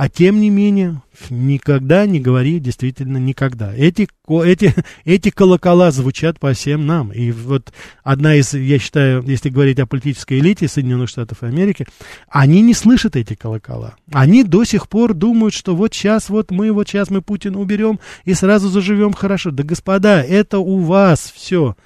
А 0.00 0.08
тем 0.08 0.40
не 0.40 0.48
менее, 0.48 1.02
никогда 1.28 2.06
не 2.06 2.20
говори 2.20 2.58
действительно 2.58 3.18
никогда. 3.18 3.74
Эти, 3.74 4.08
эти, 4.30 4.74
эти 5.04 5.28
колокола 5.28 5.90
звучат 5.90 6.40
по 6.40 6.54
всем 6.54 6.86
нам. 6.86 7.12
И 7.12 7.30
вот 7.32 7.70
одна 8.02 8.34
из, 8.36 8.54
я 8.54 8.78
считаю, 8.78 9.22
если 9.26 9.50
говорить 9.50 9.78
о 9.78 9.84
политической 9.84 10.38
элите 10.38 10.68
Соединенных 10.68 11.10
Штатов 11.10 11.42
Америки, 11.42 11.86
они 12.30 12.62
не 12.62 12.72
слышат 12.72 13.14
эти 13.14 13.34
колокола. 13.34 13.96
Они 14.10 14.42
до 14.42 14.64
сих 14.64 14.88
пор 14.88 15.12
думают, 15.12 15.52
что 15.52 15.76
вот 15.76 15.92
сейчас 15.92 16.30
вот 16.30 16.50
мы, 16.50 16.72
вот 16.72 16.88
сейчас 16.88 17.10
мы 17.10 17.20
Путина 17.20 17.60
уберем 17.60 18.00
и 18.24 18.32
сразу 18.32 18.70
заживем 18.70 19.12
хорошо. 19.12 19.50
Да, 19.50 19.64
господа, 19.64 20.22
это 20.22 20.60
у 20.60 20.78
вас 20.78 21.30
все 21.36 21.76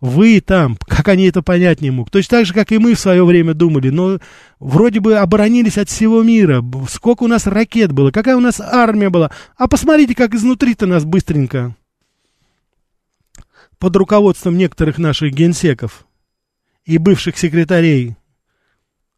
вы 0.00 0.40
там, 0.40 0.76
как 0.86 1.08
они 1.08 1.24
это 1.24 1.42
понять 1.42 1.80
не 1.80 1.90
могут. 1.90 2.12
Точно 2.12 2.38
так 2.38 2.46
же, 2.46 2.54
как 2.54 2.70
и 2.72 2.78
мы 2.78 2.94
в 2.94 3.00
свое 3.00 3.24
время 3.24 3.54
думали, 3.54 3.90
но 3.90 4.18
вроде 4.60 5.00
бы 5.00 5.16
оборонились 5.16 5.78
от 5.78 5.88
всего 5.88 6.22
мира. 6.22 6.64
Сколько 6.88 7.24
у 7.24 7.28
нас 7.28 7.46
ракет 7.46 7.92
было, 7.92 8.10
какая 8.10 8.36
у 8.36 8.40
нас 8.40 8.60
армия 8.60 9.10
была. 9.10 9.30
А 9.56 9.68
посмотрите, 9.68 10.14
как 10.14 10.34
изнутри-то 10.34 10.86
нас 10.86 11.04
быстренько 11.04 11.74
под 13.78 13.96
руководством 13.96 14.56
некоторых 14.56 14.98
наших 14.98 15.32
генсеков 15.32 16.06
и 16.84 16.98
бывших 16.98 17.36
секретарей 17.36 18.16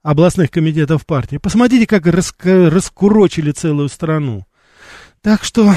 областных 0.03 0.51
комитетов 0.51 1.05
партии. 1.07 1.37
Посмотрите, 1.37 1.87
как 1.87 2.07
раск... 2.07 2.45
раскурочили 2.45 3.53
целую 3.53 3.89
страну. 3.89 4.47
Так 5.23 5.45
что 5.45 5.73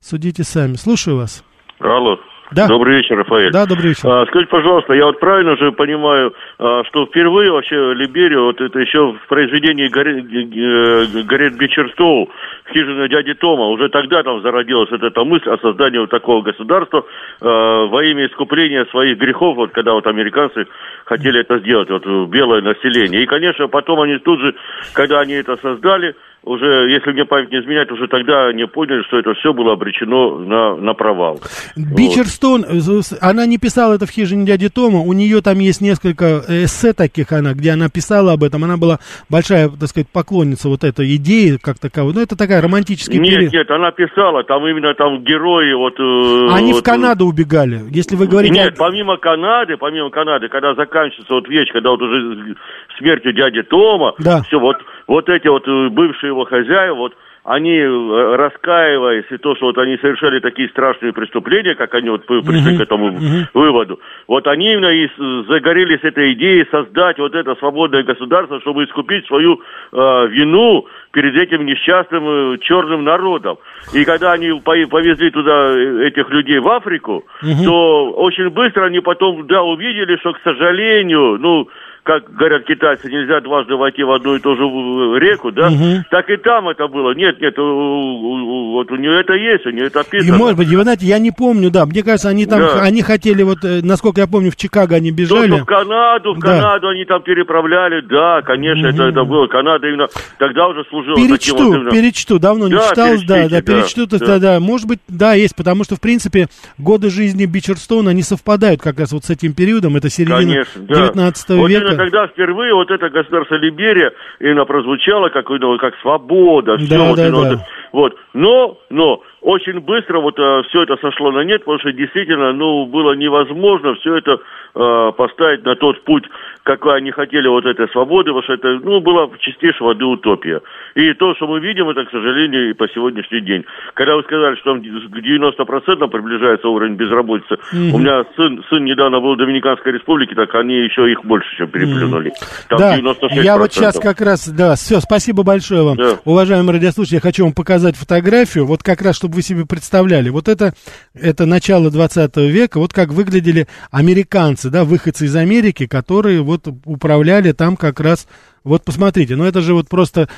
судите 0.00 0.42
сами. 0.42 0.74
Слушаю 0.74 1.18
вас. 1.18 1.44
Алло. 1.78 2.16
Да. 2.52 2.68
Добрый 2.68 2.98
вечер, 2.98 3.16
Рафаэль. 3.16 3.50
Да, 3.50 3.66
добрый 3.66 3.88
вечер. 3.88 4.08
А, 4.08 4.24
скажите, 4.26 4.50
пожалуйста, 4.50 4.94
я 4.94 5.06
вот 5.06 5.18
правильно 5.18 5.56
же 5.56 5.72
понимаю, 5.72 6.32
а, 6.58 6.84
что 6.84 7.06
впервые 7.06 7.50
вообще 7.50 7.94
Либерию, 7.94 8.44
вот 8.44 8.60
это 8.60 8.78
еще 8.78 9.12
в 9.12 9.28
произведении 9.28 9.88
Гарри, 9.88 10.20
э, 10.20 11.50
Бичерстоу, 11.50 12.30
«Хижина 12.72 13.08
дяди 13.08 13.34
Тома», 13.34 13.66
уже 13.66 13.88
тогда 13.88 14.22
там 14.22 14.42
зародилась 14.42 14.90
вот 14.90 15.02
эта 15.02 15.24
мысль 15.24 15.50
о 15.50 15.58
создании 15.58 15.98
вот 15.98 16.10
такого 16.10 16.42
государства 16.42 17.04
э, 17.40 17.44
во 17.44 18.04
имя 18.04 18.26
искупления 18.26 18.84
своих 18.86 19.18
грехов, 19.18 19.56
вот 19.56 19.72
когда 19.72 19.94
вот 19.94 20.06
американцы 20.06 20.66
хотели 21.04 21.40
это 21.40 21.58
сделать, 21.58 21.90
вот 21.90 22.04
белое 22.28 22.62
население. 22.62 23.22
И, 23.22 23.26
конечно, 23.26 23.66
потом 23.68 24.00
они 24.00 24.18
тут 24.18 24.40
же, 24.40 24.54
когда 24.94 25.20
они 25.20 25.34
это 25.34 25.56
создали, 25.56 26.14
уже, 26.46 26.88
если 26.90 27.10
мне 27.10 27.24
память 27.24 27.50
не 27.50 27.58
изменяет, 27.58 27.90
уже 27.90 28.06
тогда 28.06 28.46
они 28.46 28.64
поняли, 28.66 29.02
что 29.08 29.18
это 29.18 29.34
все 29.34 29.52
было 29.52 29.72
обречено 29.72 30.38
на, 30.38 30.76
на 30.76 30.94
провал. 30.94 31.40
Бичерстон, 31.76 32.64
вот. 32.68 33.04
она 33.20 33.46
не 33.46 33.58
писала 33.58 33.94
это 33.94 34.06
в 34.06 34.10
хижине 34.10 34.46
дяди 34.46 34.68
Тома, 34.68 35.00
у 35.00 35.12
нее 35.12 35.42
там 35.42 35.58
есть 35.58 35.80
несколько 35.80 36.42
эссе 36.48 36.92
таких, 36.92 37.32
она, 37.32 37.52
где 37.52 37.72
она 37.72 37.88
писала 37.88 38.32
об 38.32 38.44
этом, 38.44 38.62
она 38.62 38.76
была 38.76 39.00
большая, 39.28 39.68
так 39.68 39.88
сказать, 39.88 40.08
поклонница 40.08 40.68
вот 40.68 40.84
этой 40.84 41.16
идеи, 41.16 41.58
как 41.60 41.80
таковой, 41.80 42.14
ну, 42.14 42.22
это 42.22 42.36
такая 42.36 42.62
романтическая... 42.62 43.18
Нет, 43.18 43.34
период. 43.34 43.52
нет, 43.52 43.70
она 43.72 43.90
писала, 43.90 44.44
там 44.44 44.64
именно 44.68 44.94
там 44.94 45.24
герои 45.24 45.72
вот... 45.72 45.98
Э, 45.98 46.54
они 46.54 46.74
вот, 46.74 46.82
в 46.82 46.84
Канаду 46.84 47.26
убегали, 47.26 47.80
если 47.90 48.14
вы 48.14 48.28
говорите... 48.28 48.54
Нет, 48.54 48.76
помимо 48.78 49.16
Канады, 49.16 49.76
помимо 49.76 50.10
Канады, 50.10 50.48
когда 50.48 50.74
заканчивается 50.74 51.34
вот 51.34 51.48
вещь, 51.48 51.72
когда 51.72 51.90
вот 51.90 52.00
уже 52.00 52.54
смертью 52.98 53.32
дяди 53.32 53.62
Тома, 53.62 54.14
да. 54.20 54.42
все, 54.42 54.60
вот, 54.60 54.76
вот 55.06 55.28
эти 55.28 55.48
вот 55.48 55.66
э, 55.66 55.88
бывшие 55.88 56.28
его 56.28 56.44
хозяева, 56.44 56.94
вот 56.94 57.14
они, 57.46 57.78
э, 57.78 58.36
раскаиваясь, 58.36 59.26
и 59.30 59.36
то, 59.36 59.54
что 59.54 59.66
вот 59.66 59.78
они 59.78 59.96
совершали 59.98 60.40
такие 60.40 60.68
страшные 60.68 61.12
преступления, 61.12 61.76
как 61.76 61.94
они 61.94 62.10
вот 62.10 62.26
пришли 62.26 62.74
uh-huh. 62.74 62.78
к 62.78 62.80
этому 62.80 63.10
uh-huh. 63.10 63.46
выводу, 63.54 64.00
вот 64.26 64.48
они 64.48 64.72
именно 64.72 64.90
и 64.90 65.08
загорелись 65.48 66.00
этой 66.02 66.32
идеей 66.32 66.66
создать 66.72 67.18
вот 67.18 67.36
это 67.36 67.54
свободное 67.54 68.02
государство, 68.02 68.60
чтобы 68.62 68.84
искупить 68.84 69.26
свою 69.26 69.60
э, 69.92 70.26
вину 70.28 70.86
перед 71.12 71.36
этим 71.36 71.64
несчастным 71.64 72.54
э, 72.54 72.58
черным 72.58 73.04
народом. 73.04 73.58
И 73.94 74.04
когда 74.04 74.32
они 74.32 74.60
повезли 74.60 75.30
туда 75.30 75.68
э, 75.68 76.08
этих 76.08 76.28
людей 76.30 76.58
в 76.58 76.68
Африку, 76.68 77.24
uh-huh. 77.44 77.64
то 77.64 78.10
очень 78.10 78.50
быстро 78.50 78.86
они 78.86 78.98
потом, 78.98 79.46
да, 79.46 79.62
увидели, 79.62 80.16
что, 80.16 80.32
к 80.32 80.40
сожалению, 80.42 81.38
ну, 81.38 81.68
как 82.06 82.32
говорят 82.32 82.64
китайцы, 82.64 83.10
нельзя 83.10 83.40
дважды 83.40 83.74
войти 83.74 84.04
в 84.04 84.12
одну 84.12 84.36
и 84.36 84.38
ту 84.38 84.54
же 84.54 84.62
э, 84.62 85.18
реку, 85.18 85.50
да, 85.50 85.66
угу. 85.66 86.04
так 86.08 86.30
и 86.30 86.36
там 86.36 86.68
это 86.68 86.86
было. 86.86 87.12
Нет, 87.14 87.40
нет, 87.40 87.58
вот 87.58 88.90
у 88.92 88.96
нее 88.96 89.20
это 89.20 89.32
есть, 89.34 89.66
у 89.66 89.70
нее 89.70 89.86
это 89.86 90.00
описано. 90.00 90.34
И, 90.34 90.38
может 90.38 90.56
быть, 90.56 90.68
вы 90.68 90.82
знаете, 90.82 91.04
я 91.04 91.18
не 91.18 91.32
помню, 91.32 91.68
да, 91.68 91.84
мне 91.84 92.04
кажется, 92.04 92.28
они 92.28 92.46
там, 92.46 92.60
да. 92.60 92.80
они 92.80 93.02
хотели, 93.02 93.42
вот, 93.42 93.64
э, 93.64 93.80
насколько 93.82 94.20
я 94.20 94.28
помню, 94.28 94.52
в 94.52 94.56
Чикаго 94.56 94.94
они 94.94 95.10
бежали. 95.10 95.50
То, 95.50 95.56
в 95.56 95.64
Канаду, 95.64 96.34
в 96.34 96.38
да. 96.38 96.46
Канаду 96.46 96.88
они 96.90 97.04
там 97.06 97.22
переправляли, 97.22 98.02
да, 98.02 98.40
конечно, 98.42 98.88
угу. 98.88 98.96
это, 98.96 99.02
это 99.08 99.24
было. 99.24 99.48
Канада 99.48 99.88
именно 99.88 100.06
тогда 100.38 100.68
уже 100.68 100.84
служила 100.84 101.16
перечту, 101.16 101.56
таким 101.56 101.82
вот. 101.82 101.90
Перечту, 101.90 102.38
давно 102.38 102.68
не 102.68 102.74
да, 102.74 102.88
читал, 102.90 103.14
да, 103.26 103.48
да, 103.48 103.62
перечту, 103.62 104.06
да, 104.06 104.18
да, 104.18 104.38
да, 104.38 104.60
может 104.60 104.86
быть, 104.86 105.00
да, 105.08 105.34
есть, 105.34 105.56
потому 105.56 105.82
что, 105.82 105.96
в 105.96 106.00
принципе, 106.00 106.46
годы 106.78 107.10
жизни 107.10 107.46
Бичерстона, 107.46 108.10
они 108.10 108.22
совпадают 108.22 108.80
как 108.80 109.00
раз 109.00 109.10
вот 109.10 109.24
с 109.24 109.30
этим 109.30 109.54
периодом, 109.54 109.96
это 109.96 110.08
середина 110.08 110.36
конечно, 110.36 110.82
да. 110.82 110.94
19 111.06 111.48
вот 111.48 111.68
века 111.68 111.95
когда 111.96 112.26
впервые 112.28 112.74
вот 112.74 112.90
это 112.90 113.08
государство 113.08 113.54
Либерия 113.56 114.12
именно 114.40 114.64
прозвучало 114.64 115.28
как, 115.28 115.48
ну, 115.48 115.78
как 115.78 115.94
свобода, 116.00 116.76
все 116.78 116.88
да, 116.88 117.08
вот, 117.08 117.16
да, 117.16 117.30
ну, 117.30 117.42
да. 117.42 117.66
вот. 117.92 118.16
Но, 118.34 118.78
но 118.90 119.22
очень 119.46 119.78
быстро 119.78 120.18
вот 120.18 120.36
э, 120.40 120.62
все 120.68 120.82
это 120.82 120.96
сошло 120.96 121.30
на 121.30 121.44
нет, 121.44 121.60
потому 121.60 121.78
что 121.78 121.92
действительно, 121.92 122.52
ну, 122.52 122.84
было 122.86 123.12
невозможно 123.12 123.94
все 123.94 124.16
это 124.16 124.40
э, 124.74 125.12
поставить 125.16 125.64
на 125.64 125.76
тот 125.76 126.02
путь, 126.02 126.24
какой 126.64 126.96
они 126.96 127.12
хотели 127.12 127.46
вот 127.46 127.64
этой 127.64 127.88
свободы, 127.90 128.32
потому 128.32 128.42
что 128.42 128.54
это, 128.54 128.80
ну, 128.82 129.00
была 129.00 129.28
чистейшая 129.38 129.86
воды 129.86 130.04
утопия. 130.04 130.62
И 130.96 131.12
то, 131.14 131.32
что 131.36 131.46
мы 131.46 131.60
видим, 131.60 131.88
это, 131.88 132.04
к 132.04 132.10
сожалению, 132.10 132.70
и 132.70 132.72
по 132.72 132.88
сегодняшний 132.88 133.40
день. 133.40 133.64
Когда 133.94 134.16
вы 134.16 134.24
сказали, 134.24 134.56
что 134.56 134.72
там 134.72 134.82
к 134.82 134.84
90% 134.84 136.08
приближается 136.08 136.68
уровень 136.68 136.96
безработицы, 136.96 137.54
mm-hmm. 137.54 137.90
у 137.92 137.98
меня 137.98 138.24
сын, 138.34 138.64
сын 138.68 138.84
недавно 138.84 139.20
был 139.20 139.34
в 139.34 139.38
Доминиканской 139.38 139.92
республике, 139.92 140.34
так 140.34 140.52
они 140.56 140.74
еще 140.74 141.08
их 141.08 141.24
больше, 141.24 141.56
чем 141.56 141.68
переплюнули. 141.68 142.32
Mm-hmm. 142.32 142.66
Там 142.70 142.78
да, 142.80 142.98
96%. 142.98 143.44
я 143.44 143.58
вот 143.58 143.72
сейчас 143.72 143.96
как 144.00 144.20
раз, 144.20 144.48
да, 144.48 144.74
все, 144.74 144.98
спасибо 144.98 145.44
большое 145.44 145.84
вам. 145.84 145.96
Да. 145.96 146.18
Уважаемые 146.24 146.72
радиослушатели, 146.72 147.18
я 147.18 147.20
хочу 147.20 147.44
вам 147.44 147.52
показать 147.52 147.94
фотографию, 147.94 148.66
вот 148.66 148.82
как 148.82 149.02
раз, 149.02 149.14
чтобы 149.14 149.35
вы 149.36 149.42
себе 149.42 149.66
представляли. 149.66 150.30
Вот 150.30 150.48
это, 150.48 150.74
это 151.14 151.46
начало 151.46 151.90
20 151.90 152.36
века, 152.38 152.78
вот 152.78 152.92
как 152.92 153.10
выглядели 153.10 153.68
американцы, 153.90 154.70
да, 154.70 154.84
выходцы 154.84 155.26
из 155.26 155.36
Америки, 155.36 155.86
которые 155.86 156.42
вот 156.42 156.66
управляли 156.84 157.52
там 157.52 157.76
как 157.76 158.00
раз 158.00 158.26
вот 158.64 158.82
посмотрите, 158.82 159.36
ну 159.36 159.44
это 159.44 159.60
же 159.60 159.74
вот 159.74 159.88
просто 159.88 160.28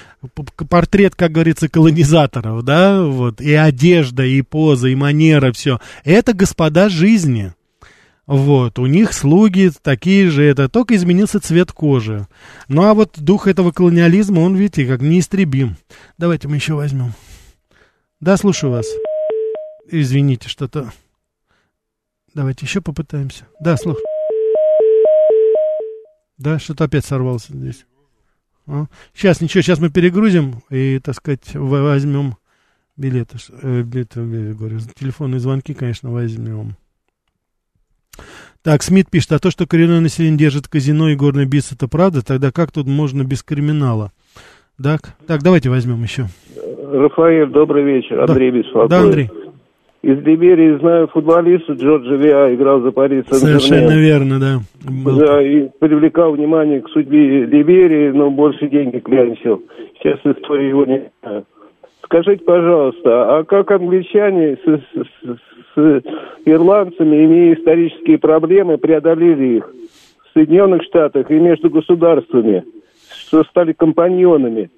портрет, 0.68 1.14
как 1.14 1.32
говорится, 1.32 1.70
колонизаторов, 1.70 2.62
да, 2.62 3.02
вот, 3.02 3.40
и 3.40 3.54
одежда, 3.54 4.22
и 4.22 4.42
поза, 4.42 4.88
и 4.88 4.94
манера, 4.94 5.50
все. 5.52 5.80
Это 6.04 6.34
господа 6.34 6.90
жизни. 6.90 7.54
Вот, 8.26 8.78
у 8.78 8.84
них 8.84 9.14
слуги 9.14 9.70
такие 9.80 10.28
же, 10.28 10.44
это 10.44 10.68
только 10.68 10.94
изменился 10.94 11.40
цвет 11.40 11.72
кожи. 11.72 12.26
Ну 12.68 12.82
а 12.82 12.92
вот 12.92 13.14
дух 13.16 13.46
этого 13.46 13.72
колониализма, 13.72 14.40
он, 14.40 14.54
видите, 14.54 14.84
как 14.84 15.00
неистребим. 15.00 15.78
Давайте 16.18 16.46
мы 16.48 16.56
еще 16.56 16.74
возьмем. 16.74 17.14
Да, 18.20 18.36
слушаю 18.36 18.72
вас. 18.72 18.86
Извините, 19.86 20.48
что-то... 20.48 20.92
Давайте 22.34 22.66
еще 22.66 22.80
попытаемся. 22.80 23.46
Да, 23.60 23.76
слух. 23.76 23.96
Да, 26.36 26.58
что-то 26.58 26.84
опять 26.84 27.04
сорвался 27.04 27.52
здесь. 27.52 27.86
А? 28.66 28.86
Сейчас, 29.14 29.40
ничего, 29.40 29.62
сейчас 29.62 29.78
мы 29.78 29.90
перегрузим 29.90 30.62
и, 30.68 30.98
так 30.98 31.14
сказать, 31.14 31.54
возьмем 31.54 32.36
билеты. 32.96 33.38
Э, 33.62 33.82
билеты, 33.82 34.20
говорю, 34.54 34.80
телефонные 34.98 35.40
звонки, 35.40 35.72
конечно, 35.72 36.10
возьмем. 36.10 36.76
Так, 38.62 38.82
Смит 38.82 39.08
пишет, 39.10 39.32
а 39.32 39.38
то, 39.38 39.52
что 39.52 39.66
коренное 39.66 40.00
население 40.00 40.38
держит 40.38 40.66
казино 40.66 41.08
и 41.08 41.16
горный 41.16 41.46
бизнес, 41.46 41.72
это 41.72 41.86
правда? 41.86 42.22
Тогда 42.22 42.50
как 42.50 42.72
тут 42.72 42.86
можно 42.88 43.22
без 43.22 43.44
криминала? 43.44 44.12
Так, 44.82 45.16
так 45.26 45.42
давайте 45.42 45.70
возьмем 45.70 46.02
еще. 46.02 46.28
Рафаэль, 46.92 47.50
добрый 47.50 47.84
вечер. 47.84 48.20
Андрей 48.20 48.50
да. 48.50 48.58
беспокоит. 48.58 48.90
Да, 48.90 49.00
Андрей. 49.00 49.30
Из 50.00 50.22
Либерии 50.22 50.78
знаю 50.78 51.08
футболиста 51.08 51.72
Джорджа 51.72 52.14
Виа, 52.14 52.54
играл 52.54 52.80
за 52.80 52.92
Париж 52.92 53.24
Совершенно 53.30 53.98
верно, 53.98 54.38
да. 54.38 54.60
Был. 54.88 55.18
Да, 55.18 55.42
и 55.42 55.68
привлекал 55.80 56.32
внимание 56.32 56.80
к 56.80 56.88
судьбе 56.90 57.44
Либерии, 57.46 58.10
но 58.10 58.30
больше 58.30 58.68
денег 58.68 59.04
клянчил. 59.04 59.60
Сейчас 59.98 60.20
история 60.24 60.68
его 60.68 60.84
не 60.84 61.10
знаю. 61.20 61.44
Скажите, 62.04 62.44
пожалуйста, 62.44 63.38
а 63.38 63.44
как 63.44 63.70
англичане 63.72 64.56
с, 64.64 64.80
с, 64.94 65.38
с 65.74 66.02
ирландцами, 66.44 67.24
имея 67.26 67.54
исторические 67.54 68.18
проблемы, 68.18 68.78
преодолели 68.78 69.56
их 69.56 69.74
в 70.30 70.32
Соединенных 70.32 70.84
Штатах 70.84 71.28
и 71.30 71.34
между 71.34 71.70
государствами, 71.70 72.64
стали 73.50 73.72
компаньонами? 73.72 74.70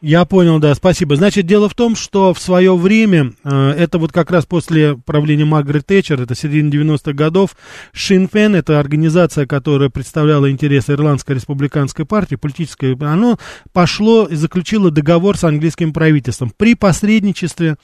Я 0.00 0.24
понял, 0.24 0.58
да, 0.58 0.74
спасибо. 0.74 1.16
Значит, 1.16 1.46
дело 1.46 1.68
в 1.68 1.74
том, 1.74 1.96
что 1.96 2.32
в 2.32 2.38
свое 2.38 2.76
время, 2.76 3.32
э, 3.44 3.70
это 3.70 3.98
вот 3.98 4.12
как 4.12 4.30
раз 4.30 4.46
после 4.46 4.96
правления 4.96 5.44
Маргарет 5.44 5.86
Тэтчер, 5.86 6.20
это 6.20 6.34
середина 6.34 6.70
90-х 6.70 7.12
годов, 7.12 7.56
Шинфен, 7.92 8.54
это 8.54 8.78
организация, 8.78 9.46
которая 9.46 9.88
представляла 9.88 10.50
интересы 10.50 10.92
Ирландской 10.92 11.32
республиканской 11.32 12.04
партии, 12.04 12.36
политической, 12.36 12.94
оно 12.94 13.38
пошло 13.72 14.26
и 14.26 14.34
заключило 14.34 14.90
договор 14.90 15.36
с 15.36 15.44
английским 15.44 15.92
правительством 15.92 16.52
при 16.56 16.74
посредничестве 16.74 17.76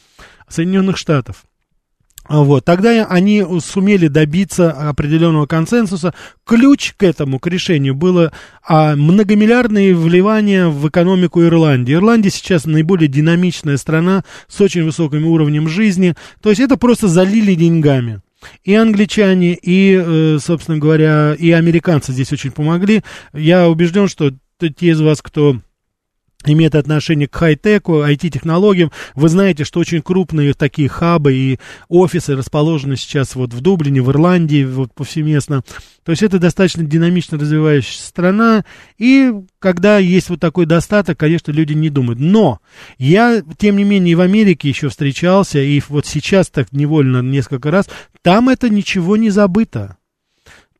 Соединенных 0.48 0.98
Штатов. 0.98 1.44
Вот, 2.28 2.64
тогда 2.64 3.04
они 3.06 3.44
сумели 3.60 4.06
добиться 4.06 4.70
определенного 4.70 5.46
консенсуса. 5.46 6.14
Ключ 6.46 6.94
к 6.96 7.02
этому, 7.02 7.38
к 7.38 7.46
решению, 7.48 7.94
было 7.94 8.32
а, 8.66 8.94
многомиллиардные 8.94 9.94
вливания 9.94 10.68
в 10.68 10.88
экономику 10.88 11.42
Ирландии. 11.42 11.94
Ирландия 11.94 12.30
сейчас 12.30 12.64
наиболее 12.64 13.08
динамичная 13.08 13.76
страна 13.76 14.24
с 14.46 14.60
очень 14.60 14.84
высоким 14.84 15.26
уровнем 15.26 15.68
жизни. 15.68 16.14
То 16.40 16.50
есть 16.50 16.60
это 16.60 16.76
просто 16.76 17.08
залили 17.08 17.54
деньгами. 17.54 18.20
И 18.64 18.74
англичане, 18.74 19.54
и, 19.54 20.00
э, 20.00 20.38
собственно 20.40 20.78
говоря, 20.78 21.34
и 21.34 21.50
американцы 21.50 22.12
здесь 22.12 22.32
очень 22.32 22.50
помогли. 22.50 23.02
Я 23.32 23.68
убежден, 23.68 24.08
что 24.08 24.32
те 24.58 24.86
из 24.88 25.00
вас, 25.00 25.22
кто 25.22 25.58
имеет 26.50 26.74
отношение 26.74 27.28
к 27.28 27.34
хай-теку, 27.34 28.02
IT-технологиям. 28.02 28.90
Вы 29.14 29.28
знаете, 29.28 29.64
что 29.64 29.80
очень 29.80 30.02
крупные 30.02 30.54
такие 30.54 30.88
хабы 30.88 31.34
и 31.34 31.58
офисы 31.88 32.36
расположены 32.36 32.96
сейчас 32.96 33.34
вот 33.34 33.52
в 33.52 33.60
Дублине, 33.60 34.02
в 34.02 34.10
Ирландии, 34.10 34.64
вот 34.64 34.94
повсеместно. 34.94 35.62
То 36.04 36.10
есть 36.10 36.22
это 36.22 36.38
достаточно 36.38 36.82
динамично 36.82 37.38
развивающаяся 37.38 38.06
страна, 38.06 38.64
и 38.98 39.32
когда 39.60 39.98
есть 39.98 40.30
вот 40.30 40.40
такой 40.40 40.66
достаток, 40.66 41.18
конечно, 41.18 41.52
люди 41.52 41.74
не 41.74 41.90
думают. 41.90 42.18
Но 42.18 42.60
я, 42.98 43.42
тем 43.56 43.76
не 43.76 43.84
менее, 43.84 44.16
в 44.16 44.20
Америке 44.20 44.68
еще 44.68 44.88
встречался, 44.88 45.60
и 45.60 45.80
вот 45.88 46.06
сейчас 46.06 46.48
так 46.48 46.72
невольно 46.72 47.22
несколько 47.22 47.70
раз, 47.70 47.88
там 48.22 48.48
это 48.48 48.68
ничего 48.68 49.16
не 49.16 49.30
забыто. 49.30 49.96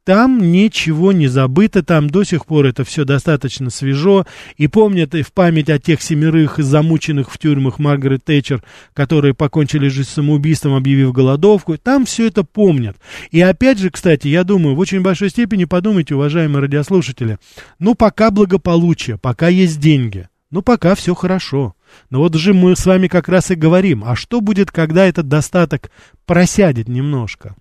Там 0.05 0.51
ничего 0.51 1.13
не 1.13 1.29
забыто, 1.29 1.85
там 1.85 2.11
до 2.11 2.25
сих 2.25 2.47
пор 2.47 2.67
это 2.67 2.83
все 2.85 3.05
достаточно 3.05 3.71
свежо. 3.71 4.27
И 4.57 4.67
помнят 4.67 5.15
и 5.15 5.23
в 5.23 5.33
память 5.33 5.71
о 5.71 5.79
тех 5.79 6.03
семерых 6.03 6.59
замученных 6.59 7.31
в 7.31 7.39
тюрьмах 7.39 7.79
Маргарет 7.79 8.25
Тэтчер, 8.25 8.65
которые 8.95 9.33
покончили 9.33 9.87
жизнь 9.87 10.09
самоубийством, 10.09 10.75
объявив 10.75 11.13
голодовку. 11.13 11.79
Там 11.79 12.05
все 12.05 12.27
это 12.27 12.43
помнят. 12.43 12.97
И 13.31 13.41
опять 13.41 13.79
же, 13.79 13.91
кстати, 13.91 14.27
я 14.27 14.43
думаю, 14.43 14.75
в 14.75 14.81
очень 14.81 15.03
большой 15.03 15.31
степени 15.31 15.67
подумайте, 15.67 16.17
уважаемые 16.17 16.63
радиослушатели, 16.63 17.39
ну 17.79 17.95
пока 17.95 18.33
благополучие, 18.33 19.19
пока 19.19 19.47
есть 19.47 19.79
деньги, 19.79 20.29
ну 20.51 20.63
пока 20.63 20.97
все 20.97 21.15
хорошо. 21.15 21.77
Но 22.11 22.19
вот 22.19 22.35
же 22.35 22.55
мы 22.55 22.75
с 22.75 22.87
вами 22.87 23.07
как 23.07 23.29
раз 23.29 23.53
и 23.53 23.55
говорим, 23.55 24.03
а 24.05 24.17
что 24.17 24.41
будет, 24.41 24.73
когда 24.73 25.07
этот 25.07 25.29
достаток 25.29 25.93
просядет 26.27 26.89
немножко? 26.89 27.55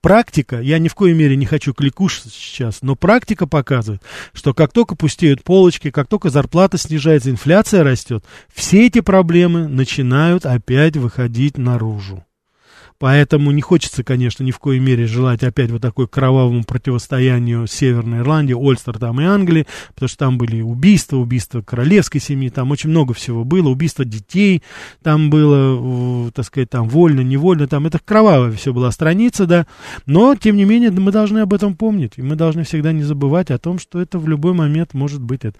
Практика, 0.00 0.60
я 0.60 0.78
ни 0.78 0.88
в 0.88 0.94
коей 0.94 1.14
мере 1.14 1.36
не 1.36 1.46
хочу 1.46 1.72
кликуш 1.74 2.22
сейчас, 2.22 2.82
но 2.82 2.96
практика 2.96 3.46
показывает, 3.46 4.02
что 4.32 4.54
как 4.54 4.72
только 4.72 4.96
пустеют 4.96 5.42
полочки, 5.42 5.90
как 5.90 6.08
только 6.08 6.30
зарплата 6.30 6.78
снижается, 6.78 7.30
инфляция 7.30 7.84
растет, 7.84 8.24
все 8.52 8.86
эти 8.86 9.00
проблемы 9.00 9.68
начинают 9.68 10.46
опять 10.46 10.96
выходить 10.96 11.58
наружу. 11.58 12.24
Поэтому 13.04 13.50
не 13.50 13.60
хочется, 13.60 14.02
конечно, 14.02 14.44
ни 14.44 14.50
в 14.50 14.58
коей 14.58 14.80
мере 14.80 15.06
желать 15.06 15.42
опять 15.42 15.70
вот 15.70 15.82
такой 15.82 16.08
кровавому 16.08 16.64
противостоянию 16.64 17.66
Северной 17.66 18.20
Ирландии, 18.20 18.54
Ольстер 18.54 18.98
там 18.98 19.20
и 19.20 19.24
Англии, 19.24 19.66
потому 19.88 20.08
что 20.08 20.16
там 20.16 20.38
были 20.38 20.62
убийства, 20.62 21.18
убийства 21.18 21.60
королевской 21.60 22.18
семьи, 22.18 22.48
там 22.48 22.70
очень 22.70 22.88
много 22.88 23.12
всего 23.12 23.44
было, 23.44 23.68
убийства 23.68 24.06
детей, 24.06 24.62
там 25.02 25.28
было, 25.28 26.30
так 26.30 26.46
сказать, 26.46 26.70
там 26.70 26.88
вольно, 26.88 27.20
невольно, 27.20 27.68
там 27.68 27.86
это 27.86 27.98
кровавая 28.02 28.52
все 28.52 28.72
была 28.72 28.90
страница, 28.90 29.44
да, 29.44 29.66
но, 30.06 30.34
тем 30.34 30.56
не 30.56 30.64
менее, 30.64 30.90
мы 30.90 31.12
должны 31.12 31.40
об 31.40 31.52
этом 31.52 31.76
помнить, 31.76 32.12
и 32.16 32.22
мы 32.22 32.36
должны 32.36 32.64
всегда 32.64 32.92
не 32.92 33.02
забывать 33.02 33.50
о 33.50 33.58
том, 33.58 33.78
что 33.78 34.00
это 34.00 34.18
в 34.18 34.26
любой 34.26 34.54
момент 34.54 34.94
может 34.94 35.20
быть 35.20 35.44
это. 35.44 35.58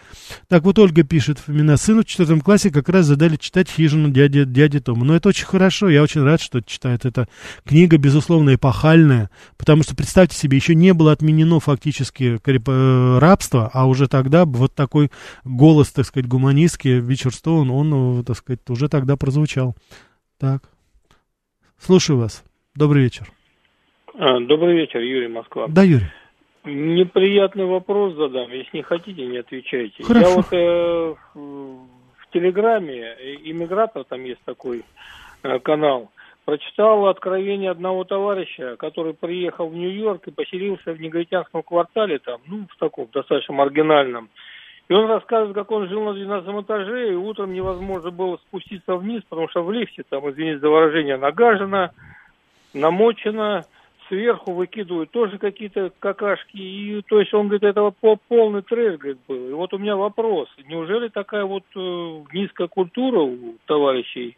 Так 0.49 0.63
вот, 0.65 0.79
Ольга 0.79 1.03
пишет, 1.03 1.41
именно 1.47 1.77
сыну 1.77 2.05
в 2.05 2.07
четвертом 2.07 2.41
классе 2.41 2.71
как 2.71 2.89
раз 2.89 3.05
задали 3.05 3.37
читать 3.37 3.69
«Хижину 3.69 4.09
дяди, 4.09 4.45
дяди 4.45 4.81
Тома». 4.81 5.05
Но 5.05 5.15
это 5.15 5.29
очень 5.29 5.45
хорошо, 5.45 5.91
я 5.91 6.03
очень 6.03 6.23
рад, 6.23 6.41
что 6.41 6.63
читает 6.63 7.05
это 7.05 7.29
книга, 7.65 7.99
безусловно, 7.99 8.55
эпохальная, 8.55 9.31
потому 9.57 9.83
что, 9.83 9.95
представьте 9.95 10.37
себе, 10.37 10.57
еще 10.57 10.75
не 10.75 10.93
было 10.93 11.13
отменено 11.13 11.61
фактически 11.61 12.39
э, 12.45 13.19
рабство, 13.19 13.71
а 13.73 13.87
уже 13.87 14.09
тогда 14.09 14.45
вот 14.45 14.75
такой 14.75 15.11
голос, 15.45 15.91
так 15.91 16.07
сказать, 16.07 16.29
гуманистский, 16.29 17.01
Бичерстоун, 17.01 17.71
он, 17.71 18.21
э, 18.21 18.25
так 18.25 18.37
сказать, 18.37 18.61
уже 18.69 18.89
тогда 18.89 19.17
прозвучал. 19.17 19.77
Так. 20.39 20.63
Слушаю 21.79 22.19
вас. 22.19 22.45
Добрый 22.75 23.03
вечер. 23.03 23.31
А, 24.17 24.41
добрый 24.41 24.77
вечер, 24.77 25.01
Юрий 25.01 25.29
Москва. 25.29 25.67
Да, 25.69 25.83
Юрий. 25.83 26.07
Неприятный 26.65 27.67
вопрос 27.67 28.15
задам. 28.15 28.51
Если 28.51 28.79
не 28.79 28.83
хотите, 28.83 29.27
не 29.27 29.39
отвечайте. 29.39 30.03
Хорошо. 30.03 30.29
Я 30.29 30.35
вот 30.35 30.47
э, 30.53 31.15
в 31.35 32.33
Телеграме, 32.33 33.03
э, 33.03 33.35
иммигратор, 33.45 34.05
там 34.05 34.25
есть 34.25 34.41
такой 34.45 34.83
э, 35.43 35.59
канал, 35.59 36.11
прочитал 36.45 37.07
откровение 37.07 37.71
одного 37.71 38.05
товарища, 38.05 38.77
который 38.77 39.15
приехал 39.15 39.69
в 39.69 39.75
Нью-Йорк 39.75 40.29
и 40.29 40.31
поселился 40.31 40.93
в 40.93 41.01
негритянском 41.01 41.63
квартале, 41.63 42.19
там, 42.19 42.41
ну, 42.47 42.67
в 42.71 42.77
таком 42.79 43.09
достаточно 43.13 43.55
маргинальном. 43.55 44.29
И 44.89 44.93
он 44.93 45.09
рассказывает, 45.09 45.55
как 45.55 45.71
он 45.71 45.89
жил 45.89 46.05
на 46.05 46.13
12 46.13 46.65
этаже, 46.65 47.13
и 47.13 47.17
утром 47.17 47.55
невозможно 47.55 48.11
было 48.11 48.37
спуститься 48.37 48.97
вниз, 48.97 49.23
потому 49.29 49.49
что 49.49 49.63
в 49.63 49.73
лифте, 49.73 50.03
там, 50.09 50.31
извините 50.31 50.59
за 50.59 50.69
выражение, 50.69 51.17
нагажено, 51.17 51.91
намочено, 52.75 53.65
сверху 54.09 54.53
выкидывают 54.53 55.11
тоже 55.11 55.39
какие-то 55.39 55.91
какашки. 55.99 56.59
И, 56.59 57.03
то 57.09 57.19
есть 57.19 57.33
он 57.33 57.49
говорит, 57.49 57.63
это 57.63 57.91
полный 58.29 58.61
трэш, 58.61 58.99
говорит, 58.99 59.19
был. 59.27 59.49
И 59.49 59.53
вот 59.53 59.73
у 59.73 59.79
меня 59.79 59.97
вопрос. 59.97 60.49
Неужели 60.67 61.09
такая 61.09 61.45
вот 61.45 61.65
э, 61.75 61.79
низкая 62.35 62.69
культура 62.69 63.21
у 63.21 63.55
товарищей 63.67 64.37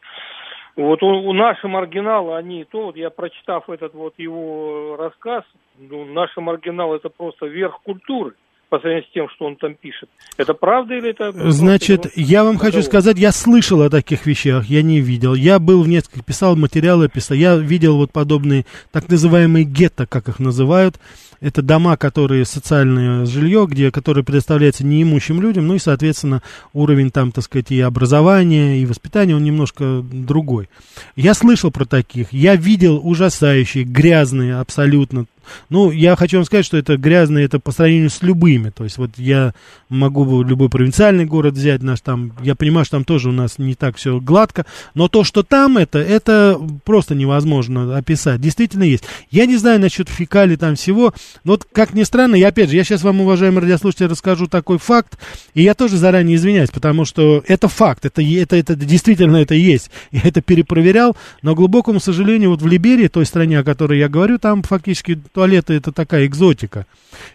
вот 0.76 1.02
у, 1.02 1.06
у 1.06 1.32
наши 1.32 1.66
маргиналы, 1.68 2.36
они 2.36 2.64
то, 2.64 2.86
вот 2.86 2.96
я 2.96 3.10
прочитав 3.10 3.68
этот 3.70 3.94
вот 3.94 4.14
его 4.18 4.96
рассказ, 4.98 5.44
ну, 5.78 6.04
наши 6.04 6.40
маргиналы 6.40 6.96
это 6.96 7.08
просто 7.08 7.46
верх 7.46 7.80
культуры 7.82 8.34
по 8.68 8.78
сравнению 8.80 9.08
с 9.08 9.12
тем, 9.12 9.28
что 9.30 9.44
он 9.46 9.56
там 9.56 9.74
пишет. 9.74 10.08
Это 10.36 10.52
правда 10.52 10.94
или 10.94 11.10
это... 11.10 11.32
Значит, 11.50 12.06
я 12.16 12.44
вам 12.44 12.58
хочу 12.58 12.82
сказать, 12.82 13.16
я 13.16 13.30
слышал 13.30 13.80
о 13.82 13.90
таких 13.90 14.26
вещах, 14.26 14.66
я 14.66 14.82
не 14.82 15.00
видел. 15.00 15.34
Я 15.34 15.58
был 15.58 15.82
в 15.82 15.88
нескольких, 15.88 16.24
писал 16.24 16.56
материалы, 16.56 17.08
писал. 17.08 17.36
Я 17.36 17.56
видел 17.56 17.96
вот 17.96 18.12
подобные, 18.12 18.66
так 18.90 19.08
называемые 19.08 19.64
гетто, 19.64 20.06
как 20.06 20.28
их 20.28 20.40
называют. 20.40 20.96
Это 21.40 21.62
дома, 21.62 21.96
которые 21.96 22.44
социальное 22.44 23.26
жилье, 23.26 23.66
где, 23.68 23.90
которое 23.90 24.22
предоставляется 24.22 24.84
неимущим 24.84 25.40
людям, 25.40 25.66
ну 25.66 25.74
и, 25.74 25.78
соответственно, 25.78 26.42
уровень 26.72 27.10
там, 27.10 27.32
так 27.32 27.44
сказать, 27.44 27.70
и 27.70 27.80
образования, 27.80 28.78
и 28.78 28.86
воспитания, 28.86 29.36
он 29.36 29.44
немножко 29.44 30.02
другой. 30.02 30.68
Я 31.14 31.34
слышал 31.34 31.70
про 31.70 31.84
таких, 31.84 32.32
я 32.32 32.56
видел 32.56 33.00
ужасающие, 33.02 33.84
грязные 33.84 34.58
абсолютно 34.58 35.26
ну, 35.68 35.90
я 35.90 36.16
хочу 36.16 36.38
вам 36.38 36.44
сказать, 36.44 36.64
что 36.64 36.76
это 36.76 36.96
грязно, 36.96 37.38
это 37.38 37.58
по 37.58 37.72
сравнению 37.72 38.10
с 38.10 38.22
любыми. 38.22 38.70
То 38.70 38.84
есть 38.84 38.98
вот 38.98 39.10
я 39.16 39.54
могу 39.88 40.42
любой 40.42 40.68
провинциальный 40.68 41.24
город 41.24 41.54
взять 41.54 41.82
наш 41.82 42.00
там, 42.00 42.32
я 42.42 42.54
понимаю, 42.54 42.84
что 42.84 42.96
там 42.96 43.04
тоже 43.04 43.28
у 43.28 43.32
нас 43.32 43.58
не 43.58 43.74
так 43.74 43.96
все 43.96 44.20
гладко, 44.20 44.66
но 44.94 45.08
то, 45.08 45.24
что 45.24 45.42
там 45.42 45.78
это, 45.78 45.98
это 45.98 46.60
просто 46.84 47.14
невозможно 47.14 47.96
описать. 47.96 48.40
Действительно 48.40 48.84
есть. 48.84 49.04
Я 49.30 49.46
не 49.46 49.56
знаю 49.56 49.80
насчет 49.80 50.08
фекалий 50.08 50.56
там 50.56 50.74
всего, 50.76 51.14
но 51.44 51.52
вот 51.52 51.66
как 51.70 51.94
ни 51.94 52.02
странно, 52.02 52.34
я 52.34 52.48
опять 52.48 52.70
же, 52.70 52.76
я 52.76 52.84
сейчас 52.84 53.02
вам, 53.02 53.20
уважаемые 53.20 53.62
радиослушатели, 53.62 54.08
расскажу 54.08 54.46
такой 54.46 54.78
факт, 54.78 55.18
и 55.54 55.62
я 55.62 55.74
тоже 55.74 55.96
заранее 55.96 56.36
извиняюсь, 56.36 56.70
потому 56.70 57.04
что 57.04 57.42
это 57.46 57.68
факт, 57.68 58.04
это, 58.04 58.22
это, 58.22 58.56
это 58.56 58.74
действительно 58.74 59.36
это 59.36 59.54
есть. 59.54 59.90
Я 60.10 60.22
это 60.24 60.40
перепроверял, 60.40 61.16
но, 61.42 61.54
к 61.54 61.58
глубокому 61.58 62.00
сожалению, 62.00 62.50
вот 62.50 62.62
в 62.62 62.66
Либерии, 62.66 63.08
той 63.08 63.26
стране, 63.26 63.58
о 63.58 63.64
которой 63.64 63.98
я 63.98 64.08
говорю, 64.08 64.38
там 64.38 64.62
фактически 64.62 65.20
туалеты 65.32 65.74
это 65.74 65.92
такая 65.92 66.26
экзотика. 66.26 66.86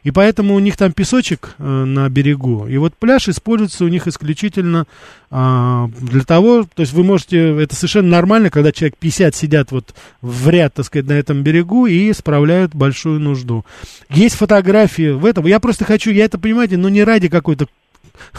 И 0.03 0.11
поэтому 0.11 0.55
у 0.55 0.59
них 0.59 0.77
там 0.77 0.91
песочек 0.91 1.55
э, 1.57 1.63
на 1.63 2.09
берегу. 2.09 2.67
И 2.67 2.77
вот 2.77 2.93
пляж 2.95 3.27
используется 3.27 3.85
у 3.85 3.87
них 3.87 4.07
исключительно 4.07 4.85
э, 5.29 5.87
для 6.01 6.23
того, 6.23 6.63
то 6.63 6.81
есть 6.81 6.93
вы 6.93 7.03
можете, 7.03 7.61
это 7.61 7.75
совершенно 7.75 8.09
нормально, 8.09 8.49
когда 8.49 8.71
человек 8.71 8.97
50 8.97 9.35
сидят 9.35 9.71
вот 9.71 9.93
в 10.21 10.49
ряд, 10.49 10.73
так 10.75 10.85
сказать, 10.85 11.07
на 11.07 11.13
этом 11.13 11.43
берегу 11.43 11.87
и 11.87 12.13
справляют 12.13 12.75
большую 12.75 13.19
нужду. 13.19 13.65
Есть 14.09 14.35
фотографии 14.35 15.11
в 15.11 15.25
этом. 15.25 15.45
Я 15.45 15.59
просто 15.59 15.85
хочу, 15.85 16.11
я 16.11 16.25
это, 16.25 16.37
понимаете, 16.37 16.77
но 16.77 16.89
не 16.89 17.03
ради 17.03 17.29
какой-то 17.29 17.67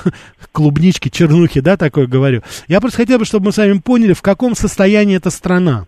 клубнички, 0.53 1.09
чернухи, 1.09 1.61
да, 1.61 1.76
такое 1.76 2.07
говорю. 2.07 2.43
Я 2.68 2.80
просто 2.80 2.99
хотел 2.99 3.18
бы, 3.18 3.24
чтобы 3.24 3.47
мы 3.47 3.53
с 3.53 3.59
вами 3.59 3.78
поняли, 3.78 4.12
в 4.12 4.22
каком 4.22 4.55
состоянии 4.55 5.16
эта 5.16 5.30
страна 5.30 5.86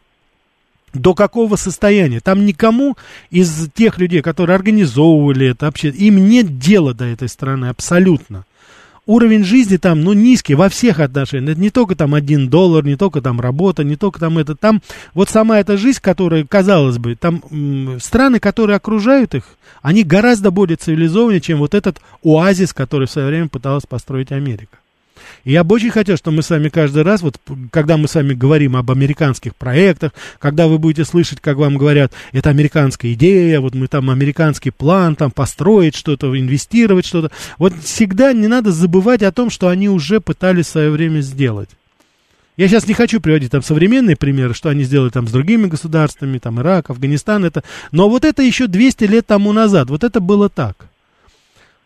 до 0.94 1.14
какого 1.14 1.56
состояния. 1.56 2.20
Там 2.20 2.46
никому 2.46 2.96
из 3.30 3.68
тех 3.74 3.98
людей, 3.98 4.22
которые 4.22 4.54
организовывали 4.54 5.48
это, 5.48 5.66
вообще, 5.66 5.88
им 5.90 6.28
нет 6.28 6.58
дела 6.58 6.94
до 6.94 7.04
этой 7.04 7.28
страны 7.28 7.66
абсолютно. 7.66 8.44
Уровень 9.06 9.44
жизни 9.44 9.76
там, 9.76 10.00
ну, 10.00 10.12
низкий 10.14 10.54
во 10.54 10.68
всех 10.68 11.00
отношениях. 11.00 11.52
Это 11.52 11.60
не 11.60 11.70
только 11.70 11.94
там 11.94 12.14
один 12.14 12.48
доллар, 12.48 12.84
не 12.84 12.96
только 12.96 13.20
там 13.20 13.40
работа, 13.40 13.84
не 13.84 13.96
только 13.96 14.18
там 14.18 14.38
это. 14.38 14.54
Там 14.56 14.80
вот 15.12 15.28
сама 15.28 15.60
эта 15.60 15.76
жизнь, 15.76 16.00
которая, 16.00 16.44
казалось 16.44 16.98
бы, 16.98 17.14
там 17.14 17.42
страны, 18.00 18.40
которые 18.40 18.76
окружают 18.76 19.34
их, 19.34 19.44
они 19.82 20.04
гораздо 20.04 20.50
более 20.50 20.76
цивилизованнее, 20.76 21.40
чем 21.40 21.58
вот 21.58 21.74
этот 21.74 22.00
оазис, 22.22 22.72
который 22.72 23.06
в 23.06 23.10
свое 23.10 23.28
время 23.28 23.48
пыталась 23.48 23.84
построить 23.86 24.32
Америка. 24.32 24.78
И 25.44 25.52
я 25.52 25.64
бы 25.64 25.74
очень 25.74 25.90
хотел, 25.90 26.16
чтобы 26.16 26.38
мы 26.38 26.42
с 26.42 26.50
вами 26.50 26.68
каждый 26.68 27.02
раз, 27.02 27.22
вот 27.22 27.36
когда 27.70 27.96
мы 27.96 28.08
с 28.08 28.14
вами 28.14 28.34
говорим 28.34 28.76
об 28.76 28.90
американских 28.90 29.54
проектах, 29.56 30.12
когда 30.38 30.66
вы 30.68 30.78
будете 30.78 31.04
слышать, 31.04 31.40
как 31.40 31.56
вам 31.56 31.76
говорят, 31.76 32.12
это 32.32 32.50
американская 32.50 33.12
идея, 33.12 33.60
вот 33.60 33.74
мы 33.74 33.88
там 33.88 34.10
американский 34.10 34.70
план, 34.70 35.16
там 35.16 35.30
построить 35.30 35.96
что-то, 35.96 36.38
инвестировать 36.38 37.06
что-то, 37.06 37.30
вот 37.58 37.74
всегда 37.82 38.32
не 38.32 38.48
надо 38.48 38.72
забывать 38.72 39.22
о 39.22 39.32
том, 39.32 39.50
что 39.50 39.68
они 39.68 39.88
уже 39.88 40.20
пытались 40.20 40.66
в 40.66 40.70
свое 40.70 40.90
время 40.90 41.20
сделать. 41.20 41.70
Я 42.56 42.68
сейчас 42.68 42.86
не 42.86 42.94
хочу 42.94 43.20
приводить 43.20 43.50
там 43.50 43.62
современные 43.62 44.14
примеры, 44.16 44.54
что 44.54 44.68
они 44.68 44.84
сделали 44.84 45.10
там 45.10 45.26
с 45.26 45.32
другими 45.32 45.66
государствами, 45.66 46.38
там 46.38 46.60
Ирак, 46.60 46.90
Афганистан, 46.90 47.44
это, 47.44 47.64
но 47.90 48.08
вот 48.08 48.24
это 48.24 48.42
еще 48.42 48.68
200 48.68 49.04
лет 49.04 49.26
тому 49.26 49.52
назад, 49.52 49.90
вот 49.90 50.04
это 50.04 50.20
было 50.20 50.48
так 50.48 50.88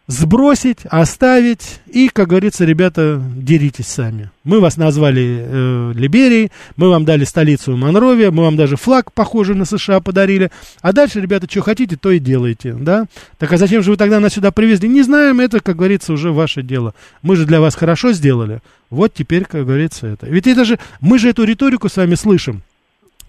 сбросить, 0.08 0.78
оставить 0.86 1.80
и, 1.86 2.08
как 2.08 2.28
говорится, 2.28 2.64
ребята, 2.64 3.22
деритесь 3.36 3.86
сами. 3.86 4.30
Мы 4.42 4.58
вас 4.58 4.78
назвали 4.78 5.44
э, 5.46 5.92
Либерией, 5.94 6.50
мы 6.76 6.88
вам 6.88 7.04
дали 7.04 7.24
столицу 7.24 7.76
Монровия, 7.76 8.30
мы 8.30 8.42
вам 8.42 8.56
даже 8.56 8.76
флаг 8.76 9.12
похожий 9.12 9.54
на 9.54 9.66
США 9.66 10.00
подарили, 10.00 10.50
а 10.80 10.94
дальше, 10.94 11.20
ребята, 11.20 11.46
что 11.48 11.60
хотите, 11.60 11.96
то 11.96 12.10
и 12.10 12.18
делайте, 12.18 12.72
да? 12.72 13.04
Так 13.36 13.52
а 13.52 13.58
зачем 13.58 13.82
же 13.82 13.90
вы 13.90 13.96
тогда 13.98 14.18
нас 14.18 14.32
сюда 14.32 14.50
привезли? 14.50 14.88
Не 14.88 15.02
знаем, 15.02 15.40
это, 15.40 15.60
как 15.60 15.76
говорится, 15.76 16.14
уже 16.14 16.32
ваше 16.32 16.62
дело. 16.62 16.94
Мы 17.20 17.36
же 17.36 17.44
для 17.44 17.60
вас 17.60 17.74
хорошо 17.74 18.12
сделали, 18.12 18.60
вот 18.88 19.12
теперь, 19.12 19.44
как 19.44 19.66
говорится, 19.66 20.06
это. 20.06 20.26
Ведь 20.26 20.46
это 20.46 20.64
же, 20.64 20.78
мы 21.02 21.18
же 21.18 21.28
эту 21.28 21.44
риторику 21.44 21.90
с 21.90 21.96
вами 21.98 22.14
слышим 22.14 22.62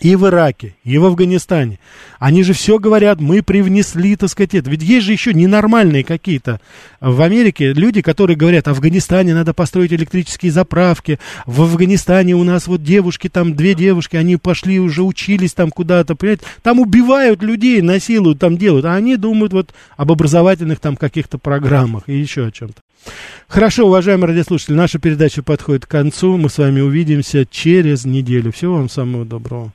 и 0.02 0.16
в 0.16 0.28
Ираке, 0.28 0.76
и 0.84 0.98
в 0.98 1.06
Афганистане. 1.06 1.80
Они 2.20 2.44
же 2.44 2.54
все 2.54 2.80
говорят, 2.80 3.20
мы 3.22 3.42
привнесли, 3.42 4.16
так 4.16 4.30
сказать, 4.30 4.54
это. 4.54 4.70
Ведь 4.70 4.82
есть 4.82 5.06
же 5.06 5.12
еще 5.12 5.34
ненормальные 5.34 6.04
какие-то 6.04 6.60
в 7.00 7.22
Америке 7.22 7.74
люди, 7.74 8.02
которые 8.02 8.38
говорят, 8.38 8.68
в 8.68 8.72
Афганистане 8.72 9.34
надо 9.34 9.54
построить 9.54 9.94
электрические 9.94 10.52
заправки, 10.52 11.20
в 11.46 11.62
Афганистане 11.62 12.36
у 12.36 12.44
нас 12.44 12.68
вот 12.68 12.84
девушки, 12.84 13.30
там 13.30 13.56
две 13.56 13.74
девушки, 13.74 14.16
они 14.16 14.38
пошли 14.38 14.80
уже 14.80 15.04
учились 15.04 15.54
там 15.54 15.72
куда-то, 15.72 16.16
понимаете, 16.16 16.46
там 16.62 16.80
убивают 16.80 17.42
людей, 17.42 17.82
насилуют, 17.82 18.40
там 18.40 18.58
делают, 18.58 18.86
а 18.86 18.96
они 18.96 19.16
думают 19.16 19.54
вот 19.54 19.74
об 19.98 20.12
образовательных 20.12 20.80
там 20.80 20.96
каких-то 20.96 21.38
программах 21.38 22.04
и 22.08 22.18
еще 22.18 22.48
о 22.48 22.52
чем-то. 22.52 22.82
Хорошо, 23.48 23.88
уважаемые 23.88 24.30
радиослушатели, 24.30 24.76
наша 24.76 25.00
передача 25.00 25.42
подходит 25.42 25.86
к 25.86 25.90
концу. 25.90 26.38
Мы 26.38 26.50
с 26.50 26.58
вами 26.58 26.82
увидимся 26.82 27.46
через 27.46 28.06
неделю. 28.06 28.52
Всего 28.52 28.76
вам 28.76 28.90
самого 28.90 29.26
доброго. 29.26 29.72